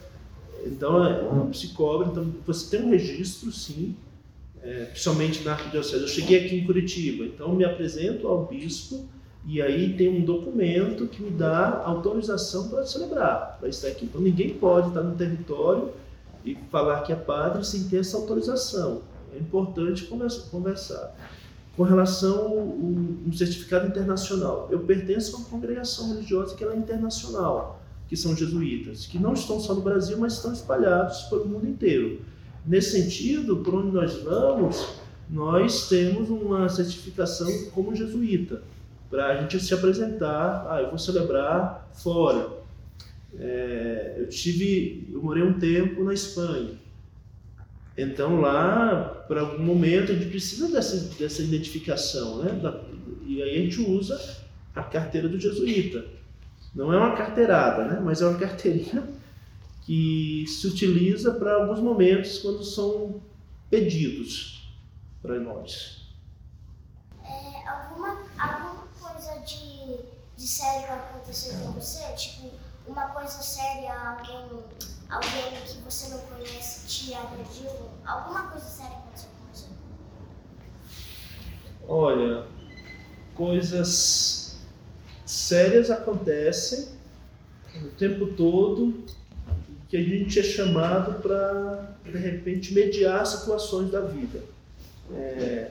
Então, 0.66 1.04
é, 1.04 1.22
não 1.22 1.52
se 1.52 1.68
cobra. 1.68 2.08
Então, 2.08 2.32
você 2.46 2.76
tem 2.76 2.86
um 2.86 2.90
registro, 2.90 3.52
sim, 3.52 3.94
é, 4.62 4.86
principalmente 4.86 5.42
na 5.44 5.52
arquidiocese. 5.52 6.02
Eu 6.02 6.08
cheguei 6.08 6.44
aqui 6.44 6.56
em 6.56 6.64
Curitiba, 6.64 7.24
então 7.24 7.54
me 7.54 7.64
apresento 7.64 8.26
ao 8.26 8.46
bispo 8.46 9.06
e 9.46 9.62
aí 9.62 9.94
tem 9.94 10.08
um 10.08 10.24
documento 10.24 11.06
que 11.06 11.22
me 11.22 11.30
dá 11.30 11.82
autorização 11.84 12.68
para 12.68 12.84
celebrar, 12.84 13.56
para 13.58 13.68
estar 13.68 13.88
aqui. 13.88 14.04
Então, 14.04 14.20
ninguém 14.20 14.50
pode 14.54 14.88
estar 14.88 15.02
no 15.02 15.14
território 15.14 15.90
e 16.44 16.56
falar 16.70 17.02
que 17.02 17.12
é 17.12 17.16
padre 17.16 17.64
sem 17.64 17.84
ter 17.84 18.00
essa 18.00 18.16
autorização. 18.16 19.02
É 19.34 19.38
importante 19.38 20.08
conversar. 20.50 21.14
Com 21.76 21.82
relação 21.84 22.48
ao 22.48 22.58
um 22.58 23.32
certificado 23.32 23.86
internacional, 23.86 24.68
eu 24.70 24.80
pertenço 24.80 25.36
a 25.36 25.38
uma 25.38 25.48
congregação 25.48 26.08
religiosa 26.08 26.56
que 26.56 26.64
ela 26.64 26.74
é 26.74 26.76
internacional, 26.76 27.80
que 28.08 28.16
são 28.16 28.34
jesuítas, 28.34 29.06
que 29.06 29.18
não 29.18 29.34
estão 29.34 29.60
só 29.60 29.74
no 29.74 29.82
Brasil, 29.82 30.16
mas 30.18 30.34
estão 30.34 30.52
espalhados 30.52 31.22
pelo 31.24 31.46
mundo 31.46 31.68
inteiro. 31.68 32.22
Nesse 32.66 33.00
sentido, 33.02 33.58
por 33.58 33.74
onde 33.74 33.92
nós 33.92 34.14
vamos, 34.22 35.00
nós 35.30 35.88
temos 35.88 36.30
uma 36.30 36.68
certificação 36.68 37.48
como 37.74 37.94
jesuíta, 37.94 38.62
para 39.10 39.26
a 39.26 39.40
gente 39.40 39.60
se 39.60 39.72
apresentar, 39.72 40.66
ah, 40.68 40.80
eu 40.82 40.88
vou 40.88 40.98
celebrar 40.98 41.90
fora, 41.94 42.58
é, 43.38 44.16
eu 44.18 44.28
tive, 44.28 45.08
eu 45.12 45.22
morei 45.22 45.42
um 45.42 45.58
tempo 45.58 46.04
na 46.04 46.12
Espanha. 46.12 46.72
Então 47.96 48.40
lá, 48.40 49.24
para 49.26 49.40
algum 49.40 49.62
momento, 49.62 50.12
a 50.12 50.14
gente 50.14 50.28
precisa 50.28 50.68
dessa, 50.68 50.96
dessa 51.18 51.42
identificação, 51.42 52.42
né? 52.42 52.52
Da, 52.52 52.80
e 53.26 53.42
aí 53.42 53.58
a 53.58 53.62
gente 53.62 53.80
usa 53.80 54.18
a 54.74 54.82
carteira 54.82 55.28
do 55.28 55.38
jesuíta. 55.38 56.04
Não 56.74 56.92
é 56.92 56.96
uma 56.96 57.16
carteirada, 57.16 57.84
né? 57.84 58.00
Mas 58.00 58.20
é 58.22 58.26
uma 58.28 58.38
carteirinha 58.38 59.02
que 59.82 60.44
se 60.46 60.66
utiliza 60.66 61.32
para 61.32 61.54
alguns 61.54 61.80
momentos 61.80 62.38
quando 62.38 62.62
são 62.62 63.22
pedidos 63.70 64.70
para 65.22 65.38
nós. 65.40 66.08
É, 67.24 67.68
alguma, 67.68 68.18
alguma 68.38 68.86
coisa 69.00 69.40
de, 69.40 69.96
de 70.36 70.46
sério 70.46 70.92
aconteceu 70.92 71.58
com 71.60 71.72
você? 71.72 72.02
Tipo, 72.12 72.50
uma 72.86 73.08
coisa 73.08 73.42
séria, 73.42 73.92
alguém, 73.92 74.62
alguém 75.08 75.62
que 75.66 75.78
você 75.82 76.08
não 76.10 76.18
conhece 76.18 76.86
te 76.86 77.14
agrediu? 77.14 77.70
Alguma 78.04 78.48
coisa 78.48 78.66
séria 78.66 78.96
aconteceu 78.96 79.30
com 79.30 79.52
você? 79.52 79.66
Olha, 81.88 82.46
coisas 83.34 84.37
sérias 85.30 85.90
acontecem 85.90 86.86
o 87.82 87.88
tempo 87.98 88.26
todo 88.28 89.04
que 89.88 89.96
a 89.96 90.02
gente 90.02 90.38
é 90.38 90.42
chamado 90.42 91.22
para, 91.22 91.96
de 92.04 92.18
repente, 92.18 92.74
mediar 92.74 93.26
situações 93.26 93.90
da 93.90 94.00
vida. 94.00 94.42
É, 95.14 95.70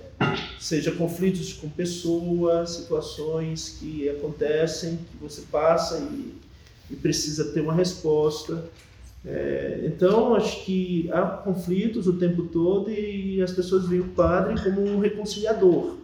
seja 0.59 0.91
conflitos 0.91 1.53
com 1.53 1.69
pessoas, 1.69 2.71
situações 2.71 3.77
que 3.79 4.09
acontecem, 4.09 4.97
que 5.11 5.17
você 5.17 5.41
passa 5.51 5.99
e 5.99 6.33
e 6.89 6.95
precisa 6.95 7.45
ter 7.45 7.61
uma 7.61 7.73
resposta. 7.73 8.63
É, 9.25 9.81
então, 9.85 10.35
acho 10.35 10.63
que 10.63 11.09
há 11.11 11.21
conflitos 11.21 12.07
o 12.07 12.13
tempo 12.13 12.43
todo 12.43 12.89
e 12.89 13.41
as 13.41 13.51
pessoas 13.51 13.87
veem 13.87 14.01
o 14.01 14.09
padre 14.09 14.61
como 14.61 14.81
um 14.81 14.99
reconciliador 14.99 15.97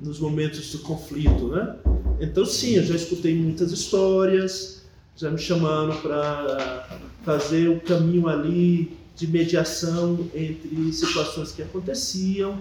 nos 0.00 0.18
momentos 0.18 0.64
de 0.72 0.78
conflito, 0.78 1.48
né? 1.48 1.76
Então, 2.22 2.46
sim, 2.46 2.76
eu 2.76 2.84
já 2.84 2.94
escutei 2.94 3.34
muitas 3.34 3.72
histórias, 3.72 4.82
já 5.16 5.28
me 5.28 5.38
chamaram 5.38 6.00
para 6.00 7.00
fazer 7.24 7.66
o 7.66 7.80
caminho 7.80 8.28
ali 8.28 8.96
de 9.16 9.26
mediação 9.26 10.30
entre 10.32 10.92
situações 10.92 11.50
que 11.50 11.62
aconteciam. 11.62 12.56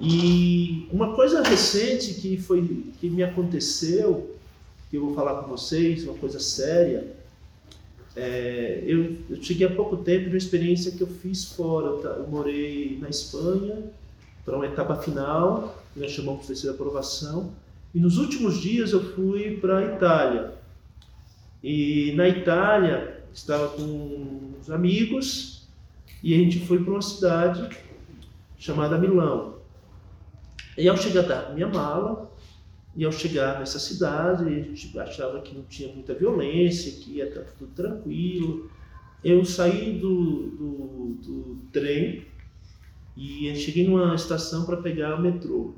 E 0.00 0.88
uma 0.90 1.14
coisa 1.14 1.40
recente 1.40 2.14
que 2.14 2.36
foi 2.36 2.86
que 3.00 3.08
me 3.08 3.22
aconteceu 3.22 4.34
que 4.90 4.96
eu 4.96 5.06
vou 5.06 5.14
falar 5.14 5.42
com 5.42 5.48
vocês, 5.48 6.02
uma 6.02 6.14
coisa 6.14 6.40
séria. 6.40 7.06
É, 8.16 8.82
eu, 8.84 9.16
eu, 9.30 9.40
cheguei 9.40 9.68
há 9.68 9.70
pouco 9.70 9.98
tempo 9.98 10.24
de 10.24 10.30
uma 10.30 10.38
experiência 10.38 10.90
que 10.90 11.00
eu 11.00 11.06
fiz 11.06 11.44
fora. 11.44 11.86
Eu, 11.86 12.02
eu 12.02 12.26
morei 12.26 12.98
na 13.00 13.08
Espanha 13.08 13.84
para 14.44 14.56
uma 14.56 14.66
etapa 14.66 14.96
final, 14.96 15.80
nós 15.94 16.10
chamamos 16.10 16.40
de 16.40 16.48
terceira 16.48 16.74
aprovação. 16.74 17.52
E 17.94 18.00
nos 18.00 18.18
últimos 18.18 18.60
dias 18.60 18.92
eu 18.92 19.14
fui 19.14 19.56
para 19.58 19.78
a 19.78 19.94
Itália. 19.94 20.54
E 21.62 22.12
na 22.16 22.28
Itália 22.28 23.24
estava 23.32 23.68
com 23.68 24.54
uns 24.58 24.70
amigos 24.70 25.68
e 26.22 26.34
a 26.34 26.36
gente 26.38 26.60
foi 26.60 26.82
para 26.82 26.92
uma 26.92 27.02
cidade 27.02 27.68
chamada 28.58 28.98
Milão. 28.98 29.56
E 30.76 30.88
ao 30.88 30.96
chegar 30.96 31.22
da 31.22 31.50
minha 31.54 31.68
mala, 31.68 32.30
e 32.96 33.04
ao 33.04 33.12
chegar 33.12 33.58
nessa 33.58 33.78
cidade, 33.78 34.44
a 34.44 34.48
gente 34.48 34.98
achava 34.98 35.40
que 35.40 35.54
não 35.54 35.62
tinha 35.64 35.92
muita 35.92 36.14
violência, 36.14 36.92
que 36.92 37.16
ia 37.16 37.28
estar 37.28 37.42
tudo 37.58 37.70
tranquilo. 37.72 38.70
Eu 39.22 39.44
saí 39.44 39.98
do, 39.98 40.50
do, 40.50 41.14
do 41.22 41.58
trem 41.72 42.24
e 43.14 43.54
cheguei 43.54 43.86
numa 43.86 44.14
estação 44.14 44.64
para 44.64 44.78
pegar 44.78 45.16
o 45.16 45.22
metrô. 45.22 45.74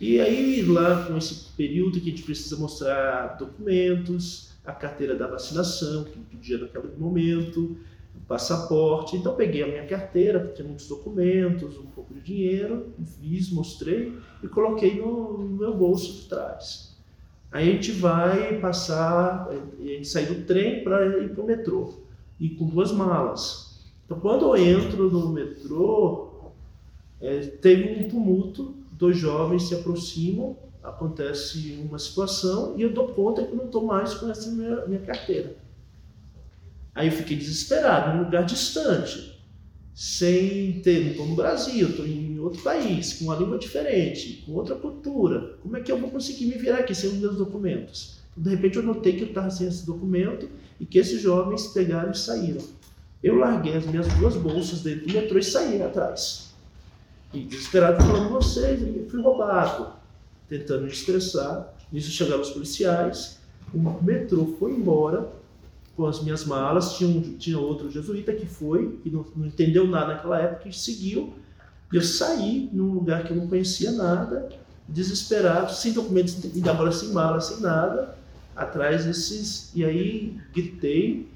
E 0.00 0.20
aí, 0.20 0.62
lá 0.62 1.04
com 1.04 1.16
esse 1.16 1.52
período 1.56 2.00
que 2.00 2.08
a 2.08 2.10
gente 2.12 2.22
precisa 2.22 2.56
mostrar 2.56 3.36
documentos, 3.36 4.52
a 4.64 4.72
carteira 4.72 5.16
da 5.16 5.26
vacinação, 5.26 6.04
que 6.04 6.18
pedia 6.18 6.58
naquele 6.58 6.96
momento, 6.96 7.76
o 8.14 8.20
passaporte. 8.28 9.16
Então, 9.16 9.34
peguei 9.34 9.64
a 9.64 9.66
minha 9.66 9.86
carteira, 9.86 10.52
tinha 10.54 10.66
muitos 10.66 10.86
documentos, 10.86 11.76
um 11.78 11.86
pouco 11.86 12.14
de 12.14 12.20
dinheiro, 12.20 12.92
fiz, 13.20 13.50
mostrei 13.50 14.16
e 14.40 14.46
coloquei 14.46 15.00
no, 15.00 15.38
no 15.38 15.56
meu 15.56 15.76
bolso 15.76 16.22
de 16.22 16.28
trás. 16.28 16.96
Aí 17.50 17.68
a 17.68 17.72
gente 17.72 17.92
vai 17.92 18.60
passar, 18.60 19.48
a 19.48 19.82
gente 19.82 20.06
sai 20.06 20.26
do 20.26 20.44
trem 20.44 20.84
para 20.84 21.24
ir 21.24 21.30
para 21.30 21.42
o 21.42 21.46
metrô, 21.46 21.94
e 22.38 22.50
com 22.50 22.66
duas 22.66 22.92
malas. 22.92 23.82
Então, 24.04 24.20
quando 24.20 24.44
eu 24.44 24.56
entro 24.56 25.10
no 25.10 25.30
metrô, 25.30 26.52
é, 27.20 27.40
teve 27.40 28.04
um 28.04 28.08
tumulto, 28.08 28.77
dois 28.98 29.16
jovens 29.16 29.68
se 29.68 29.74
aproximam, 29.74 30.56
acontece 30.82 31.78
uma 31.88 31.98
situação 31.98 32.74
e 32.76 32.82
eu 32.82 32.92
dou 32.92 33.08
conta 33.08 33.44
que 33.44 33.54
não 33.54 33.66
estou 33.66 33.84
mais 33.84 34.14
com 34.14 34.28
essa 34.28 34.50
minha, 34.50 34.84
minha 34.86 35.00
carteira. 35.00 35.56
Aí 36.94 37.06
eu 37.06 37.12
fiquei 37.12 37.36
desesperado, 37.36 38.16
num 38.16 38.24
lugar 38.24 38.44
distante, 38.44 39.40
sem 39.94 40.80
ter, 40.80 41.04
não 41.04 41.10
estou 41.12 41.26
no 41.26 41.36
Brasil, 41.36 41.88
estou 41.88 42.06
em 42.06 42.40
outro 42.40 42.60
país, 42.62 43.14
com 43.14 43.26
uma 43.26 43.36
língua 43.36 43.56
diferente, 43.56 44.42
com 44.44 44.52
outra 44.52 44.74
cultura. 44.74 45.58
Como 45.62 45.76
é 45.76 45.80
que 45.80 45.92
eu 45.92 45.98
vou 45.98 46.10
conseguir 46.10 46.46
me 46.46 46.58
virar 46.58 46.78
aqui 46.78 46.94
sem 46.94 47.10
os 47.10 47.16
meus 47.16 47.36
documentos? 47.36 48.18
De 48.36 48.50
repente 48.50 48.76
eu 48.76 48.82
notei 48.82 49.14
que 49.14 49.22
eu 49.22 49.28
estava 49.28 49.50
sem 49.50 49.68
esse 49.68 49.86
documento 49.86 50.48
e 50.80 50.86
que 50.86 50.98
esses 50.98 51.20
jovens 51.20 51.68
pegaram 51.68 52.10
e 52.10 52.18
saíram. 52.18 52.64
Eu 53.22 53.36
larguei 53.36 53.76
as 53.76 53.86
minhas 53.86 54.06
duas 54.14 54.36
bolsas 54.36 54.82
dentro 54.82 55.06
do 55.06 55.12
metrô 55.12 55.38
e 55.38 55.42
saí 55.42 55.82
atrás. 55.82 56.47
E 57.32 57.40
desesperado 57.40 58.02
falando 58.02 58.30
vocês, 58.30 58.80
eu 58.80 59.06
fui 59.08 59.20
roubado, 59.20 59.92
tentando 60.48 60.82
me 60.82 60.88
estressar. 60.88 61.74
Nisso 61.92 62.10
chegaram 62.10 62.40
os 62.40 62.50
policiais, 62.50 63.38
o 63.72 63.78
metrô 64.02 64.56
foi 64.58 64.72
embora, 64.72 65.28
com 65.96 66.06
as 66.06 66.22
minhas 66.22 66.44
malas. 66.44 66.96
Tinha, 66.96 67.10
um, 67.10 67.20
tinha 67.36 67.58
outro 67.58 67.90
jesuíta 67.90 68.32
que 68.32 68.46
foi, 68.46 68.98
que 69.02 69.10
não, 69.10 69.26
não 69.36 69.46
entendeu 69.46 69.86
nada 69.86 70.14
naquela 70.14 70.40
época, 70.40 70.68
e 70.68 70.72
seguiu. 70.72 71.34
E 71.92 71.96
eu 71.96 72.02
saí 72.02 72.70
num 72.72 72.92
lugar 72.92 73.24
que 73.24 73.32
eu 73.32 73.36
não 73.36 73.46
conhecia 73.46 73.92
nada, 73.92 74.48
desesperado, 74.86 75.72
sem 75.72 75.92
documentos, 75.92 76.38
e 76.54 76.68
agora 76.68 76.92
sem 76.92 77.10
mala, 77.10 77.40
sem 77.40 77.60
nada, 77.60 78.16
atrás 78.56 79.04
desses. 79.04 79.70
E 79.74 79.84
aí 79.84 80.38
gritei. 80.52 81.28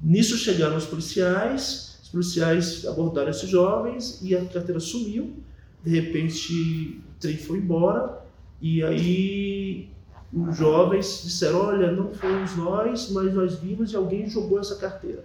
Nisso 0.00 0.36
chegaram 0.36 0.76
os 0.76 0.84
policiais, 0.84 1.91
policiais 2.12 2.86
abordaram 2.86 3.30
esses 3.30 3.48
jovens 3.48 4.20
e 4.22 4.36
a 4.36 4.44
carteira 4.44 4.78
sumiu. 4.78 5.34
De 5.82 5.90
repente 5.90 7.02
o 7.08 7.20
trem 7.20 7.36
foi 7.36 7.58
embora. 7.58 8.22
E 8.60 8.82
aí 8.84 9.88
os 10.32 10.56
jovens 10.56 11.22
disseram: 11.24 11.60
Olha, 11.60 11.90
não 11.90 12.14
fomos 12.14 12.56
nós, 12.56 13.10
mas 13.10 13.34
nós 13.34 13.56
vimos 13.56 13.92
e 13.92 13.96
alguém 13.96 14.28
jogou 14.28 14.60
essa 14.60 14.76
carteira. 14.76 15.24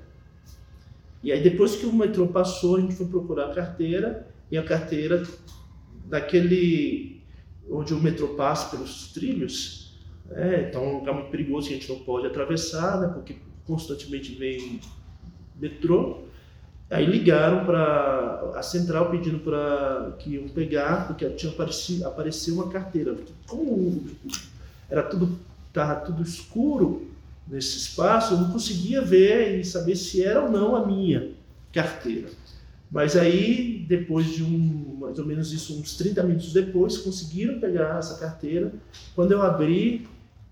E 1.24 1.32
aí, 1.32 1.42
depois 1.42 1.76
que 1.76 1.86
o 1.86 1.94
metrô 1.94 2.28
passou, 2.28 2.78
a 2.78 2.82
gente 2.82 2.96
foi 2.96 3.08
procurar 3.08 3.52
a 3.52 3.54
carteira 3.54 4.28
e 4.50 4.58
a 4.58 4.64
carteira 4.64 5.24
daquele 6.06 7.22
onde 7.70 7.94
o 7.94 8.00
metrô 8.00 8.30
passa 8.30 8.76
pelos 8.76 9.12
trilhos. 9.12 10.00
Né? 10.26 10.70
Então, 10.70 10.84
é 10.84 10.88
um 10.88 11.00
lugar 11.00 11.14
muito 11.14 11.30
perigoso 11.30 11.68
que 11.68 11.74
a 11.74 11.78
gente 11.78 11.90
não 11.90 12.00
pode 12.00 12.28
atravessar, 12.28 13.02
né? 13.02 13.08
porque 13.14 13.38
constantemente 13.66 14.36
vem 14.36 14.80
metrô. 15.60 16.27
Aí 16.90 17.06
ligaram 17.06 17.66
para 17.66 18.54
a 18.56 18.64
central 18.64 19.10
pedindo 19.10 19.40
para 19.40 20.14
que 20.20 20.36
iam 20.36 20.48
pegar, 20.48 21.08
porque 21.08 21.30
tinha 21.32 21.52
aparecido, 21.52 22.08
apareceu 22.08 22.54
uma 22.56 22.70
carteira. 22.70 23.16
Como 23.46 24.06
era 24.90 25.04
tudo 25.04 25.38
estava 25.68 26.00
tudo 26.00 26.24
escuro 26.24 27.08
nesse 27.48 27.78
espaço, 27.78 28.34
eu 28.34 28.40
não 28.40 28.52
conseguia 28.52 29.02
ver 29.02 29.60
e 29.60 29.64
saber 29.64 29.96
se 29.96 30.24
era 30.24 30.42
ou 30.42 30.52
não 30.52 30.76
a 30.76 30.86
minha 30.86 31.32
carteira. 31.72 32.30
Mas 32.90 33.16
aí, 33.16 33.86
depois 33.88 34.28
de 34.28 34.44
um, 34.44 34.98
mais 35.00 35.20
ou 35.20 35.26
menos 35.26 35.52
isso, 35.52 35.78
uns 35.78 35.96
30 35.98 36.24
minutos 36.24 36.54
depois, 36.54 36.98
conseguiram 36.98 37.60
pegar 37.60 38.00
essa 38.00 38.18
carteira. 38.18 38.74
Quando 39.14 39.34
eu 39.34 39.42
abri 39.42 40.08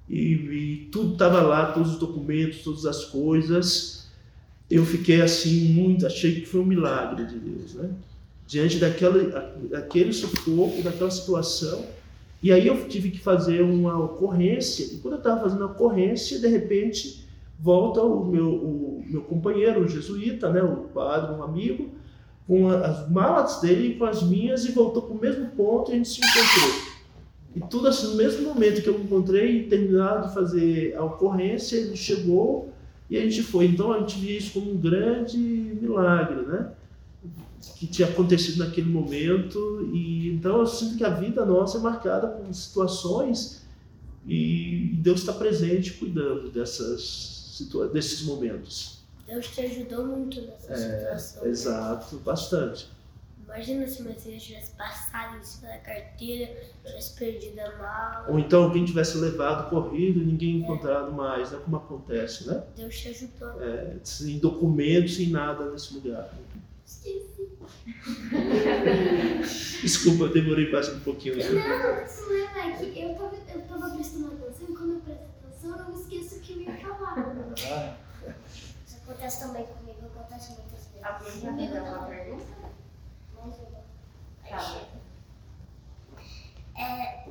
e, 0.09 0.33
e 0.33 0.89
tudo 0.91 1.13
estava 1.13 1.41
lá, 1.41 1.71
todos 1.71 1.93
os 1.93 1.99
documentos, 1.99 2.59
todas 2.59 2.85
as 2.85 3.05
coisas, 3.05 4.04
eu 4.69 4.85
fiquei 4.85 5.21
assim 5.21 5.69
muito, 5.73 6.05
achei 6.05 6.41
que 6.41 6.45
foi 6.45 6.61
um 6.61 6.65
milagre 6.65 7.25
de 7.25 7.37
Deus, 7.37 7.75
né? 7.75 7.89
Diante 8.47 8.77
daquela, 8.77 9.55
daquele 9.69 10.13
sufoco, 10.13 10.81
daquela 10.81 11.09
situação, 11.09 11.85
e 12.41 12.51
aí 12.51 12.67
eu 12.67 12.87
tive 12.87 13.09
que 13.09 13.19
fazer 13.19 13.61
uma 13.61 13.97
ocorrência, 13.97 14.85
e 14.85 14.97
quando 14.97 15.15
eu 15.15 15.19
estava 15.19 15.41
fazendo 15.41 15.63
a 15.63 15.67
ocorrência, 15.67 16.39
de 16.39 16.47
repente 16.47 17.25
volta 17.59 18.01
o 18.01 18.25
meu, 18.25 18.49
o 18.49 19.03
meu 19.07 19.21
companheiro, 19.21 19.81
o 19.81 19.87
jesuíta, 19.87 20.51
né, 20.51 20.61
o 20.61 20.75
padre, 20.93 21.33
um 21.33 21.43
amigo, 21.43 21.89
com 22.47 22.69
as 22.69 23.09
malas 23.09 23.61
dele 23.61 23.89
e 23.89 23.95
com 23.95 24.05
as 24.05 24.21
minhas, 24.21 24.65
e 24.65 24.71
voltou 24.71 25.01
para 25.01 25.15
o 25.15 25.19
mesmo 25.19 25.47
ponto 25.51 25.89
e 25.89 25.93
a 25.93 25.97
gente 25.97 26.09
se 26.09 26.19
encontrou. 26.19 26.95
E 27.55 27.61
tudo 27.61 27.87
assim, 27.87 28.07
no 28.07 28.15
mesmo 28.15 28.43
momento 28.43 28.81
que 28.81 28.89
eu 28.89 28.99
encontrei, 28.99 29.63
terminado 29.63 30.27
de 30.27 30.33
fazer 30.33 30.95
a 30.95 31.03
ocorrência, 31.03 31.77
ele 31.77 31.95
chegou 31.95 32.69
e 33.09 33.17
a 33.17 33.21
gente 33.21 33.43
foi. 33.43 33.65
Então 33.65 33.93
a 33.93 33.99
gente 33.99 34.19
via 34.19 34.37
isso 34.37 34.53
como 34.53 34.71
um 34.71 34.77
grande 34.77 35.37
milagre, 35.37 36.45
né? 36.45 36.71
que 37.77 37.87
tinha 37.87 38.07
acontecido 38.07 38.59
naquele 38.59 38.89
momento 38.89 39.89
e 39.93 40.29
então 40.29 40.59
eu 40.59 40.67
sinto 40.67 40.97
que 40.97 41.03
a 41.03 41.09
vida 41.09 41.43
nossa 41.45 41.77
é 41.77 41.81
marcada 41.81 42.27
por 42.27 42.53
situações 42.53 43.63
e 44.27 44.91
Deus 45.01 45.21
está 45.21 45.33
presente 45.33 45.93
cuidando 45.93 46.49
dessas 46.51 47.33
desses 47.93 48.23
momentos. 48.23 48.99
Deus 49.25 49.47
te 49.47 49.61
ajudou 49.61 50.05
muito 50.05 50.41
nessa 50.41 50.73
é, 50.73 51.17
situação. 51.17 51.47
Exato, 51.47 52.17
bastante. 52.17 52.87
Imagina 53.45 53.87
se 53.87 54.01
você 54.01 54.37
tivesse 54.37 54.71
passado 54.71 55.37
em 55.37 55.43
cima 55.43 55.67
da 55.67 55.77
carteira, 55.77 56.51
tivesse 56.83 57.15
perdido 57.15 57.59
a 57.59 57.75
mala. 57.77 58.25
Ou 58.29 58.39
então 58.39 58.63
alguém 58.63 58.83
tivesse 58.83 59.17
levado, 59.17 59.69
corrido 59.69 60.19
e 60.19 60.25
ninguém 60.25 60.57
encontrado 60.57 61.11
mais, 61.13 61.51
né? 61.51 61.59
Como 61.63 61.77
acontece, 61.77 62.47
né? 62.47 62.63
Deus 62.75 62.99
te 62.99 63.09
ajudou. 63.09 63.61
É, 63.61 63.97
sem 64.03 64.39
documentos, 64.39 65.15
sem 65.15 65.29
nada 65.29 65.71
nesse 65.71 65.93
lugar. 65.93 66.33
Desculpa, 69.81 70.23
eu 70.25 70.33
demorei 70.33 70.69
quase 70.71 70.91
um 70.95 70.99
pouquinho. 71.01 71.35
Não, 71.37 71.43
o 71.43 71.47
problema 71.47 72.59
é 72.59 72.71
que 72.77 72.99
eu 72.99 73.13
tava, 73.15 73.35
eu 73.53 73.61
tava 73.61 73.95
prestando 73.95 74.27
atenção 74.27 74.67
e 74.69 74.73
quando 74.75 74.93
eu 74.93 74.99
presto 75.01 75.23
atenção 75.43 75.77
eu 75.77 75.83
não 75.83 76.01
esqueço 76.01 76.35
o 76.35 76.39
que 76.39 76.53
eu 76.53 76.61
ia 76.61 76.77
falar. 76.77 77.97
Isso 78.87 78.97
acontece 79.03 79.39
também 79.39 79.65
comigo, 79.65 79.99
acontece 80.15 80.53
muitas 80.53 80.87
vezes. 80.87 81.45
Alguém 81.45 81.67
quer 81.69 81.79
fazer 81.79 81.95
uma 81.95 82.05
pergunta? 82.07 82.64
Tá. 84.49 84.81
É, 86.77 87.29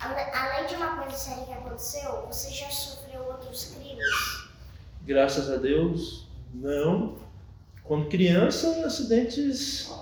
além 0.00 0.66
de 0.66 0.74
uma 0.74 0.96
coisa 0.96 1.16
séria 1.16 1.44
que 1.44 1.52
aconteceu, 1.52 2.26
você 2.26 2.50
já 2.50 2.68
sofreu 2.70 3.22
outros 3.24 3.74
crimes? 3.74 4.48
Graças 5.02 5.50
a 5.50 5.56
Deus, 5.56 6.26
não. 6.52 7.16
Quando 7.84 8.08
criança, 8.08 8.86
acidentes, 8.86 9.92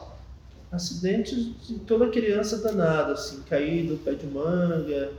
acidentes 0.71 1.67
de 1.67 1.79
toda 1.81 2.11
criança 2.11 2.59
danada, 2.59 3.15
assim, 3.15 3.43
caí 3.43 3.87
do 3.87 3.97
pé 3.97 4.15
de 4.15 4.27
manga 4.27 5.13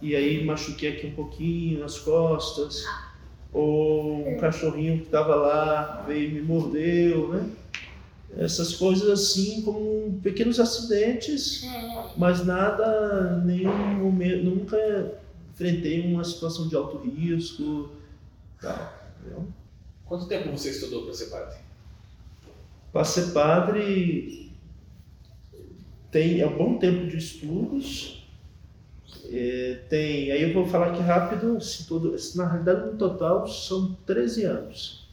e 0.00 0.14
aí 0.14 0.44
machuquei 0.44 0.92
aqui 0.92 1.06
um 1.08 1.14
pouquinho 1.14 1.80
nas 1.80 1.98
costas, 1.98 2.84
ou 3.52 4.28
um 4.28 4.38
cachorrinho 4.38 4.98
que 4.98 5.06
estava 5.06 5.34
lá 5.34 6.04
veio 6.06 6.30
e 6.30 6.32
me 6.34 6.42
mordeu, 6.42 7.28
né? 7.28 7.50
Essas 8.36 8.74
coisas 8.74 9.08
assim, 9.08 9.62
como 9.62 10.20
pequenos 10.22 10.60
acidentes, 10.60 11.64
É. 11.64 12.10
mas 12.16 12.44
nada, 12.44 13.42
nenhum 13.44 13.94
momento, 13.98 14.44
nunca 14.44 15.18
enfrentei 15.52 16.12
uma 16.12 16.22
situação 16.22 16.68
de 16.68 16.76
alto 16.76 16.98
risco, 16.98 17.90
tal, 18.60 18.94
entendeu? 19.20 19.48
Quanto 20.04 20.26
tempo 20.26 20.50
você 20.50 20.70
estudou 20.70 21.04
para 21.04 21.14
ser 21.14 21.26
padre? 21.26 21.58
Para 22.92 23.04
ser 23.04 23.32
padre, 23.32 24.52
tem 26.10 26.40
é 26.40 26.46
um 26.46 26.56
bom 26.56 26.78
tempo 26.78 27.06
de 27.06 27.16
estudos. 27.16 28.26
É, 29.30 29.82
tem, 29.88 30.30
aí 30.30 30.42
eu 30.42 30.54
vou 30.54 30.66
falar 30.66 30.92
aqui 30.92 31.02
rápido, 31.02 31.60
se 31.60 31.86
todo, 31.86 32.16
se 32.18 32.36
na 32.36 32.46
realidade 32.48 32.86
no 32.86 32.96
total 32.96 33.46
são 33.46 33.94
13 34.06 34.44
anos. 34.44 35.08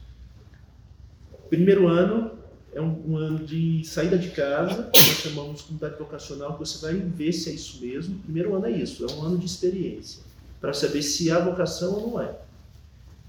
Primeiro 1.50 1.86
ano 1.86 2.30
é 2.76 2.82
um, 2.82 3.12
um, 3.12 3.16
ano 3.16 3.38
de 3.38 3.82
saída 3.84 4.18
de 4.18 4.28
casa, 4.28 4.90
nós 4.94 5.16
chamamos 5.22 5.58
de 5.58 5.62
comunidade 5.62 5.98
vocacional, 5.98 6.52
que 6.52 6.58
você 6.58 6.78
vai 6.84 6.94
ver 6.94 7.32
se 7.32 7.48
é 7.48 7.54
isso 7.54 7.80
mesmo. 7.80 8.18
Primeiro 8.18 8.54
ano 8.54 8.66
é 8.66 8.70
isso, 8.70 9.06
é 9.06 9.12
um 9.14 9.22
ano 9.22 9.38
de 9.38 9.46
experiência, 9.46 10.22
para 10.60 10.74
saber 10.74 11.02
se 11.02 11.30
há 11.30 11.38
vocação 11.38 11.94
ou 11.94 12.10
não 12.10 12.20
é. 12.20 12.36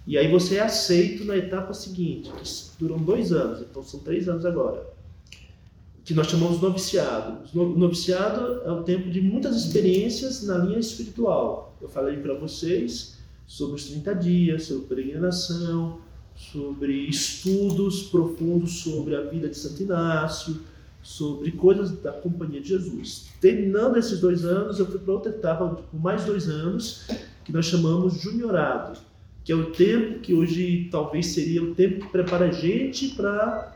E 0.05 0.17
aí 0.17 0.29
você 0.29 0.57
é 0.57 0.61
aceito 0.61 1.23
na 1.23 1.37
etapa 1.37 1.73
seguinte, 1.73 2.29
que 2.29 2.43
duram 2.77 2.97
dois 2.97 3.31
anos, 3.31 3.61
então 3.61 3.81
são 3.81 4.01
três 4.01 4.27
anos 4.27 4.45
agora, 4.45 4.85
que 6.03 6.13
nós 6.13 6.27
chamamos 6.27 6.57
de 6.57 6.63
noviciado. 6.63 7.49
O 7.57 7.65
noviciado 7.77 8.63
é 8.65 8.71
o 8.71 8.83
tempo 8.83 9.09
de 9.09 9.21
muitas 9.21 9.55
experiências 9.55 10.43
na 10.43 10.57
linha 10.57 10.79
espiritual. 10.79 11.73
Eu 11.81 11.87
falei 11.87 12.17
para 12.17 12.33
vocês 12.33 13.15
sobre 13.45 13.77
os 13.77 13.85
30 13.85 14.13
dias, 14.15 14.63
sobre 14.63 14.87
peregrinação, 14.87 16.01
sobre 16.37 16.93
estudos 17.07 18.03
profundos 18.03 18.79
sobre 18.81 19.15
a 19.15 19.21
vida 19.21 19.49
de 19.49 19.57
Santo 19.57 19.81
Inácio, 19.81 20.61
sobre 21.01 21.51
coisas 21.51 21.91
da 21.99 22.11
Companhia 22.11 22.61
de 22.61 22.69
Jesus. 22.69 23.29
Terminando 23.41 23.97
esses 23.97 24.19
dois 24.19 24.45
anos, 24.45 24.79
eu 24.79 24.85
fui 24.85 24.99
para 24.99 25.13
outra 25.13 25.31
etapa, 25.31 25.67
por 25.67 25.99
mais 25.99 26.25
dois 26.25 26.47
anos, 26.47 27.07
que 27.43 27.51
nós 27.51 27.65
chamamos 27.65 28.21
juniorado, 28.21 28.99
que 29.43 29.51
é 29.51 29.55
o 29.55 29.71
tempo 29.71 30.19
que 30.19 30.33
hoje 30.33 30.89
talvez 30.91 31.27
seria 31.27 31.63
o 31.63 31.73
tempo 31.73 32.05
que 32.05 32.11
prepara 32.11 32.47
a 32.47 32.51
gente 32.51 33.09
para 33.09 33.73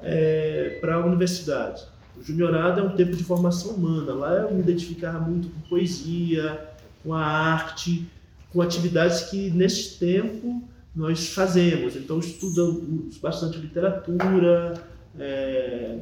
é, 0.00 0.78
para 0.80 0.94
a 0.94 1.06
universidade. 1.06 1.84
O 2.16 2.22
juniorado 2.22 2.80
é 2.80 2.84
um 2.84 2.94
tempo 2.94 3.16
de 3.16 3.24
formação 3.24 3.72
humana. 3.72 4.12
Lá 4.12 4.34
eu 4.34 4.54
me 4.54 4.60
identificava 4.60 5.18
muito 5.18 5.48
com 5.48 5.60
poesia, 5.68 6.68
com 7.02 7.14
a 7.14 7.24
arte, 7.24 8.06
com 8.52 8.60
atividades 8.60 9.22
que 9.22 9.50
nesse 9.50 9.98
tempo 9.98 10.62
nós 10.94 11.28
fazemos. 11.28 11.96
Então, 11.96 12.18
estudamos 12.18 13.18
bastante 13.18 13.58
literatura, 13.58 14.82
é, 15.18 16.00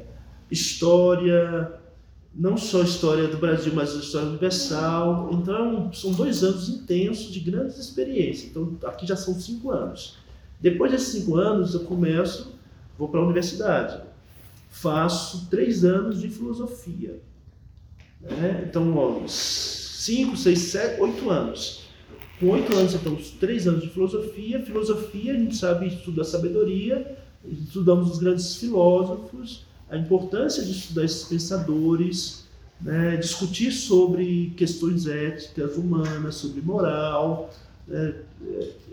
história, 0.51 1.73
não 2.35 2.57
só 2.57 2.83
história 2.83 3.29
do 3.29 3.39
Brasil, 3.39 3.73
mas 3.75 3.95
história 3.95 4.29
universal. 4.29 5.31
Então, 5.33 5.93
são 5.93 6.13
dois 6.13 6.43
anos 6.43 6.69
intensos 6.69 7.33
de 7.33 7.41
grandes 7.41 7.79
experiências. 7.79 8.51
Então, 8.51 8.77
aqui 8.85 9.07
já 9.07 9.17
são 9.17 9.35
cinco 9.35 9.71
anos. 9.71 10.19
Depois 10.61 10.91
desses 10.91 11.09
cinco 11.09 11.37
anos, 11.37 11.75
eu 11.75 11.81
começo, 11.81 12.55
vou 12.99 13.09
para 13.09 13.21
a 13.21 13.25
universidade. 13.25 14.03
Faço 14.71 15.49
três 15.49 15.85
anos 15.85 16.21
de 16.21 16.29
filosofia. 16.29 17.21
Né? 18.21 18.67
Então, 18.69 18.97
ó, 18.97 19.27
cinco, 19.27 20.37
seis, 20.37 20.59
sete, 20.59 21.01
oito 21.01 21.31
anos. 21.31 21.86
Com 22.39 22.51
oito 22.51 22.77
anos, 22.77 22.95
então, 22.95 23.17
três 23.41 23.67
anos 23.67 23.83
de 23.83 23.91
filosofia. 23.91 24.63
Filosofia, 24.63 25.33
a 25.33 25.37
gente 25.37 25.57
sabe, 25.57 25.87
estuda 25.87 26.23
a 26.23 26.25
sabedoria, 26.25 27.17
estudamos 27.45 28.13
os 28.13 28.19
grandes 28.19 28.57
filósofos, 28.57 29.65
a 29.89 29.97
importância 29.97 30.65
de 30.65 30.73
estudar 30.73 31.05
esses 31.05 31.25
pensadores, 31.25 32.45
né, 32.81 33.17
discutir 33.17 33.73
sobre 33.73 34.53
questões 34.57 35.07
éticas, 35.07 35.77
humanas, 35.77 36.35
sobre 36.35 36.61
moral, 36.61 37.51
né, 37.89 38.15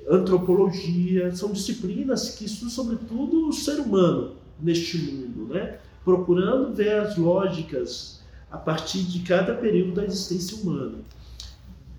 antropologia, 0.10 1.36
são 1.36 1.52
disciplinas 1.52 2.30
que 2.30 2.46
estudam 2.46 2.70
sobretudo 2.70 3.50
o 3.50 3.54
ser 3.54 3.80
humano 3.80 4.36
neste 4.62 4.98
mundo, 4.98 5.54
né, 5.54 5.80
procurando 6.06 6.74
ver 6.74 6.94
as 6.94 7.18
lógicas 7.18 8.22
a 8.52 8.58
partir 8.58 9.04
de 9.04 9.20
cada 9.20 9.54
período 9.56 9.94
da 9.94 10.06
existência 10.06 10.58
humana. 10.58 11.00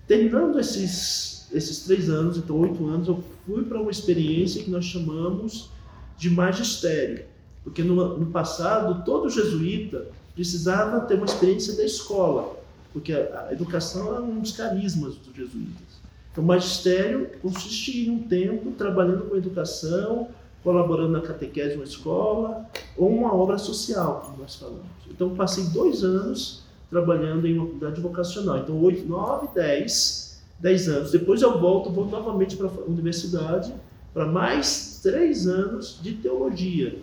Terminando 0.07 0.59
esses 0.59 1.35
esses 1.55 1.79
três 1.85 2.09
anos, 2.09 2.37
então 2.37 2.59
oito 2.59 2.85
anos, 2.85 3.07
eu 3.07 3.23
fui 3.45 3.63
para 3.63 3.79
uma 3.79 3.91
experiência 3.91 4.63
que 4.63 4.69
nós 4.69 4.85
chamamos 4.85 5.69
de 6.17 6.29
magistério. 6.29 7.25
Porque 7.63 7.81
no, 7.81 8.17
no 8.17 8.25
passado, 8.27 9.03
todo 9.05 9.29
jesuíta 9.29 10.05
precisava 10.33 10.99
ter 11.01 11.15
uma 11.15 11.25
experiência 11.25 11.73
da 11.75 11.83
escola, 11.83 12.57
porque 12.91 13.13
a, 13.13 13.47
a 13.49 13.53
educação 13.53 14.15
é 14.15 14.19
um 14.19 14.39
dos 14.39 14.51
carismas 14.51 15.15
dos 15.15 15.35
jesuítas. 15.35 15.95
Então, 16.31 16.43
o 16.43 16.47
magistério 16.47 17.29
consiste 17.41 18.05
em 18.05 18.09
um 18.11 18.19
tempo 18.19 18.71
trabalhando 18.71 19.29
com 19.29 19.37
educação, 19.37 20.27
colaborando 20.61 21.13
na 21.13 21.21
catequese 21.21 21.71
de 21.71 21.75
uma 21.75 21.85
escola, 21.85 22.69
ou 22.97 23.09
uma 23.09 23.33
obra 23.33 23.57
social, 23.57 24.23
como 24.25 24.41
nós 24.41 24.55
falamos. 24.55 24.85
Então, 25.09 25.33
passei 25.33 25.63
dois 25.65 26.03
anos 26.03 26.64
trabalhando 26.89 27.47
em 27.47 27.53
uma 27.53 27.65
comunidade 27.65 28.01
vocacional. 28.01 28.59
Então, 28.59 28.79
oito, 28.81 29.07
nove, 29.07 29.47
dez 29.53 30.25
10 30.59 30.89
anos. 30.89 31.11
Depois 31.11 31.41
eu 31.41 31.59
volto, 31.59 31.91
vou 31.91 32.05
novamente 32.05 32.55
para 32.55 32.67
a 32.67 32.85
universidade 32.87 33.73
para 34.13 34.25
mais 34.25 34.99
três 35.03 35.45
anos 35.45 35.99
de 36.01 36.13
teologia. 36.13 36.97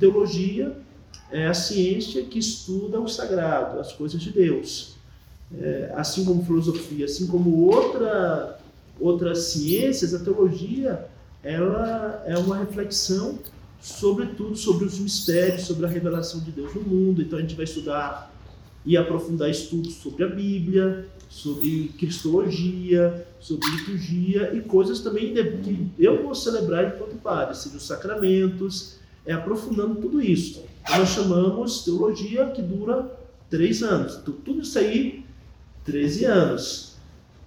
Teologia 0.00 0.76
é 1.30 1.46
a 1.46 1.54
ciência 1.54 2.24
que 2.24 2.38
estuda 2.38 3.00
o 3.00 3.08
sagrado, 3.08 3.78
as 3.78 3.92
coisas 3.92 4.20
de 4.20 4.30
Deus. 4.30 4.96
É, 5.56 5.92
assim 5.94 6.24
como 6.24 6.44
filosofia, 6.44 7.04
assim 7.04 7.28
como 7.28 7.66
outra, 7.66 8.58
outras 8.98 9.38
ciências, 9.44 10.12
a 10.12 10.18
teologia 10.18 11.06
ela 11.42 12.24
é 12.26 12.36
uma 12.36 12.56
reflexão 12.56 13.38
sobretudo 13.80 14.56
sobre 14.56 14.84
os 14.84 14.98
mistérios, 14.98 15.62
sobre 15.62 15.86
a 15.86 15.88
revelação 15.88 16.40
de 16.40 16.50
Deus 16.50 16.74
no 16.74 16.80
mundo. 16.80 17.22
Então 17.22 17.38
a 17.38 17.42
gente 17.42 17.54
vai 17.54 17.64
estudar 17.64 18.34
e 18.86 18.96
aprofundar 18.96 19.50
estudos 19.50 19.94
sobre 19.94 20.22
a 20.22 20.28
Bíblia, 20.28 21.08
sobre 21.28 21.92
cristologia, 21.98 23.26
sobre 23.40 23.68
liturgia 23.70 24.54
e 24.54 24.60
coisas 24.60 25.00
também 25.00 25.34
que 25.34 25.90
eu 25.98 26.22
vou 26.22 26.34
celebrar 26.34 26.94
enquanto 26.94 27.16
padre, 27.16 27.56
seja 27.56 27.76
os 27.76 27.84
sacramentos, 27.84 28.96
é 29.26 29.32
aprofundando 29.32 29.96
tudo 29.96 30.22
isso. 30.22 30.62
Nós 30.88 31.08
chamamos 31.08 31.82
teologia 31.82 32.46
que 32.50 32.62
dura 32.62 33.10
três 33.50 33.82
anos. 33.82 34.18
Então, 34.22 34.34
tudo 34.44 34.62
isso 34.62 34.78
aí, 34.78 35.24
13 35.84 36.24
anos. 36.24 36.94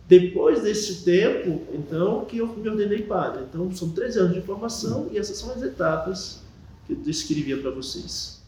Depois 0.09 0.61
desse 0.61 1.05
tempo, 1.05 1.61
então, 1.73 2.25
que 2.25 2.39
eu 2.39 2.47
me 2.47 2.67
ordenei 2.67 3.03
padre. 3.03 3.43
Então, 3.49 3.71
são 3.71 3.91
13 3.91 4.19
anos 4.19 4.33
de 4.33 4.41
formação 4.41 5.07
e 5.11 5.17
essas 5.17 5.37
são 5.37 5.51
as 5.51 5.61
etapas 5.61 6.41
que 6.85 6.93
eu 6.93 6.97
descrevia 6.97 7.57
para 7.57 7.71
vocês 7.71 8.39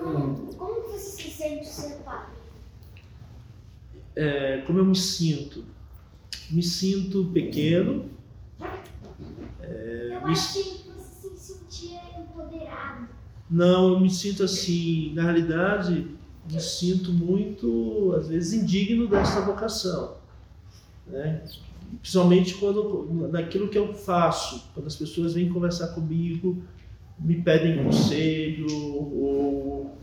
como, 0.00 0.54
como 0.56 0.80
você 0.82 0.98
se 0.98 1.30
sente 1.30 1.68
ser 1.80 1.96
padre? 2.04 2.40
é, 4.20 4.58
como 4.66 4.78
eu 4.78 4.84
me 4.84 4.96
sinto? 4.96 5.64
Me 6.50 6.62
sinto 6.62 7.26
pequeno. 7.32 8.06
É, 9.60 10.10
eu 10.20 10.28
me... 10.28 10.34
que 10.34 10.38
você 10.38 11.36
se 11.36 11.38
sentia 11.38 12.00
empoderado. 12.18 13.08
Não, 13.48 13.94
eu 13.94 14.00
me 14.00 14.10
sinto 14.10 14.44
assim, 14.44 15.12
na 15.14 15.22
realidade, 15.22 16.06
me 16.50 16.60
sinto 16.60 17.12
muito, 17.12 18.14
às 18.16 18.28
vezes, 18.28 18.52
indigno 18.52 19.08
dessa 19.08 19.40
vocação. 19.40 20.16
Né? 21.06 21.42
Principalmente 22.00 22.54
quando, 22.54 23.08
naquilo 23.32 23.68
que 23.68 23.78
eu 23.78 23.94
faço, 23.94 24.70
quando 24.74 24.86
as 24.86 24.96
pessoas 24.96 25.34
vêm 25.34 25.48
conversar 25.48 25.88
comigo, 25.88 26.62
me 27.18 27.42
pedem 27.42 27.82
conselho 27.82 28.66
ou 28.70 29.96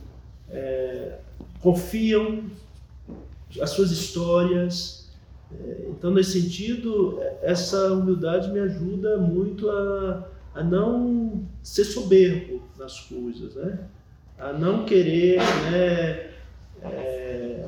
é, 0.50 1.20
confiam 1.62 2.43
as 3.62 3.70
suas 3.72 3.91
histórias. 3.91 5.10
É, 5.52 5.88
então, 5.89 6.12
nesse 6.12 6.41
sentido, 6.41 7.20
essa 7.41 7.93
humildade 7.93 8.52
me 8.52 8.60
ajuda 8.60 9.17
muito 9.17 9.70
a, 9.70 10.28
a 10.56 10.63
não 10.63 11.46
ser 11.63 11.86
soberbo 11.86 12.62
nas 12.78 13.00
coisas, 13.02 13.56
né? 13.56 13.88
a 14.38 14.54
não 14.54 14.86
querer 14.86 15.39
né, 15.72 16.32
é, 16.84 17.65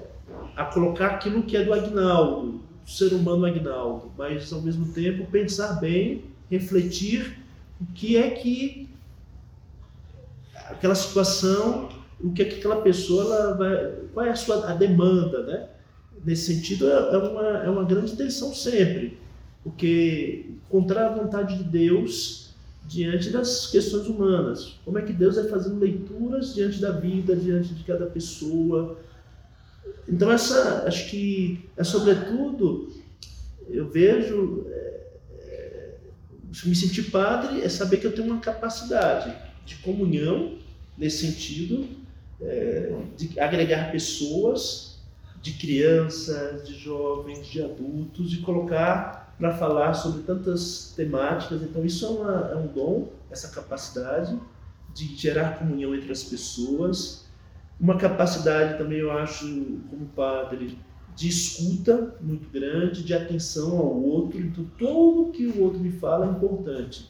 a 0.56 0.66
colocar 0.66 1.08
aquilo 1.08 1.44
que 1.44 1.58
é 1.58 1.64
do 1.64 1.74
Agnaldo, 1.74 2.62
do 2.84 2.90
ser 2.90 3.14
humano 3.14 3.46
Agnaldo, 3.46 4.12
mas 4.18 4.52
ao 4.54 4.62
mesmo 4.62 4.92
tempo 4.94 5.26
pensar 5.32 5.80
bem, 5.80 6.26
refletir 6.50 7.40
o 7.82 7.86
que 7.94 8.18
é 8.18 8.30
que 8.32 8.88
aquela 10.68 10.96
situação 10.96 11.90
o 12.22 12.32
que, 12.32 12.42
é 12.42 12.46
que 12.46 12.58
aquela 12.58 12.82
pessoa 12.82 13.24
ela 13.24 13.54
vai, 13.54 13.94
qual 14.14 14.26
é 14.26 14.30
a 14.30 14.36
sua 14.36 14.70
a 14.70 14.76
demanda, 14.76 15.44
né? 15.44 15.70
Nesse 16.26 16.54
sentido 16.54 16.90
é, 16.90 17.16
é 17.16 17.18
uma 17.18 17.58
é 17.64 17.70
uma 17.70 17.84
grande 17.84 18.16
tensão 18.16 18.54
sempre, 18.54 19.18
porque 19.64 20.46
encontrar 20.66 21.08
a 21.08 21.16
vontade 21.16 21.58
de 21.58 21.64
Deus 21.64 22.54
diante 22.86 23.30
das 23.30 23.68
questões 23.68 24.08
humanas. 24.08 24.80
Como 24.84 24.98
é 24.98 25.02
que 25.02 25.14
Deus 25.14 25.36
vai 25.36 25.46
fazendo 25.46 25.80
leituras 25.80 26.54
diante 26.54 26.82
da 26.82 26.92
vida, 26.92 27.36
diante 27.36 27.74
de 27.74 27.84
cada 27.84 28.06
pessoa. 28.06 28.98
Então 30.08 30.32
essa 30.32 30.84
acho 30.86 31.10
que 31.10 31.70
é 31.78 31.84
sobretudo 31.84 32.92
eu 33.70 33.88
vejo 33.88 34.66
é, 34.68 35.04
é, 35.40 35.96
me 36.66 36.76
sentir 36.76 37.04
padre 37.12 37.62
é 37.62 37.70
saber 37.70 37.98
que 37.98 38.08
eu 38.08 38.12
tenho 38.12 38.28
uma 38.28 38.40
capacidade 38.40 39.36
de 39.66 39.76
comunhão 39.76 40.58
nesse 40.98 41.28
sentido 41.28 41.88
de 43.18 43.40
agregar 43.40 43.92
pessoas, 43.92 44.98
de 45.42 45.54
crianças, 45.54 46.68
de 46.68 46.74
jovens, 46.74 47.48
de 47.48 47.62
adultos, 47.62 48.34
e 48.34 48.38
colocar 48.38 49.34
para 49.38 49.54
falar 49.54 49.94
sobre 49.94 50.24
tantas 50.24 50.94
temáticas. 50.96 51.62
Então, 51.62 51.86
isso 51.86 52.06
é, 52.06 52.10
uma, 52.10 52.52
é 52.52 52.56
um 52.56 52.68
dom, 52.68 53.10
essa 53.32 53.50
capacidade 53.50 54.38
de 54.94 55.16
gerar 55.16 55.58
comunhão 55.58 55.96
entre 55.96 56.12
as 56.12 56.24
pessoas. 56.24 57.26
Uma 57.80 57.98
capacidade 57.98 58.78
também, 58.78 59.00
eu 59.00 59.12
acho, 59.12 59.46
como 59.90 60.06
padre, 60.16 60.78
de 61.16 61.30
escuta 61.30 62.16
muito 62.22 62.50
grande, 62.50 63.04
de 63.04 63.14
atenção 63.14 63.78
ao 63.78 64.02
outro. 64.02 64.40
Então, 64.40 64.66
tudo 64.78 65.32
que 65.32 65.48
o 65.48 65.64
outro 65.64 65.80
me 65.80 65.92
fala 65.92 66.26
é 66.26 66.30
importante. 66.30 67.10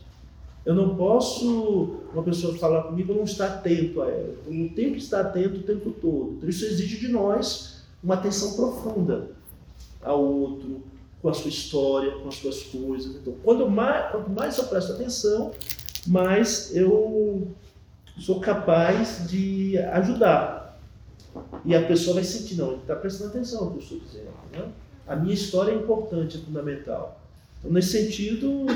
Eu 0.70 0.76
não 0.76 0.95
posso, 0.95 1.95
uma 2.13 2.22
pessoa 2.22 2.55
falar 2.55 2.84
comigo, 2.84 3.11
eu 3.11 3.15
não 3.15 3.24
estar 3.24 3.47
atento 3.47 4.03
a 4.03 4.07
ela. 4.07 4.36
Eu 4.45 4.70
tenho 4.76 4.91
que 4.91 4.99
estar 4.99 5.22
atento 5.22 5.61
o 5.61 5.63
tempo 5.63 5.89
todo. 5.89 6.34
Então, 6.38 6.47
isso 6.47 6.63
exige 6.63 6.99
de 6.99 7.07
nós 7.07 7.82
uma 8.03 8.13
atenção 8.13 8.53
profunda 8.53 9.32
ao 9.99 10.24
outro, 10.24 10.84
com 11.24 11.30
a 11.30 11.34
sua 11.34 11.49
história, 11.49 12.11
com 12.20 12.28
as 12.28 12.36
suas 12.36 12.61
coisas. 12.65 13.15
Então, 13.15 13.34
quando 13.43 13.67
mais, 13.67 14.11
quanto 14.11 14.30
mais 14.30 14.59
eu 14.59 14.65
presto 14.65 14.91
atenção, 14.91 15.51
mais 16.05 16.76
eu 16.76 17.47
sou 18.20 18.39
capaz 18.39 19.28
de 19.28 19.76
ajudar. 19.76 20.80
E 21.65 21.76
a 21.76 21.82
pessoa 21.88 22.13
vai 22.13 22.24
sentir, 22.24 22.53
não, 22.57 22.74
ele 22.74 22.82
está 22.82 22.95
prestando 22.95 23.32
atenção 23.32 23.65
no 23.65 23.72
que 23.72 23.78
eu 23.78 23.82
estou 23.82 23.99
dizendo. 24.01 24.30
Né? 24.53 24.70
A 25.07 25.15
minha 25.15 25.34
história 25.34 25.72
é 25.72 25.76
importante, 25.76 26.38
é 26.38 26.39
fundamental. 26.41 27.20
Então, 27.57 27.72
nesse 27.72 27.89
sentido, 27.89 28.67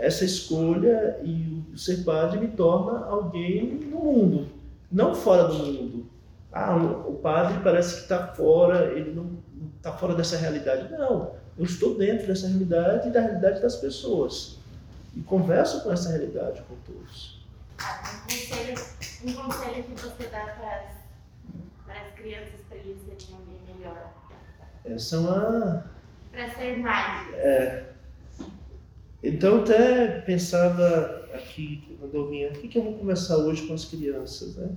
essa 0.00 0.24
escolha 0.24 1.20
e 1.22 1.62
o 1.72 1.76
ser 1.76 2.02
padre 2.04 2.40
me 2.40 2.48
torna 2.48 3.04
alguém 3.04 3.74
no 3.74 3.98
mundo, 3.98 4.48
não 4.90 5.14
fora 5.14 5.44
do 5.44 5.54
mundo. 5.54 6.10
Ah, 6.50 6.74
o 6.74 7.14
padre 7.14 7.60
parece 7.62 7.96
que 7.96 8.00
está 8.02 8.28
fora, 8.28 8.86
ele 8.92 9.12
não 9.12 9.38
está 9.76 9.92
fora 9.92 10.14
dessa 10.14 10.36
realidade. 10.36 10.90
Não, 10.90 11.34
eu 11.56 11.64
estou 11.64 11.96
dentro 11.96 12.26
dessa 12.26 12.48
realidade 12.48 13.08
e 13.08 13.12
da 13.12 13.20
realidade 13.20 13.60
das 13.60 13.76
pessoas. 13.76 14.58
E 15.14 15.20
converso 15.20 15.82
com 15.82 15.92
essa 15.92 16.08
realidade 16.08 16.62
com 16.62 16.74
todos. 16.86 17.44
Um 17.78 18.20
conselho, 18.22 18.74
um 19.24 19.32
conselho 19.32 19.84
que 19.84 20.00
você 20.00 20.26
dá 20.28 20.44
para 20.44 20.76
as, 20.76 21.84
para 21.86 22.00
as 22.00 22.14
crianças 22.14 22.60
para 22.68 22.78
eles 22.78 22.98
serem 23.02 23.36
alguém 23.36 23.76
melhor? 23.76 24.12
Essa 24.84 25.16
é 25.16 25.18
uma. 25.18 25.84
Para 26.32 26.50
ser 26.54 26.78
mais. 26.78 27.34
É. 27.34 27.90
Então, 29.22 29.60
até 29.60 30.20
pensava 30.20 31.28
aqui, 31.34 31.96
quando 31.98 32.14
eu 32.14 32.28
vim 32.28 32.44
aqui, 32.44 32.68
que 32.68 32.78
eu 32.78 32.82
vou 32.82 32.94
conversar 32.94 33.36
hoje 33.36 33.66
com 33.66 33.74
as 33.74 33.84
crianças, 33.84 34.56
né? 34.56 34.70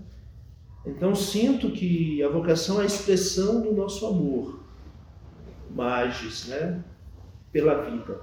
Então, 0.86 1.16
sinto 1.16 1.72
que 1.72 2.22
a 2.22 2.28
vocação 2.28 2.80
é 2.80 2.84
a 2.84 2.86
expressão 2.86 3.62
do 3.62 3.72
nosso 3.72 4.06
amor, 4.06 4.60
magis, 5.72 6.48
né? 6.48 6.84
Pela 7.52 7.90
vida. 7.90 8.20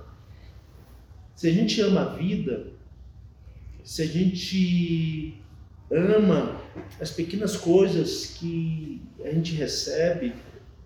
Se 1.35 1.49
a 1.49 1.53
gente 1.53 1.81
ama 1.81 2.03
a 2.03 2.15
vida, 2.17 2.67
se 3.83 4.03
a 4.03 4.07
gente 4.07 5.41
ama 5.91 6.61
as 7.01 7.11
pequenas 7.11 7.57
coisas 7.57 8.37
que 8.39 9.01
a 9.25 9.31
gente 9.31 9.55
recebe, 9.55 10.35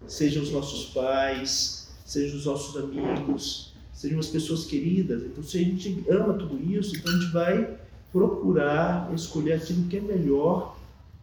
sejam 0.07 0.43
os 0.45 0.53
nossos 0.53 0.91
pais, 0.95 1.93
sejam 2.05 2.39
os 2.39 2.47
nossos 2.47 2.77
amigos, 2.77 3.74
sejam 4.05 4.21
as 4.21 4.29
pessoas 4.29 4.67
queridas. 4.67 5.23
Então, 5.23 5.43
se 5.43 5.57
a 5.57 5.61
gente 5.61 6.05
ama 6.11 6.35
tudo 6.35 6.63
isso, 6.71 6.95
então 6.95 7.13
a 7.13 7.17
gente 7.17 7.33
vai 7.33 7.79
procurar 8.13 9.11
escolher 9.15 9.55
aquilo 9.55 9.89
que 9.89 9.97
é 9.97 10.01
melhor 10.01 10.79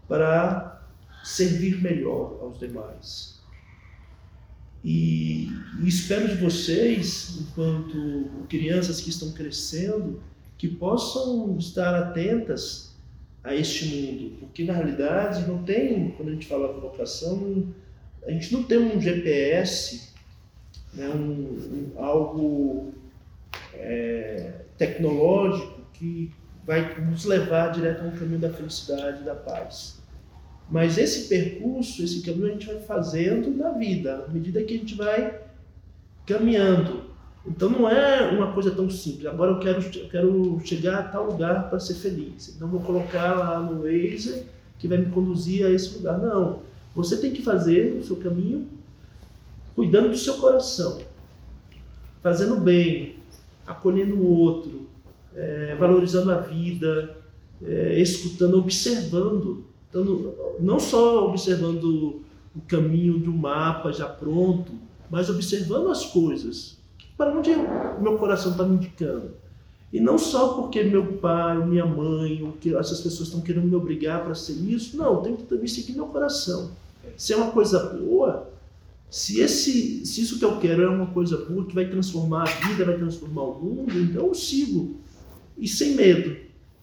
para 0.07 0.81
servir 1.23 1.79
melhor 1.79 2.39
aos 2.41 2.59
demais. 2.59 3.39
E, 4.83 5.47
e 5.79 5.87
espero 5.87 6.27
de 6.27 6.35
vocês, 6.35 7.37
enquanto 7.39 8.25
crianças 8.49 8.99
que 8.99 9.11
estão 9.11 9.31
crescendo, 9.31 10.19
que 10.57 10.67
possam 10.67 11.55
estar 11.59 11.95
atentas 11.95 12.95
a 13.43 13.55
este 13.55 13.85
mundo, 13.85 14.37
porque 14.39 14.63
na 14.63 14.73
realidade 14.73 15.47
não 15.47 15.63
tem, 15.63 16.11
quando 16.11 16.29
a 16.29 16.31
gente 16.31 16.47
fala 16.47 16.79
vocação, 16.79 17.71
a 18.25 18.31
gente 18.31 18.51
não 18.51 18.63
tem 18.63 18.79
um 18.79 18.99
GPS, 18.99 20.10
né, 20.93 21.09
um, 21.09 21.91
um 21.95 22.03
algo 22.03 22.93
é, 23.73 24.53
tecnológico 24.77 25.81
que 25.93 26.31
vai 26.65 26.99
nos 27.01 27.25
levar 27.25 27.69
direto 27.69 28.03
ao 28.03 28.11
caminho 28.11 28.39
da 28.39 28.49
felicidade 28.49 29.23
da 29.23 29.35
paz. 29.35 29.99
Mas 30.69 30.97
esse 30.97 31.27
percurso, 31.27 32.03
esse 32.03 32.21
caminho 32.21 32.47
a 32.47 32.51
gente 32.51 32.67
vai 32.67 32.79
fazendo 32.79 33.55
na 33.55 33.71
vida, 33.71 34.25
à 34.27 34.31
medida 34.31 34.63
que 34.63 34.73
a 34.73 34.77
gente 34.77 34.95
vai 34.95 35.39
caminhando. 36.25 37.11
Então 37.45 37.69
não 37.69 37.89
é 37.89 38.29
uma 38.29 38.53
coisa 38.53 38.71
tão 38.71 38.89
simples. 38.89 39.25
Agora 39.25 39.51
eu 39.51 39.59
quero, 39.59 39.81
eu 39.81 40.09
quero 40.09 40.61
chegar 40.63 40.99
a 40.99 41.03
tal 41.03 41.25
lugar 41.25 41.69
para 41.69 41.79
ser 41.79 41.95
feliz. 41.95 42.53
Então 42.55 42.67
vou 42.67 42.79
colocar 42.79 43.33
lá 43.33 43.59
no 43.59 43.83
Waze 43.83 44.45
que 44.77 44.87
vai 44.87 44.97
me 44.97 45.07
conduzir 45.07 45.65
a 45.65 45.69
esse 45.69 45.97
lugar. 45.97 46.17
Não. 46.17 46.61
Você 46.95 47.17
tem 47.17 47.31
que 47.31 47.41
fazer 47.41 47.97
o 47.97 48.03
seu 48.03 48.15
caminho 48.17 48.67
cuidando 49.81 50.09
do 50.09 50.17
seu 50.17 50.35
coração, 50.35 50.99
fazendo 52.21 52.57
bem, 52.57 53.15
acolhendo 53.65 54.15
o 54.15 54.37
outro, 54.37 54.87
é, 55.35 55.75
valorizando 55.75 56.31
a 56.31 56.37
vida, 56.37 57.17
é, 57.63 57.99
escutando, 57.99 58.59
observando. 58.59 59.65
Então, 59.89 60.35
não 60.59 60.79
só 60.79 61.27
observando 61.27 62.21
o 62.55 62.61
caminho 62.67 63.27
um 63.27 63.35
mapa 63.35 63.91
já 63.91 64.07
pronto, 64.07 64.71
mas 65.09 65.31
observando 65.31 65.89
as 65.89 66.05
coisas 66.05 66.77
para 67.17 67.35
onde 67.35 67.49
o 67.49 68.01
meu 68.03 68.19
coração 68.19 68.51
está 68.51 68.63
me 68.63 68.75
indicando. 68.75 69.31
E 69.91 69.99
não 69.99 70.19
só 70.19 70.61
porque 70.61 70.83
meu 70.83 71.13
pai, 71.13 71.57
minha 71.65 71.87
mãe, 71.87 72.43
ou 72.43 72.51
que 72.51 72.75
essas 72.75 73.01
pessoas 73.01 73.29
estão 73.29 73.41
querendo 73.41 73.65
me 73.65 73.75
obrigar 73.75 74.23
para 74.23 74.35
ser 74.35 74.53
isso. 74.53 74.95
Não, 74.95 75.23
tenho 75.23 75.37
que 75.37 75.43
também 75.43 75.65
seguir 75.65 75.93
meu 75.93 76.05
coração. 76.05 76.69
Se 77.17 77.33
é 77.33 77.35
uma 77.35 77.49
coisa 77.49 77.79
boa, 77.95 78.50
se, 79.11 79.41
esse, 79.41 80.05
se 80.05 80.21
isso 80.21 80.39
que 80.39 80.45
eu 80.45 80.57
quero 80.57 80.83
é 80.83 80.87
uma 80.87 81.07
coisa 81.07 81.35
boa, 81.35 81.65
que 81.65 81.75
vai 81.75 81.85
transformar 81.85 82.43
a 82.43 82.67
vida, 82.67 82.85
vai 82.85 82.97
transformar 82.97 83.43
o 83.43 83.61
mundo, 83.61 83.99
então 83.99 84.27
eu 84.27 84.33
sigo. 84.33 85.01
E 85.57 85.67
sem 85.67 85.95
medo. 85.95 86.37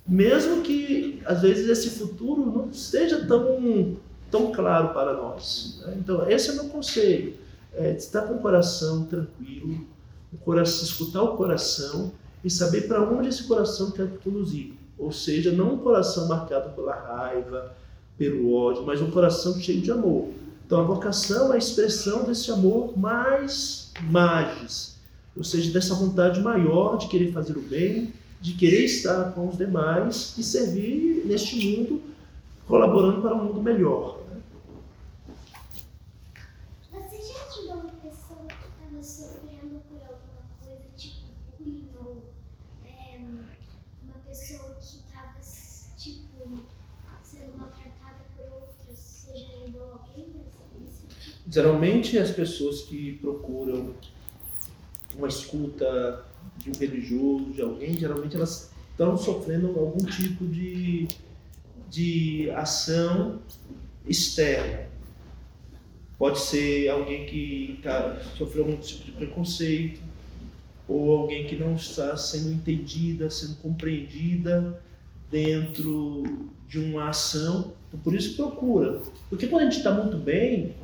Mesmo 0.06 0.60
que, 0.60 1.22
às 1.24 1.40
vezes, 1.40 1.66
esse 1.70 1.88
futuro 1.98 2.44
não 2.44 2.70
seja 2.70 3.24
tão, 3.24 3.96
tão 4.30 4.52
claro 4.52 4.92
para 4.92 5.14
nós. 5.14 5.82
Né? 5.86 5.96
Então, 5.98 6.28
esse 6.28 6.50
é 6.50 6.52
o 6.52 6.56
meu 6.56 6.64
conselho. 6.66 7.32
É, 7.72 7.96
estar 7.96 8.20
com 8.22 8.34
o 8.34 8.40
coração 8.40 9.06
tranquilo, 9.06 9.86
o 10.30 10.36
coração, 10.36 10.84
escutar 10.84 11.22
o 11.22 11.34
coração 11.34 12.12
e 12.44 12.50
saber 12.50 12.82
para 12.82 13.10
onde 13.10 13.30
esse 13.30 13.44
coração 13.44 13.90
quer 13.90 14.06
conduzir. 14.22 14.74
Ou 14.98 15.10
seja, 15.10 15.50
não 15.50 15.76
um 15.76 15.78
coração 15.78 16.28
marcado 16.28 16.74
pela 16.74 16.94
raiva, 16.94 17.74
pelo 18.18 18.52
ódio, 18.52 18.84
mas 18.84 19.00
um 19.00 19.10
coração 19.10 19.58
cheio 19.58 19.80
de 19.80 19.90
amor. 19.90 20.28
Então 20.68 20.82
a 20.82 20.84
vocação 20.84 21.50
é 21.50 21.54
a 21.54 21.58
expressão 21.58 22.24
desse 22.24 22.50
amor 22.50 22.92
mais 22.94 23.90
magis, 24.02 24.98
ou 25.34 25.42
seja, 25.42 25.72
dessa 25.72 25.94
vontade 25.94 26.42
maior 26.42 26.98
de 26.98 27.08
querer 27.08 27.32
fazer 27.32 27.56
o 27.56 27.62
bem, 27.62 28.12
de 28.38 28.52
querer 28.52 28.84
estar 28.84 29.32
com 29.32 29.48
os 29.48 29.56
demais 29.56 30.34
e 30.36 30.42
servir 30.42 31.22
neste 31.24 31.56
mundo, 31.56 32.02
colaborando 32.66 33.22
para 33.22 33.34
um 33.34 33.44
mundo 33.44 33.62
melhor. 33.62 34.17
Geralmente 51.58 52.16
as 52.16 52.30
pessoas 52.30 52.82
que 52.82 53.14
procuram 53.14 53.92
uma 55.16 55.26
escuta 55.26 56.24
de 56.56 56.70
um 56.70 56.72
religioso, 56.72 57.46
de 57.46 57.60
alguém, 57.60 57.98
geralmente 57.98 58.36
elas 58.36 58.70
estão 58.92 59.18
sofrendo 59.18 59.76
algum 59.76 60.06
tipo 60.06 60.46
de, 60.46 61.08
de 61.90 62.48
ação 62.52 63.40
externa. 64.06 64.86
Pode 66.16 66.38
ser 66.38 66.90
alguém 66.90 67.26
que 67.26 67.80
tá, 67.82 68.22
sofreu 68.36 68.62
algum 68.64 68.76
tipo 68.76 69.06
de 69.06 69.10
preconceito, 69.10 70.00
ou 70.86 71.10
alguém 71.10 71.44
que 71.48 71.56
não 71.56 71.74
está 71.74 72.16
sendo 72.16 72.52
entendida, 72.52 73.28
sendo 73.30 73.56
compreendida 73.56 74.80
dentro 75.30 76.22
de 76.68 76.78
uma 76.78 77.08
ação. 77.08 77.72
Então, 77.88 78.00
por 78.00 78.14
isso 78.14 78.36
procura. 78.36 79.00
Porque 79.30 79.46
quando 79.46 79.62
a 79.62 79.64
gente 79.64 79.78
está 79.78 79.92
muito 79.92 80.16
bem 80.16 80.74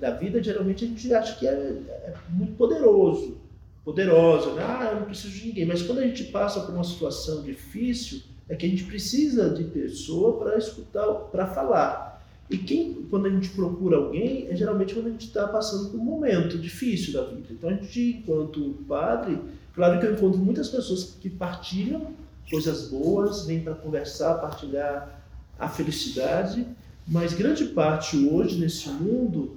na 0.00 0.10
vida, 0.10 0.42
geralmente 0.42 0.84
a 0.84 0.88
gente 0.88 1.12
acha 1.12 1.36
que 1.38 1.46
é, 1.46 1.50
é 1.50 2.14
muito 2.30 2.54
poderoso, 2.54 3.36
poderosa, 3.84 4.54
né? 4.54 4.62
ah, 4.64 4.90
eu 4.92 5.00
não 5.00 5.06
preciso 5.06 5.32
de 5.32 5.46
ninguém. 5.46 5.66
Mas 5.66 5.82
quando 5.82 5.98
a 5.98 6.06
gente 6.06 6.24
passa 6.24 6.60
por 6.60 6.74
uma 6.74 6.84
situação 6.84 7.42
difícil, 7.42 8.22
é 8.48 8.54
que 8.54 8.66
a 8.66 8.68
gente 8.68 8.84
precisa 8.84 9.50
de 9.50 9.64
pessoa 9.64 10.38
para 10.38 10.56
escutar, 10.56 11.06
para 11.06 11.46
falar. 11.46 12.12
E 12.50 12.58
quem, 12.58 13.06
quando 13.08 13.26
a 13.26 13.30
gente 13.30 13.48
procura 13.50 13.96
alguém, 13.96 14.46
é 14.48 14.54
geralmente 14.54 14.94
quando 14.94 15.06
a 15.06 15.10
gente 15.10 15.26
está 15.26 15.48
passando 15.48 15.90
por 15.90 15.98
um 15.98 16.04
momento 16.04 16.58
difícil 16.58 17.14
da 17.14 17.24
vida. 17.24 17.46
Então 17.50 17.70
a 17.70 17.72
gente, 17.72 18.18
enquanto 18.18 18.76
padre, 18.86 19.38
claro 19.74 19.98
que 19.98 20.06
eu 20.06 20.12
encontro 20.12 20.38
muitas 20.38 20.68
pessoas 20.68 21.16
que 21.18 21.30
partilham 21.30 22.12
coisas 22.50 22.88
boas, 22.88 23.46
vêm 23.46 23.62
para 23.62 23.74
conversar, 23.74 24.34
partilhar 24.34 25.22
a 25.58 25.68
felicidade, 25.68 26.66
mas 27.06 27.32
grande 27.32 27.66
parte 27.66 28.16
hoje 28.16 28.58
nesse 28.58 28.88
mundo 28.88 29.56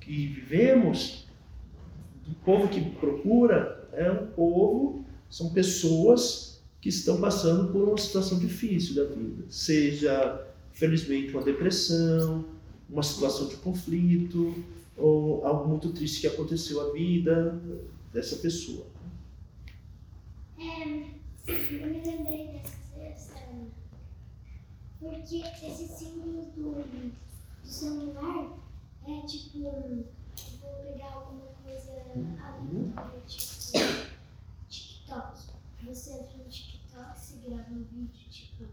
que 0.00 0.26
vivemos, 0.26 1.26
o 2.28 2.34
povo 2.44 2.68
que 2.68 2.80
procura 2.80 3.88
é 3.92 4.10
um 4.10 4.26
povo, 4.26 5.04
são 5.28 5.50
pessoas 5.50 6.62
que 6.80 6.88
estão 6.88 7.20
passando 7.20 7.72
por 7.72 7.88
uma 7.88 7.98
situação 7.98 8.38
difícil 8.38 8.94
da 8.94 9.04
vida, 9.12 9.44
seja 9.48 10.46
felizmente 10.72 11.32
uma 11.32 11.42
depressão, 11.42 12.44
uma 12.88 13.02
situação 13.02 13.48
de 13.48 13.56
conflito 13.56 14.54
ou 14.96 15.44
algo 15.44 15.68
muito 15.68 15.90
triste 15.90 16.20
que 16.20 16.26
aconteceu 16.26 16.80
à 16.80 16.92
vida 16.92 17.60
dessa 18.12 18.36
pessoa. 18.36 18.86
É, 20.58 21.15
eu 21.46 21.86
me 21.86 22.00
lembrei 22.04 22.48
dessa, 22.48 22.98
dessa 22.98 23.36
porque 24.98 25.36
esses 25.36 25.90
símbolos 25.90 26.46
do, 26.54 26.82
do 26.82 27.12
celular 27.62 28.58
é 29.06 29.26
tipo, 29.26 29.60
vou 29.60 30.82
pegar 30.82 31.12
alguma 31.12 31.46
coisa 31.62 31.92
tipo 33.28 33.78
TikTok. 34.68 35.40
Você 35.84 36.12
entra 36.14 36.38
no 36.38 36.48
TikTok, 36.48 37.20
se 37.20 37.36
grava 37.38 37.70
um 37.70 37.84
vídeo, 37.84 38.28
tipo, 38.30 38.64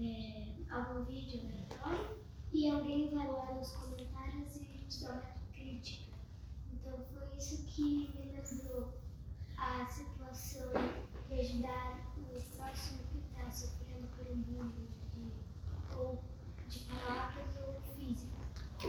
é, 0.00 0.48
algum 0.70 1.04
vídeo 1.04 1.42
aleatório, 1.42 2.16
e 2.52 2.68
alguém 2.68 3.14
vai 3.14 3.28
lá 3.28 3.54
nos 3.54 3.70
comentários 3.72 4.56
e 4.56 4.86
te 4.88 5.04
dá 5.04 5.12
uma 5.12 5.22
crítica. 5.52 6.12
Então 6.72 6.98
foi 7.12 7.38
isso 7.38 7.62
que 7.66 7.82
me 7.82 8.08
lembrou 8.14 8.92
a 9.56 9.86
situação 9.86 10.72
ajudar 11.52 12.00
o 12.16 12.56
próximo 12.56 12.98
que 13.10 13.18
está 13.18 13.50
sofrendo 13.50 14.06
por 14.16 14.32
um 14.32 14.40
bullying 14.40 14.88
de, 15.12 15.96
ou 15.96 16.22
de 16.68 16.78
palavras 16.80 17.46
ou 17.66 17.74
físico. 17.94 18.32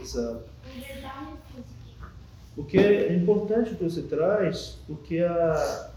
Exato. 0.00 0.48
Ou 0.64 1.36
físico. 1.62 2.12
Porque 2.56 2.78
é 2.78 3.14
importante 3.14 3.72
o 3.72 3.76
que 3.76 3.84
você 3.84 4.02
traz, 4.02 4.78
porque 4.86 5.18
a, 5.20 5.90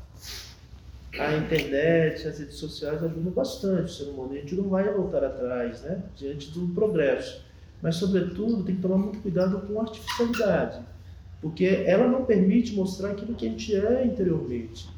a 1.19 1.37
internet, 1.37 2.27
as 2.27 2.39
redes 2.39 2.55
sociais 2.55 3.03
ajudam 3.03 3.31
bastante 3.31 3.83
o 3.83 3.89
ser 3.89 4.09
humano. 4.09 4.33
A 4.33 4.37
gente 4.37 4.55
não 4.55 4.67
vai 4.67 4.91
voltar 4.91 5.23
atrás, 5.23 5.81
né? 5.83 6.03
Diante 6.15 6.51
do 6.51 6.67
progresso. 6.73 7.45
Mas, 7.81 7.95
sobretudo, 7.95 8.63
tem 8.63 8.75
que 8.75 8.81
tomar 8.81 8.97
muito 8.97 9.19
cuidado 9.19 9.61
com 9.67 9.79
a 9.79 9.83
artificialidade. 9.83 10.83
Porque 11.39 11.83
ela 11.85 12.07
não 12.07 12.25
permite 12.25 12.73
mostrar 12.73 13.11
aquilo 13.11 13.35
que 13.35 13.45
a 13.45 13.49
gente 13.49 13.75
é 13.75 14.03
interiormente. 14.03 14.96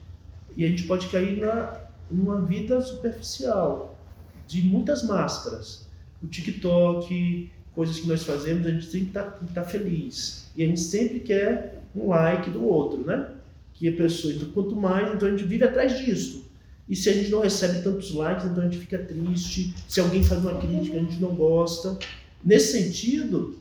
E 0.60 0.66
a 0.66 0.68
gente 0.68 0.84
pode 0.84 1.08
cair 1.08 1.40
na, 1.40 1.74
numa 2.12 2.42
vida 2.42 2.82
superficial, 2.82 3.98
de 4.46 4.62
muitas 4.62 5.04
máscaras. 5.04 5.88
O 6.22 6.28
TikTok, 6.28 7.50
coisas 7.74 7.98
que 7.98 8.06
nós 8.10 8.24
fazemos, 8.24 8.68
a 8.68 8.72
gente 8.72 8.88
tem 8.88 9.06
que 9.06 9.08
estar 9.08 9.40
tá, 9.54 9.64
feliz. 9.64 10.52
E 10.58 10.62
a 10.62 10.68
gente 10.68 10.82
sempre 10.82 11.22
quer 11.22 11.82
um 11.96 12.10
like 12.10 12.50
do 12.50 12.62
outro, 12.62 13.06
né? 13.06 13.36
que 13.74 13.88
a 13.88 13.94
pessoa, 13.94 14.34
então, 14.34 14.50
quanto 14.50 14.76
mais, 14.76 15.16
então 15.16 15.30
a 15.30 15.32
gente 15.32 15.46
vive 15.46 15.64
atrás 15.64 15.98
disso. 15.98 16.52
E 16.90 16.94
se 16.94 17.10
a 17.10 17.14
gente 17.14 17.32
não 17.32 17.40
recebe 17.40 17.82
tantos 17.82 18.14
likes, 18.14 18.44
então 18.44 18.62
a 18.62 18.68
gente 18.68 18.80
fica 18.80 18.98
triste. 18.98 19.74
Se 19.88 20.02
alguém 20.02 20.26
faz 20.26 20.42
uma 20.42 20.60
crítica, 20.60 20.98
a 20.98 21.00
gente 21.00 21.22
não 21.22 21.34
gosta. 21.36 21.98
Nesse 22.44 22.74
sentido, 22.74 23.58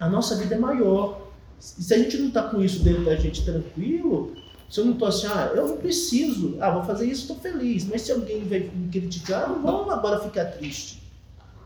a 0.00 0.08
nossa 0.08 0.34
vida 0.34 0.56
é 0.56 0.58
maior. 0.58 1.30
E 1.78 1.84
se 1.84 1.94
a 1.94 1.98
gente 1.98 2.16
não 2.16 2.26
está 2.26 2.48
com 2.48 2.60
isso 2.60 2.82
dentro 2.82 3.04
da 3.04 3.14
gente 3.14 3.44
tranquilo, 3.44 4.39
se 4.70 4.78
eu 4.78 4.84
não 4.84 4.92
estou 4.92 5.08
assim, 5.08 5.26
ah, 5.26 5.50
eu 5.52 5.66
não 5.66 5.76
preciso, 5.76 6.56
ah, 6.60 6.70
vou 6.70 6.84
fazer 6.84 7.04
isso, 7.06 7.22
estou 7.22 7.36
feliz. 7.36 7.84
Mas 7.84 8.02
se 8.02 8.12
alguém 8.12 8.44
vai 8.44 8.60
me 8.60 8.88
criticar, 8.88 9.48
não 9.48 9.60
vamos 9.60 9.92
agora 9.92 10.20
ficar 10.20 10.44
triste. 10.44 11.02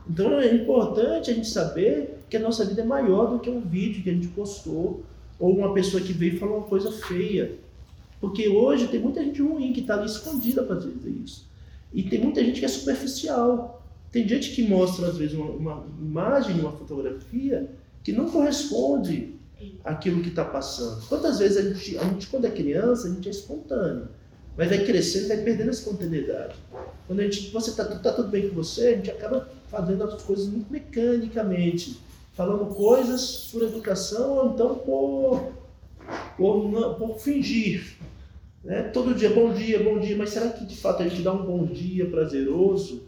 Então 0.08 0.40
é 0.40 0.54
importante 0.54 1.30
a 1.30 1.34
gente 1.34 1.48
saber 1.48 2.24
que 2.30 2.36
a 2.38 2.40
nossa 2.40 2.64
vida 2.64 2.80
é 2.80 2.84
maior 2.84 3.26
do 3.30 3.38
que 3.38 3.50
um 3.50 3.60
vídeo 3.60 4.02
que 4.02 4.08
a 4.08 4.12
gente 4.14 4.28
postou 4.28 5.04
ou 5.38 5.54
uma 5.54 5.74
pessoa 5.74 6.02
que 6.02 6.14
veio 6.14 6.34
e 6.34 6.38
falou 6.38 6.58
uma 6.58 6.66
coisa 6.66 6.90
feia. 6.90 7.58
Porque 8.20 8.48
hoje 8.48 8.88
tem 8.88 9.00
muita 9.00 9.22
gente 9.22 9.42
ruim 9.42 9.74
que 9.74 9.80
está 9.80 9.94
ali 9.94 10.06
escondida 10.06 10.62
para 10.62 10.76
dizer 10.76 11.10
isso. 11.22 11.46
E 11.92 12.02
tem 12.02 12.20
muita 12.20 12.42
gente 12.42 12.58
que 12.58 12.64
é 12.64 12.68
superficial. 12.68 13.82
Tem 14.10 14.26
gente 14.26 14.52
que 14.52 14.66
mostra, 14.66 15.08
às 15.08 15.18
vezes, 15.18 15.36
uma, 15.36 15.50
uma 15.50 15.86
imagem, 16.00 16.58
uma 16.58 16.72
fotografia 16.72 17.70
que 18.02 18.12
não 18.12 18.30
corresponde 18.30 19.33
àquilo 19.84 20.22
que 20.22 20.28
está 20.28 20.44
passando. 20.44 21.06
Quantas 21.08 21.38
vezes 21.38 21.56
a 21.56 21.62
gente, 21.62 21.98
a 21.98 22.04
gente, 22.04 22.26
quando 22.28 22.46
é 22.46 22.50
criança, 22.50 23.08
a 23.08 23.10
gente 23.10 23.28
é 23.28 23.30
espontâneo. 23.30 24.08
Mas 24.56 24.68
vai 24.68 24.84
crescendo, 24.84 25.28
vai 25.28 25.38
perdendo 25.38 25.68
a 25.68 25.72
espontaneidade. 25.72 26.54
Quando 27.06 27.20
a 27.20 27.24
gente, 27.24 27.50
você 27.50 27.70
está 27.70 27.84
tá 27.84 28.12
tudo 28.12 28.28
bem 28.28 28.48
com 28.48 28.54
você, 28.54 28.88
a 28.88 28.96
gente 28.96 29.10
acaba 29.10 29.48
fazendo 29.68 30.04
as 30.04 30.22
coisas 30.22 30.46
muito 30.46 30.72
mecanicamente 30.72 31.98
falando 32.34 32.74
coisas 32.74 33.48
por 33.50 33.62
educação 33.62 34.32
ou 34.32 34.52
então 34.52 34.74
por, 34.76 35.52
por, 36.36 36.94
por 36.96 37.18
fingir. 37.18 37.96
Né? 38.62 38.82
Todo 38.84 39.14
dia, 39.14 39.30
bom 39.30 39.52
dia, 39.52 39.82
bom 39.82 39.98
dia, 39.98 40.16
mas 40.16 40.30
será 40.30 40.50
que 40.50 40.64
de 40.64 40.76
fato 40.76 41.02
a 41.02 41.08
gente 41.08 41.22
dá 41.22 41.32
um 41.32 41.44
bom 41.44 41.64
dia 41.64 42.10
prazeroso? 42.10 43.02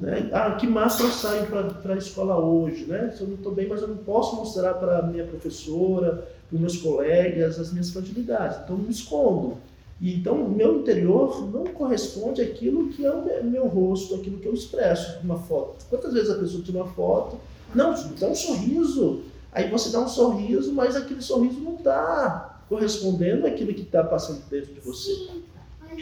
Né? 0.00 0.30
Ah, 0.32 0.52
que 0.52 0.66
máscara 0.66 1.08
eu 1.08 1.12
saio 1.12 1.46
para 1.46 1.94
a 1.94 1.98
escola 1.98 2.38
hoje? 2.38 2.84
Né? 2.84 3.14
Eu 3.20 3.26
não 3.28 3.34
estou 3.34 3.52
bem, 3.52 3.68
mas 3.68 3.82
eu 3.82 3.88
não 3.88 3.96
posso 3.96 4.36
mostrar 4.36 4.74
para 4.74 4.98
a 4.98 5.02
minha 5.02 5.24
professora, 5.24 6.28
para 6.48 6.54
os 6.54 6.60
meus 6.60 6.76
colegas, 6.78 7.58
as 7.58 7.72
minhas 7.72 7.90
fragilidades. 7.90 8.58
Então 8.64 8.76
eu 8.76 8.82
me 8.82 8.90
escondo. 8.90 9.56
E, 10.00 10.14
então 10.14 10.34
o 10.42 10.50
meu 10.50 10.80
interior 10.80 11.50
não 11.52 11.64
corresponde 11.64 12.42
àquilo 12.42 12.88
que 12.88 13.04
é 13.04 13.10
o 13.10 13.44
meu 13.44 13.66
rosto, 13.66 14.14
aquilo 14.14 14.38
que 14.38 14.46
eu 14.46 14.54
expresso 14.54 15.18
numa 15.22 15.38
foto. 15.38 15.84
Quantas 15.88 16.12
vezes 16.12 16.30
a 16.30 16.38
pessoa 16.38 16.62
tira 16.62 16.78
uma 16.78 16.92
foto 16.92 17.38
não, 17.74 17.92
dá 18.18 18.28
um 18.28 18.34
sorriso. 18.34 19.22
Aí 19.52 19.68
você 19.68 19.90
dá 19.90 20.00
um 20.00 20.08
sorriso, 20.08 20.72
mas 20.72 20.96
aquele 20.96 21.20
sorriso 21.20 21.60
não 21.60 21.74
está 21.74 22.62
correspondendo 22.68 23.46
àquilo 23.46 23.74
que 23.74 23.82
está 23.82 24.02
passando 24.04 24.42
dentro 24.48 24.72
de 24.72 24.80
você. 24.80 25.12
Sim, 25.12 25.44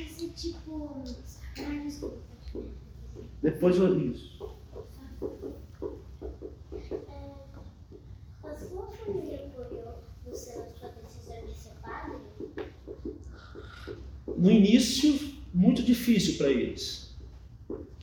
ser 0.08 0.28
tipo. 0.30 1.02
Depois 3.42 3.76
eu 3.76 3.98
isso. 4.00 4.56
A 8.44 8.56
sua 8.56 8.86
família 8.86 9.46
apoiou 9.46 9.94
você 10.26 10.56
na 10.56 10.66
sua 10.66 10.88
decisão 10.90 11.44
de 11.46 11.54
ser 11.54 11.72
padre? 11.82 12.18
No 14.36 14.50
início, 14.50 15.18
muito 15.52 15.82
difícil 15.82 16.38
para 16.38 16.50
eles 16.50 17.02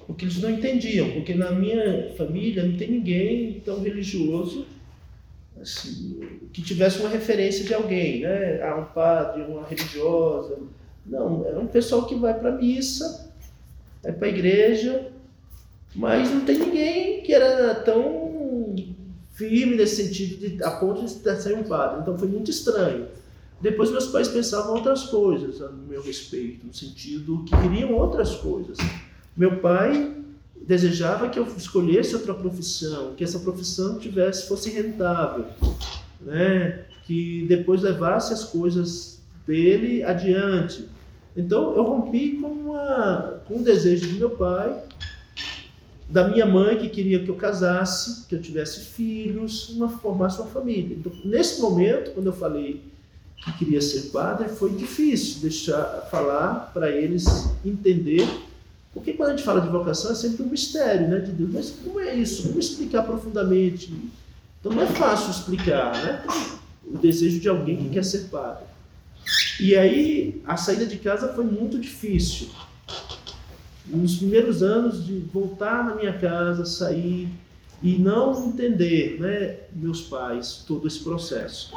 porque 0.10 0.26
eles 0.26 0.42
não 0.42 0.50
entendiam, 0.50 1.12
porque 1.12 1.36
na 1.36 1.52
minha 1.52 2.12
família 2.18 2.64
não 2.64 2.76
tem 2.76 2.90
ninguém 2.90 3.62
tão 3.64 3.80
religioso 3.80 4.66
assim, 5.62 6.20
que 6.52 6.64
tivesse 6.64 7.00
uma 7.00 7.10
referência 7.10 7.64
de 7.64 7.76
alguém, 7.76 8.22
né? 8.22 8.60
Ah, 8.64 8.76
um 8.76 8.86
padre, 8.86 9.44
uma 9.44 9.68
religiosa. 9.68 10.58
Não, 11.06 11.46
é 11.48 11.58
um 11.60 11.68
pessoal 11.68 12.08
que 12.08 12.16
vai 12.16 12.34
para 12.34 12.50
a 12.50 12.58
missa, 12.58 13.32
vai 14.02 14.12
para 14.12 14.28
a 14.28 14.32
igreja, 14.32 15.12
mas 15.96 16.30
não 16.32 16.42
tem 16.42 16.60
ninguém 16.60 17.22
que 17.22 17.34
era 17.34 17.76
tão 17.76 18.76
firme 19.34 19.76
nesse 19.76 20.04
sentido 20.04 20.38
de, 20.38 20.64
a 20.64 20.72
ponto 20.72 21.02
de 21.02 21.10
ser 21.10 21.56
um 21.56 21.64
padre. 21.64 22.02
Então 22.02 22.18
foi 22.18 22.28
muito 22.28 22.52
estranho. 22.52 23.08
Depois 23.62 23.92
meus 23.92 24.08
pais 24.08 24.28
pensavam 24.28 24.76
outras 24.76 25.04
coisas 25.04 25.62
a 25.62 25.70
meu 25.72 26.02
respeito, 26.02 26.66
no 26.66 26.74
sentido 26.74 27.44
que 27.46 27.56
queriam 27.58 27.94
outras 27.94 28.36
coisas. 28.36 28.78
Meu 29.36 29.60
pai 29.60 30.16
desejava 30.66 31.30
que 31.30 31.40
eu 31.40 31.48
escolhesse 31.58 32.16
outra 32.16 32.34
profissão, 32.34 33.14
que 33.16 33.24
essa 33.24 33.40
profissão 33.40 33.98
tivesse 33.98 34.48
fosse 34.48 34.70
rentável, 34.70 35.46
né? 36.22 36.86
Que 37.06 37.46
depois 37.48 37.82
levasse 37.82 38.34
as 38.34 38.44
coisas 38.44 39.22
dele 39.48 40.04
adiante. 40.04 40.88
Então 41.36 41.76
eu 41.76 41.84
rompi 41.84 42.38
com, 42.42 42.48
uma, 42.48 43.42
com 43.48 43.56
um 43.56 43.64
desejo 43.64 44.10
do 44.10 44.20
meu 44.20 44.30
pai, 44.32 44.84
da 46.10 46.28
minha 46.28 46.46
mãe 46.46 46.78
que 46.78 46.90
queria 46.90 47.24
que 47.24 47.30
eu 47.30 47.36
casasse, 47.36 48.26
que 48.28 48.36
eu 48.36 48.42
tivesse 48.42 48.82
filhos, 48.82 49.70
uma 49.70 49.90
formasse 49.90 50.42
uma 50.42 50.50
família. 50.50 50.98
Então, 50.98 51.12
nesse 51.24 51.62
momento, 51.62 52.12
quando 52.12 52.28
eu 52.28 52.34
falei 52.34 52.82
que 53.38 53.54
queria 53.54 53.82
ser 53.82 54.10
padre, 54.10 54.50
foi 54.50 54.72
difícil 54.72 55.42
deixar 55.42 56.08
falar 56.12 56.72
para 56.74 56.90
eles 56.90 57.26
entender 57.64 58.28
porque 58.94 59.14
quando 59.14 59.30
a 59.30 59.32
gente 59.34 59.46
fala 59.46 59.62
de 59.62 59.70
vocação 59.70 60.12
é 60.12 60.16
sempre 60.16 60.44
um 60.44 60.50
mistério 60.50 61.08
né, 61.08 61.20
de 61.20 61.32
Deus. 61.32 61.52
Mas 61.54 61.70
como 61.84 62.00
é 62.00 62.16
isso? 62.16 62.48
Como 62.48 62.60
explicar 62.60 63.04
profundamente? 63.04 63.94
Então 64.60 64.72
não 64.72 64.82
é 64.82 64.88
fácil 64.88 65.32
explicar 65.32 65.94
né, 66.04 66.24
o 66.86 66.98
desejo 66.98 67.40
de 67.40 67.48
alguém 67.48 67.78
que 67.78 67.90
quer 67.90 68.04
ser 68.04 68.30
padre. 68.30 68.66
E 69.60 69.76
aí 69.76 70.42
a 70.46 70.58
saída 70.58 70.86
de 70.86 70.98
casa 70.98 71.34
foi 71.34 71.46
muito 71.46 71.78
difícil. 71.78 72.50
Nos 73.90 74.18
primeiros 74.18 74.62
anos 74.62 75.06
de 75.06 75.20
voltar 75.20 75.84
na 75.84 75.96
minha 75.96 76.14
casa, 76.14 76.66
sair, 76.66 77.30
e 77.82 77.98
não 77.98 78.48
entender, 78.48 79.20
né, 79.20 79.56
meus 79.74 80.02
pais, 80.02 80.64
todo 80.68 80.88
esse 80.88 81.00
processo. 81.00 81.74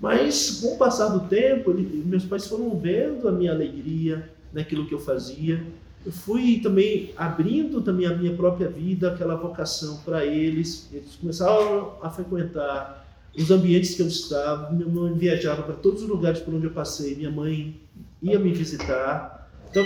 Mas 0.00 0.60
com 0.60 0.74
o 0.74 0.78
passar 0.78 1.08
do 1.08 1.28
tempo, 1.28 1.72
meus 1.72 2.24
pais 2.24 2.46
foram 2.46 2.76
vendo 2.78 3.28
a 3.28 3.32
minha 3.32 3.52
alegria 3.52 4.28
naquilo 4.52 4.86
que 4.86 4.94
eu 4.94 4.98
fazia. 4.98 5.62
Eu 6.04 6.12
fui 6.12 6.60
também 6.62 7.12
abrindo 7.16 7.80
também 7.80 8.06
a 8.06 8.14
minha 8.14 8.34
própria 8.34 8.68
vida, 8.68 9.12
aquela 9.12 9.34
vocação 9.34 9.98
para 10.04 10.24
eles. 10.24 10.88
Eles 10.92 11.14
começaram 11.16 11.94
a 12.02 12.10
frequentar 12.10 13.06
os 13.36 13.50
ambientes 13.50 13.94
que 13.94 14.02
eu 14.02 14.06
estava. 14.06 14.70
Minha 14.70 14.88
mãe 14.88 15.14
viajava 15.14 15.62
para 15.62 15.74
todos 15.74 16.02
os 16.02 16.08
lugares 16.08 16.40
por 16.40 16.54
onde 16.54 16.66
eu 16.66 16.72
passei. 16.72 17.14
Minha 17.14 17.30
mãe 17.30 17.80
ia 18.22 18.38
me 18.38 18.52
visitar. 18.52 19.50
Então, 19.70 19.84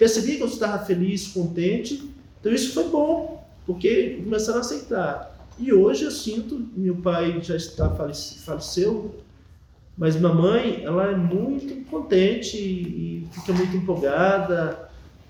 percebi 0.00 0.36
que 0.36 0.42
eu 0.42 0.46
estava 0.46 0.82
feliz, 0.82 1.28
contente. 1.28 2.10
Então, 2.40 2.50
isso 2.50 2.72
foi 2.72 2.88
bom, 2.88 3.46
porque 3.66 4.18
começaram 4.24 4.56
a 4.56 4.62
aceitar. 4.62 5.46
E 5.58 5.74
hoje 5.74 6.04
eu 6.04 6.10
sinto, 6.10 6.66
meu 6.74 6.96
pai 6.96 7.38
já 7.42 7.54
está 7.54 7.90
faleceu, 7.90 9.14
mas 9.98 10.16
minha 10.16 10.32
mãe, 10.32 10.82
ela 10.84 11.10
é 11.10 11.14
muito 11.14 11.84
contente 11.90 12.56
e 12.56 13.28
fica 13.30 13.52
muito 13.52 13.76
empolgada 13.76 14.88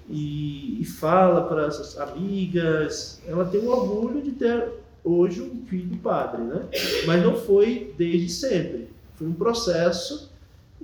e, 0.09 0.81
e 0.81 0.85
fala 0.85 1.49
para 1.49 1.67
as 1.67 1.99
amigas. 1.99 3.21
Ela 3.27 3.45
tem 3.47 3.61
um 3.61 3.69
orgulho 3.71 4.23
de 4.23 4.31
ter 4.31 4.69
hoje 5.03 5.43
um 5.43 5.67
filho 5.67 5.97
padre, 5.97 6.43
né? 6.43 6.63
Mas 7.07 7.21
não 7.25 7.35
foi 7.35 7.93
desde 7.99 8.29
sempre. 8.29 8.89
Foi 9.17 9.27
um 9.27 9.33
processo 9.33 10.30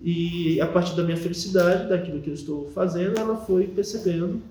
e 0.03 0.61
a 0.61 0.66
partir 0.66 0.94
da 0.94 1.03
minha 1.03 1.16
felicidade, 1.16 1.88
daquilo 1.88 2.20
que 2.20 2.30
eu 2.30 2.34
estou 2.34 2.70
fazendo, 2.70 3.18
ela 3.18 3.36
foi 3.36 3.66
percebendo 3.66 4.42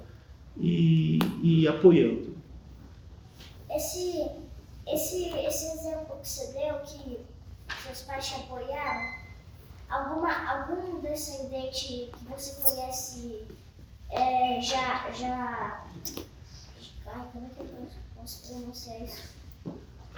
e, 0.58 1.20
e 1.42 1.68
apoiando. 1.68 2.36
Esse, 3.70 4.28
esse, 4.88 5.30
esse 5.30 5.66
exemplo 5.78 6.18
que 6.22 6.28
você 6.28 6.52
deu, 6.54 6.80
que 6.80 7.20
seus 7.84 8.02
pais 8.02 8.28
te 8.28 8.36
apoiaram, 8.36 9.16
alguma, 9.90 10.50
algum 10.50 11.00
descendente 11.00 12.10
que 12.18 12.26
você 12.28 12.62
conhece 12.62 13.44
é, 14.10 14.62
já, 14.62 15.12
já. 15.12 15.86
Ai, 17.08 17.28
como 17.32 17.46
é 17.46 17.50
que 17.50 17.60
eu 17.60 17.88
posso 18.16 18.48
pronunciar 18.48 19.02
isso? 19.02 19.36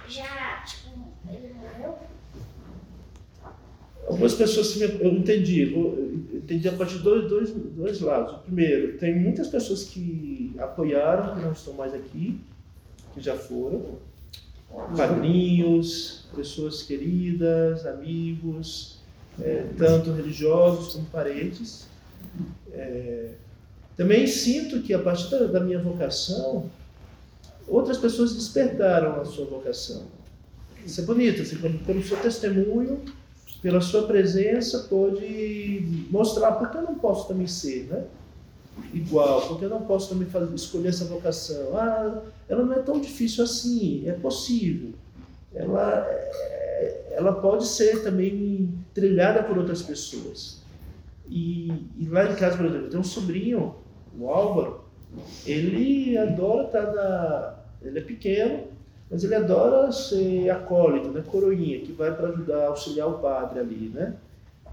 Já, 0.08 0.62
tipo, 0.62 0.90
ele 1.28 1.54
morreu? 1.54 1.98
Algumas 4.08 4.34
pessoas, 4.34 4.74
eu 4.80 5.12
entendi, 5.12 5.70
eu 5.70 6.22
entendi 6.32 6.66
a 6.66 6.72
partir 6.72 6.96
de 6.96 7.02
dois, 7.02 7.28
dois, 7.28 7.50
dois 7.52 8.00
lados. 8.00 8.36
O 8.36 8.38
primeiro, 8.38 8.96
tem 8.96 9.14
muitas 9.14 9.48
pessoas 9.48 9.84
que 9.84 10.54
apoiaram, 10.58 11.34
que 11.34 11.42
não 11.42 11.52
estão 11.52 11.74
mais 11.74 11.92
aqui, 11.92 12.40
que 13.12 13.20
já 13.20 13.36
foram, 13.36 13.98
padrinhos, 14.96 16.26
pessoas 16.34 16.82
queridas, 16.82 17.84
amigos, 17.84 18.98
é, 19.42 19.66
tanto 19.76 20.10
religiosos 20.12 20.94
como 20.94 21.04
parentes. 21.06 21.86
É, 22.72 23.32
também 23.94 24.26
sinto 24.26 24.80
que 24.80 24.94
a 24.94 24.98
partir 25.00 25.28
da, 25.30 25.46
da 25.48 25.60
minha 25.60 25.80
vocação, 25.80 26.70
outras 27.66 27.98
pessoas 27.98 28.34
despertaram 28.34 29.20
a 29.20 29.24
sua 29.26 29.44
vocação. 29.44 30.06
Isso 30.86 31.02
é 31.02 31.04
bonito, 31.04 31.42
assim, 31.42 31.56
pelo 31.84 32.02
seu 32.02 32.16
testemunho, 32.16 33.02
pela 33.60 33.80
sua 33.80 34.06
presença, 34.06 34.86
pode 34.88 36.06
mostrar 36.10 36.52
porque 36.52 36.76
eu 36.76 36.82
não 36.82 36.94
posso 36.94 37.28
também 37.28 37.46
ser, 37.46 37.88
né? 37.90 38.04
Igual, 38.94 39.48
porque 39.48 39.64
eu 39.64 39.68
não 39.68 39.82
posso 39.82 40.10
também 40.10 40.28
fazer, 40.28 40.54
escolher 40.54 40.88
essa 40.88 41.04
vocação. 41.04 41.76
Ah, 41.76 42.22
ela 42.48 42.64
não 42.64 42.74
é 42.74 42.78
tão 42.78 43.00
difícil 43.00 43.42
assim, 43.42 44.08
é 44.08 44.12
possível. 44.12 44.92
Ela, 45.52 46.06
é, 46.08 47.14
ela 47.16 47.32
pode 47.32 47.66
ser 47.66 48.02
também 48.04 48.72
trilhada 48.94 49.42
por 49.42 49.58
outras 49.58 49.82
pessoas. 49.82 50.62
E, 51.28 51.72
e 51.98 52.08
lá 52.08 52.30
em 52.30 52.36
casa, 52.36 52.56
por 52.56 52.66
exemplo, 52.66 52.88
tem 52.88 53.00
um 53.00 53.04
sobrinho 53.04 53.74
o 54.18 54.28
Álvaro, 54.28 54.80
ele 55.46 56.16
adora 56.18 56.66
estar 56.66 56.92
na. 56.92 57.58
Ele 57.80 57.98
é 57.98 58.02
pequeno, 58.02 58.64
mas 59.10 59.24
ele 59.24 59.34
adora 59.34 59.90
ser 59.90 60.50
acólito, 60.50 61.08
né? 61.08 61.22
coroinha, 61.26 61.80
que 61.80 61.92
vai 61.92 62.14
para 62.14 62.28
ajudar, 62.28 62.66
auxiliar 62.66 63.08
o 63.08 63.18
padre 63.18 63.60
ali, 63.60 63.90
né? 63.94 64.14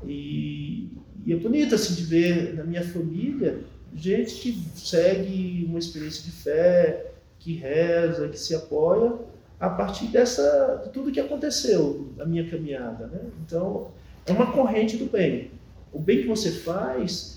E, 0.05 0.89
e, 1.25 1.33
é 1.33 1.35
bonito 1.35 1.73
assim 1.73 1.95
de 1.95 2.03
ver 2.03 2.53
na 2.55 2.63
minha 2.63 2.83
família 2.83 3.59
gente 3.95 4.35
que 4.35 4.61
segue 4.75 5.65
uma 5.69 5.79
experiência 5.79 6.23
de 6.23 6.31
fé, 6.31 7.11
que 7.39 7.53
reza, 7.53 8.27
que 8.27 8.37
se 8.37 8.53
apoia 8.53 9.13
a 9.57 9.69
partir 9.69 10.07
dessa 10.07 10.81
de 10.83 10.89
tudo 10.89 11.11
que 11.11 11.19
aconteceu 11.19 12.09
na 12.17 12.25
minha 12.25 12.49
caminhada, 12.49 13.07
né? 13.07 13.21
Então 13.45 13.87
é 14.25 14.31
uma 14.33 14.51
corrente 14.51 14.97
do 14.97 15.05
bem. 15.05 15.51
O 15.93 15.99
bem 15.99 16.23
que 16.23 16.27
você 16.27 16.51
faz 16.51 17.35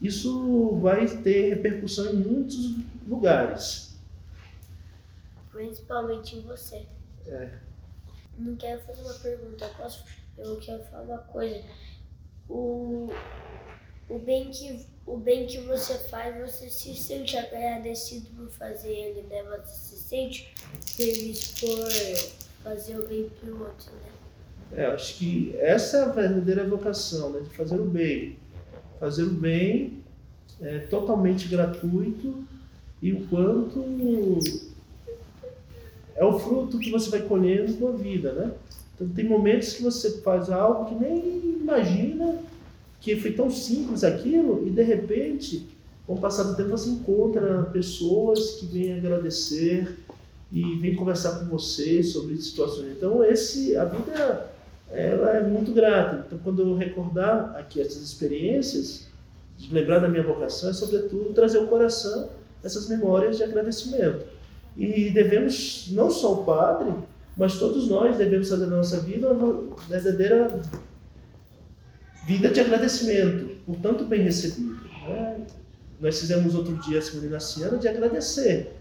isso 0.00 0.78
vai 0.80 1.06
ter 1.06 1.50
repercussão 1.50 2.12
em 2.12 2.16
muitos 2.16 2.76
lugares. 3.06 3.89
Principalmente 5.60 6.36
em 6.36 6.40
você. 6.40 6.86
É. 7.26 7.50
Não 8.38 8.56
quero 8.56 8.80
fazer 8.82 9.02
uma 9.02 9.14
pergunta, 9.14 9.64
eu, 9.66 9.74
posso, 9.74 10.04
eu 10.38 10.56
quero 10.56 10.82
falar 10.84 11.02
uma 11.02 11.18
coisa. 11.18 11.62
O, 12.48 13.10
o, 14.08 14.18
bem 14.18 14.50
que, 14.50 14.86
o 15.04 15.18
bem 15.18 15.46
que 15.46 15.58
você 15.58 15.98
faz, 16.08 16.34
você 16.50 16.70
se 16.70 16.94
sente 16.94 17.36
agradecido 17.36 18.30
por 18.30 18.50
fazer 18.50 18.90
ele, 18.90 19.22
né? 19.28 19.42
Você 19.42 19.74
se 19.74 19.96
sente 19.96 20.54
feliz 20.80 21.60
por 21.60 21.88
fazer 22.62 22.98
o 22.98 23.06
bem 23.06 23.28
para 23.28 23.50
o 23.50 23.60
outro, 23.60 23.92
né? 23.92 24.10
É, 24.72 24.86
acho 24.86 25.18
que 25.18 25.54
essa 25.58 25.98
é 25.98 26.02
a 26.04 26.08
verdadeira 26.08 26.66
vocação, 26.66 27.30
né? 27.30 27.40
De 27.40 27.50
fazer 27.50 27.78
o 27.78 27.84
bem 27.84 28.38
fazer 29.00 29.24
o 29.24 29.30
bem 29.30 30.04
é 30.60 30.78
totalmente 30.80 31.48
gratuito 31.48 32.44
e 33.00 33.14
o 33.14 33.26
quanto 33.28 33.82
é 36.20 36.24
o 36.24 36.38
fruto 36.38 36.78
que 36.78 36.90
você 36.90 37.08
vai 37.08 37.22
colhendo 37.22 37.72
com 37.78 37.88
a 37.88 37.92
vida, 37.92 38.32
né? 38.32 38.52
Então 38.94 39.08
tem 39.08 39.24
momentos 39.24 39.72
que 39.72 39.82
você 39.82 40.20
faz 40.20 40.50
algo 40.50 40.84
que 40.84 40.94
nem 40.94 41.56
imagina 41.58 42.38
que 43.00 43.16
foi 43.16 43.32
tão 43.32 43.50
simples 43.50 44.04
aquilo 44.04 44.68
e 44.68 44.70
de 44.70 44.82
repente, 44.82 45.66
com 46.06 46.12
o 46.12 46.20
passar 46.20 46.42
do 46.42 46.54
tempo 46.54 46.68
você 46.68 46.90
encontra 46.90 47.62
pessoas 47.72 48.56
que 48.56 48.66
vêm 48.66 48.98
agradecer 48.98 49.96
e 50.52 50.76
vêm 50.76 50.94
conversar 50.94 51.38
com 51.38 51.46
você 51.46 52.02
sobre 52.02 52.36
situações. 52.36 52.92
Então 52.94 53.24
esse 53.24 53.74
a 53.78 53.86
vida 53.86 54.50
ela 54.90 55.30
é 55.30 55.42
muito 55.42 55.72
grata. 55.72 56.26
Então, 56.26 56.38
quando 56.44 56.60
eu 56.60 56.74
recordar 56.74 57.56
aqui 57.56 57.80
essas 57.80 58.02
experiências, 58.02 59.06
lembrar 59.72 60.00
da 60.00 60.08
minha 60.08 60.22
vocação, 60.22 60.68
é 60.68 60.72
sobretudo 60.74 61.32
trazer 61.32 61.58
ao 61.58 61.66
coração 61.66 62.28
essas 62.62 62.90
memórias 62.90 63.38
de 63.38 63.42
agradecimento. 63.42 64.39
E 64.76 65.10
devemos, 65.10 65.88
não 65.90 66.10
só 66.10 66.34
o 66.34 66.44
Padre, 66.44 66.92
mas 67.36 67.58
todos 67.58 67.88
nós 67.88 68.16
devemos 68.16 68.48
fazer 68.48 68.66
na 68.66 68.76
nossa 68.76 69.00
vida 69.00 69.30
uma 69.32 69.76
verdadeira 69.88 70.60
vida 72.26 72.48
de 72.48 72.60
agradecimento 72.60 73.56
por 73.66 73.76
tanto 73.76 74.04
bem 74.04 74.22
recebido. 74.22 74.78
Né? 75.08 75.40
Nós 76.00 76.18
fizemos 76.18 76.54
outro 76.54 76.74
dia 76.76 76.98
a 76.98 77.02
Semana 77.02 77.26
Inaciana 77.28 77.78
de 77.78 77.88
agradecer. 77.88 78.72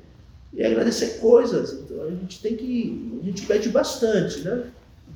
E 0.53 0.63
agradecer 0.63 1.19
coisas. 1.19 1.73
Então 1.73 2.03
a 2.03 2.09
gente 2.09 2.41
tem 2.41 2.55
que. 2.55 3.19
A 3.21 3.25
gente 3.25 3.45
pede 3.45 3.69
bastante, 3.69 4.41
né? 4.41 4.65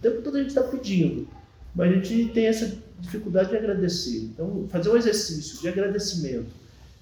tempo 0.04 0.22
todo 0.22 0.36
a 0.36 0.40
gente 0.40 0.50
está 0.50 0.64
pedindo, 0.64 1.28
mas 1.74 1.90
a 1.90 1.96
gente 1.96 2.30
tem 2.34 2.48
essa 2.48 2.78
dificuldade 3.00 3.50
de 3.50 3.58
agradecer. 3.58 4.18
Então, 4.18 4.68
fazer 4.70 4.90
um 4.90 4.98
exercício 4.98 5.60
de 5.62 5.68
agradecimento 5.70 6.52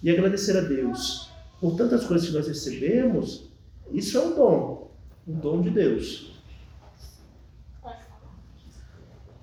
e 0.03 0.11
agradecer 0.11 0.55
a 0.55 0.61
Deus 0.61 1.29
por 1.59 1.75
tantas 1.75 2.05
coisas 2.05 2.27
que 2.27 2.33
nós 2.33 2.47
recebemos, 2.47 3.49
isso 3.93 4.17
é 4.17 4.21
um 4.21 4.35
dom, 4.35 4.91
um 5.27 5.39
dom 5.39 5.61
de 5.61 5.69
Deus. 5.69 6.31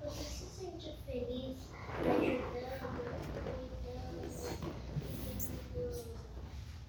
Você 0.03 0.23
se 0.23 0.45
sente 0.45 0.93
feliz 1.05 1.57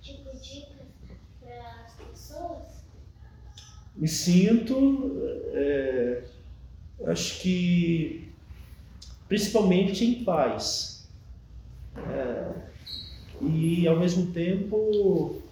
tipo 0.00 0.30
dicas 0.40 0.86
para 1.40 1.84
as 1.84 1.94
pessoas? 1.94 2.64
Me 3.96 4.08
sinto. 4.08 5.20
É 5.52 6.22
acho 7.06 7.40
que 7.40 8.28
principalmente 9.28 10.04
em 10.04 10.24
paz. 10.24 11.08
É, 11.96 12.52
e 13.42 13.86
ao 13.86 13.98
mesmo 13.98 14.32
tempo 14.32 15.42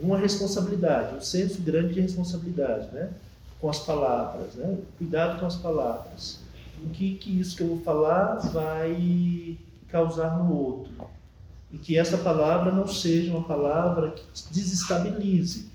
uma 0.00 0.18
responsabilidade, 0.18 1.16
um 1.16 1.20
senso 1.20 1.60
grande 1.62 1.94
de 1.94 2.00
responsabilidade, 2.00 2.92
né? 2.92 3.10
Com 3.60 3.68
as 3.70 3.78
palavras, 3.78 4.54
né? 4.54 4.78
Cuidado 4.98 5.40
com 5.40 5.46
as 5.46 5.56
palavras. 5.56 6.38
O 6.84 6.90
que, 6.90 7.14
que 7.14 7.40
isso 7.40 7.56
que 7.56 7.62
eu 7.62 7.68
vou 7.68 7.80
falar 7.80 8.36
vai 8.50 9.56
causar 9.88 10.38
no 10.38 10.54
outro? 10.54 10.92
E 11.72 11.78
que 11.78 11.98
essa 11.98 12.18
palavra 12.18 12.70
não 12.70 12.86
seja 12.86 13.30
uma 13.30 13.44
palavra 13.44 14.10
que 14.10 14.22
desestabilize, 14.50 15.66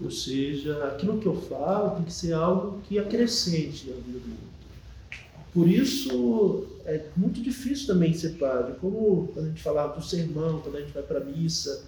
Ou 0.00 0.10
seja, 0.10 0.84
aquilo 0.86 1.18
que 1.18 1.26
eu 1.26 1.40
falo 1.42 1.96
tem 1.96 2.04
que 2.04 2.12
ser 2.12 2.32
algo 2.32 2.80
que 2.88 2.98
acrescente 2.98 3.88
na 3.88 3.96
vida 3.96 4.18
do 4.18 4.30
outro. 4.30 4.54
Por 5.52 5.68
isso 5.68 6.66
é 6.84 7.06
muito 7.16 7.40
difícil 7.40 7.86
também 7.86 8.12
ser 8.12 8.30
padre. 8.30 8.74
Como 8.80 9.28
quando 9.32 9.46
a 9.46 9.48
gente 9.50 9.62
falava 9.62 9.96
do 9.96 10.04
sermão, 10.04 10.60
quando 10.60 10.76
a 10.76 10.80
gente 10.80 10.92
vai 10.92 11.02
para 11.02 11.20
a 11.20 11.24
missa, 11.24 11.84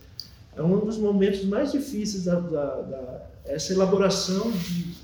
é 0.56 0.62
um 0.62 0.84
dos 0.84 0.96
momentos 0.96 1.44
mais 1.44 1.70
difíceis 1.70 2.24
da, 2.24 2.40
da, 2.40 2.80
da 2.82 3.26
essa 3.44 3.72
elaboração 3.72 4.50
de, 4.50 4.94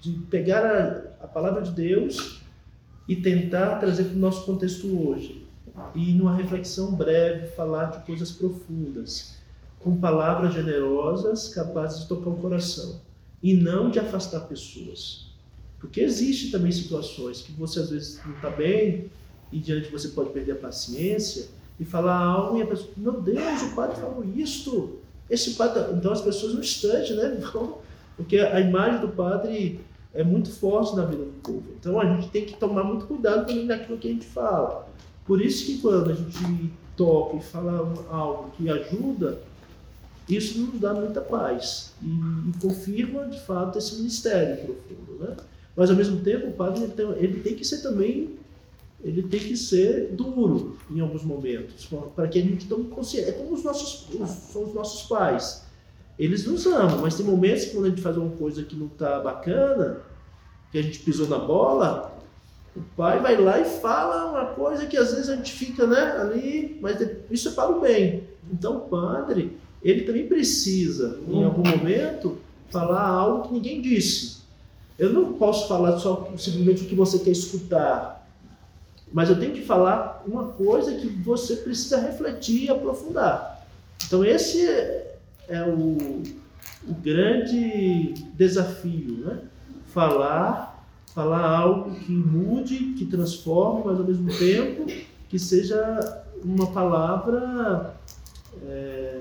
de 0.00 0.18
pegar 0.26 0.64
a, 0.64 1.24
a 1.24 1.28
palavra 1.28 1.62
de 1.62 1.70
Deus 1.70 2.40
e 3.06 3.14
tentar 3.14 3.76
trazer 3.78 4.04
para 4.04 4.16
o 4.16 4.18
nosso 4.18 4.44
contexto 4.44 4.86
hoje. 4.98 5.46
E 5.94 6.12
numa 6.12 6.34
reflexão 6.34 6.94
breve 6.94 7.48
falar 7.48 7.86
de 7.86 8.06
coisas 8.06 8.30
profundas, 8.32 9.36
com 9.80 9.96
palavras 9.96 10.54
generosas 10.54 11.48
capazes 11.48 12.02
de 12.02 12.08
tocar 12.08 12.30
o 12.30 12.36
coração 12.36 13.00
e 13.42 13.54
não 13.54 13.90
de 13.90 13.98
afastar 13.98 14.40
pessoas. 14.40 15.32
Porque 15.78 16.00
existe 16.00 16.50
também 16.50 16.72
situações 16.72 17.42
que 17.42 17.52
você 17.52 17.80
às 17.80 17.90
vezes 17.90 18.20
não 18.24 18.34
está 18.34 18.48
bem 18.48 19.10
e 19.52 19.58
diante 19.58 19.90
você 19.90 20.08
pode 20.08 20.30
perder 20.30 20.52
a 20.52 20.56
paciência 20.56 21.48
e 21.78 21.84
falar 21.84 22.16
algo 22.16 22.58
e 22.58 22.62
a 22.62 22.66
pessoa, 22.66 22.90
meu 22.96 23.20
Deus, 23.20 23.62
o 23.62 23.74
padre 23.74 24.00
falou 24.00 24.24
isto. 24.36 24.98
Esse 25.28 25.54
padre, 25.54 25.94
então 25.94 26.12
as 26.12 26.20
pessoas 26.20 26.54
no 26.54 26.60
instante, 26.60 27.14
né? 27.14 27.40
Porque 28.16 28.38
a 28.38 28.60
imagem 28.60 29.00
do 29.00 29.08
padre 29.08 29.80
é 30.12 30.22
muito 30.22 30.50
forte 30.50 30.94
na 30.94 31.04
vida 31.04 31.24
do 31.24 31.32
povo. 31.42 31.64
Então 31.78 32.00
a 32.00 32.04
gente 32.04 32.28
tem 32.28 32.44
que 32.44 32.54
tomar 32.56 32.84
muito 32.84 33.06
cuidado 33.06 33.46
também 33.46 33.66
naquilo 33.66 33.98
que 33.98 34.08
a 34.08 34.12
gente 34.12 34.26
fala. 34.26 34.88
Por 35.26 35.40
isso 35.40 35.66
que 35.66 35.78
quando 35.78 36.10
a 36.10 36.14
gente 36.14 36.70
toca 36.96 37.36
e 37.36 37.40
fala 37.40 37.92
algo 38.10 38.50
que 38.56 38.70
ajuda, 38.70 39.40
isso 40.28 40.58
nos 40.58 40.80
dá 40.80 40.94
muita 40.94 41.20
paz 41.20 41.92
e, 42.00 42.06
e 42.06 42.52
confirma 42.60 43.26
de 43.26 43.40
fato 43.40 43.78
esse 43.78 43.96
ministério 43.96 44.64
profundo, 44.64 45.18
né? 45.18 45.36
Mas 45.76 45.90
ao 45.90 45.96
mesmo 45.96 46.20
tempo 46.20 46.48
o 46.48 46.52
padre 46.52 46.84
ele 46.84 46.92
tem, 46.92 47.10
ele 47.16 47.40
tem 47.40 47.54
que 47.56 47.64
ser 47.64 47.82
também 47.82 48.38
ele 49.04 49.22
tem 49.22 49.38
que 49.38 49.56
ser 49.56 50.12
duro 50.12 50.78
em 50.90 50.98
alguns 50.98 51.22
momentos, 51.22 51.86
para 52.16 52.26
que 52.26 52.38
a 52.38 52.42
gente 52.42 52.66
tome 52.66 52.84
consciência. 52.84 53.28
É 53.28 53.32
como 53.32 53.54
os 53.54 53.62
nossos, 53.62 54.08
os, 54.14 54.30
são 54.30 54.64
os 54.64 54.74
nossos 54.74 55.06
pais. 55.06 55.62
Eles 56.18 56.46
nos 56.46 56.64
amam, 56.66 57.00
mas 57.02 57.14
tem 57.14 57.26
momentos 57.26 57.66
que 57.66 57.72
quando 57.72 57.84
a 57.84 57.88
gente 57.90 58.00
faz 58.00 58.16
uma 58.16 58.30
coisa 58.30 58.62
que 58.62 58.74
não 58.74 58.86
está 58.86 59.20
bacana, 59.20 60.00
que 60.72 60.78
a 60.78 60.82
gente 60.82 61.00
pisou 61.00 61.28
na 61.28 61.38
bola, 61.38 62.18
o 62.74 62.80
pai 62.96 63.20
vai 63.20 63.36
lá 63.36 63.60
e 63.60 63.64
fala 63.64 64.30
uma 64.30 64.46
coisa 64.54 64.86
que 64.86 64.96
às 64.96 65.12
vezes 65.12 65.28
a 65.28 65.36
gente 65.36 65.52
fica 65.52 65.86
né, 65.86 66.16
ali, 66.18 66.78
mas 66.80 66.96
isso 67.30 67.50
é 67.50 67.52
para 67.52 67.76
o 67.76 67.80
bem. 67.80 68.24
Então 68.50 68.78
o 68.78 68.80
padre, 68.88 69.58
ele 69.82 70.02
também 70.02 70.26
precisa, 70.26 71.20
em 71.28 71.44
algum 71.44 71.62
momento, 71.62 72.38
falar 72.70 73.06
algo 73.06 73.48
que 73.48 73.54
ninguém 73.54 73.82
disse. 73.82 74.38
Eu 74.98 75.12
não 75.12 75.34
posso 75.34 75.68
falar 75.68 75.98
só 75.98 76.32
simplesmente 76.38 76.84
o 76.84 76.86
que 76.86 76.94
você 76.94 77.18
quer 77.18 77.32
escutar, 77.32 78.13
mas 79.14 79.30
eu 79.30 79.38
tenho 79.38 79.54
que 79.54 79.62
falar 79.62 80.24
uma 80.26 80.48
coisa 80.48 80.96
que 80.96 81.06
você 81.06 81.54
precisa 81.54 82.00
refletir 82.00 82.64
e 82.64 82.68
aprofundar. 82.68 83.64
Então 84.04 84.24
esse 84.24 84.66
é 85.48 85.62
o, 85.62 86.20
o 86.88 86.94
grande 87.00 88.12
desafio, 88.34 89.18
né? 89.18 89.38
Falar, 89.86 90.84
falar 91.14 91.48
algo 91.48 91.94
que 91.94 92.10
mude, 92.10 92.94
que 92.98 93.06
transforme, 93.06 93.82
mas 93.84 94.00
ao 94.00 94.04
mesmo 94.04 94.36
tempo 94.36 94.84
que 95.28 95.38
seja 95.38 96.24
uma 96.42 96.66
palavra 96.72 97.94
é, 98.66 99.20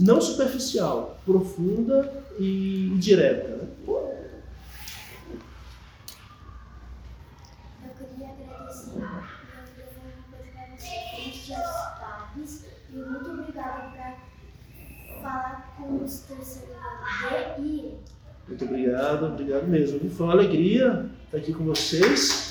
não 0.00 0.20
superficial, 0.20 1.20
profunda 1.24 2.24
e 2.36 2.92
direta. 2.96 3.48
Né? 3.48 3.68
Eu 7.84 8.06
queria 8.06 8.28
agradecer 8.28 8.90
meu 8.98 9.30
você, 12.36 12.66
e 12.92 12.96
muito 12.96 13.30
obrigada 13.30 14.16
por 15.06 15.22
falar 15.22 15.74
com 15.76 16.04
os 16.04 16.20
torcedores 16.20 16.78
e 17.58 17.98
Muito 18.60 18.74
obrigado, 18.74 19.26
obrigado 19.26 19.66
mesmo. 19.66 19.98
Foi 20.10 20.26
uma 20.26 20.34
alegria 20.34 21.06
estar 21.24 21.38
aqui 21.38 21.52
com 21.54 21.64
vocês. 21.64 22.49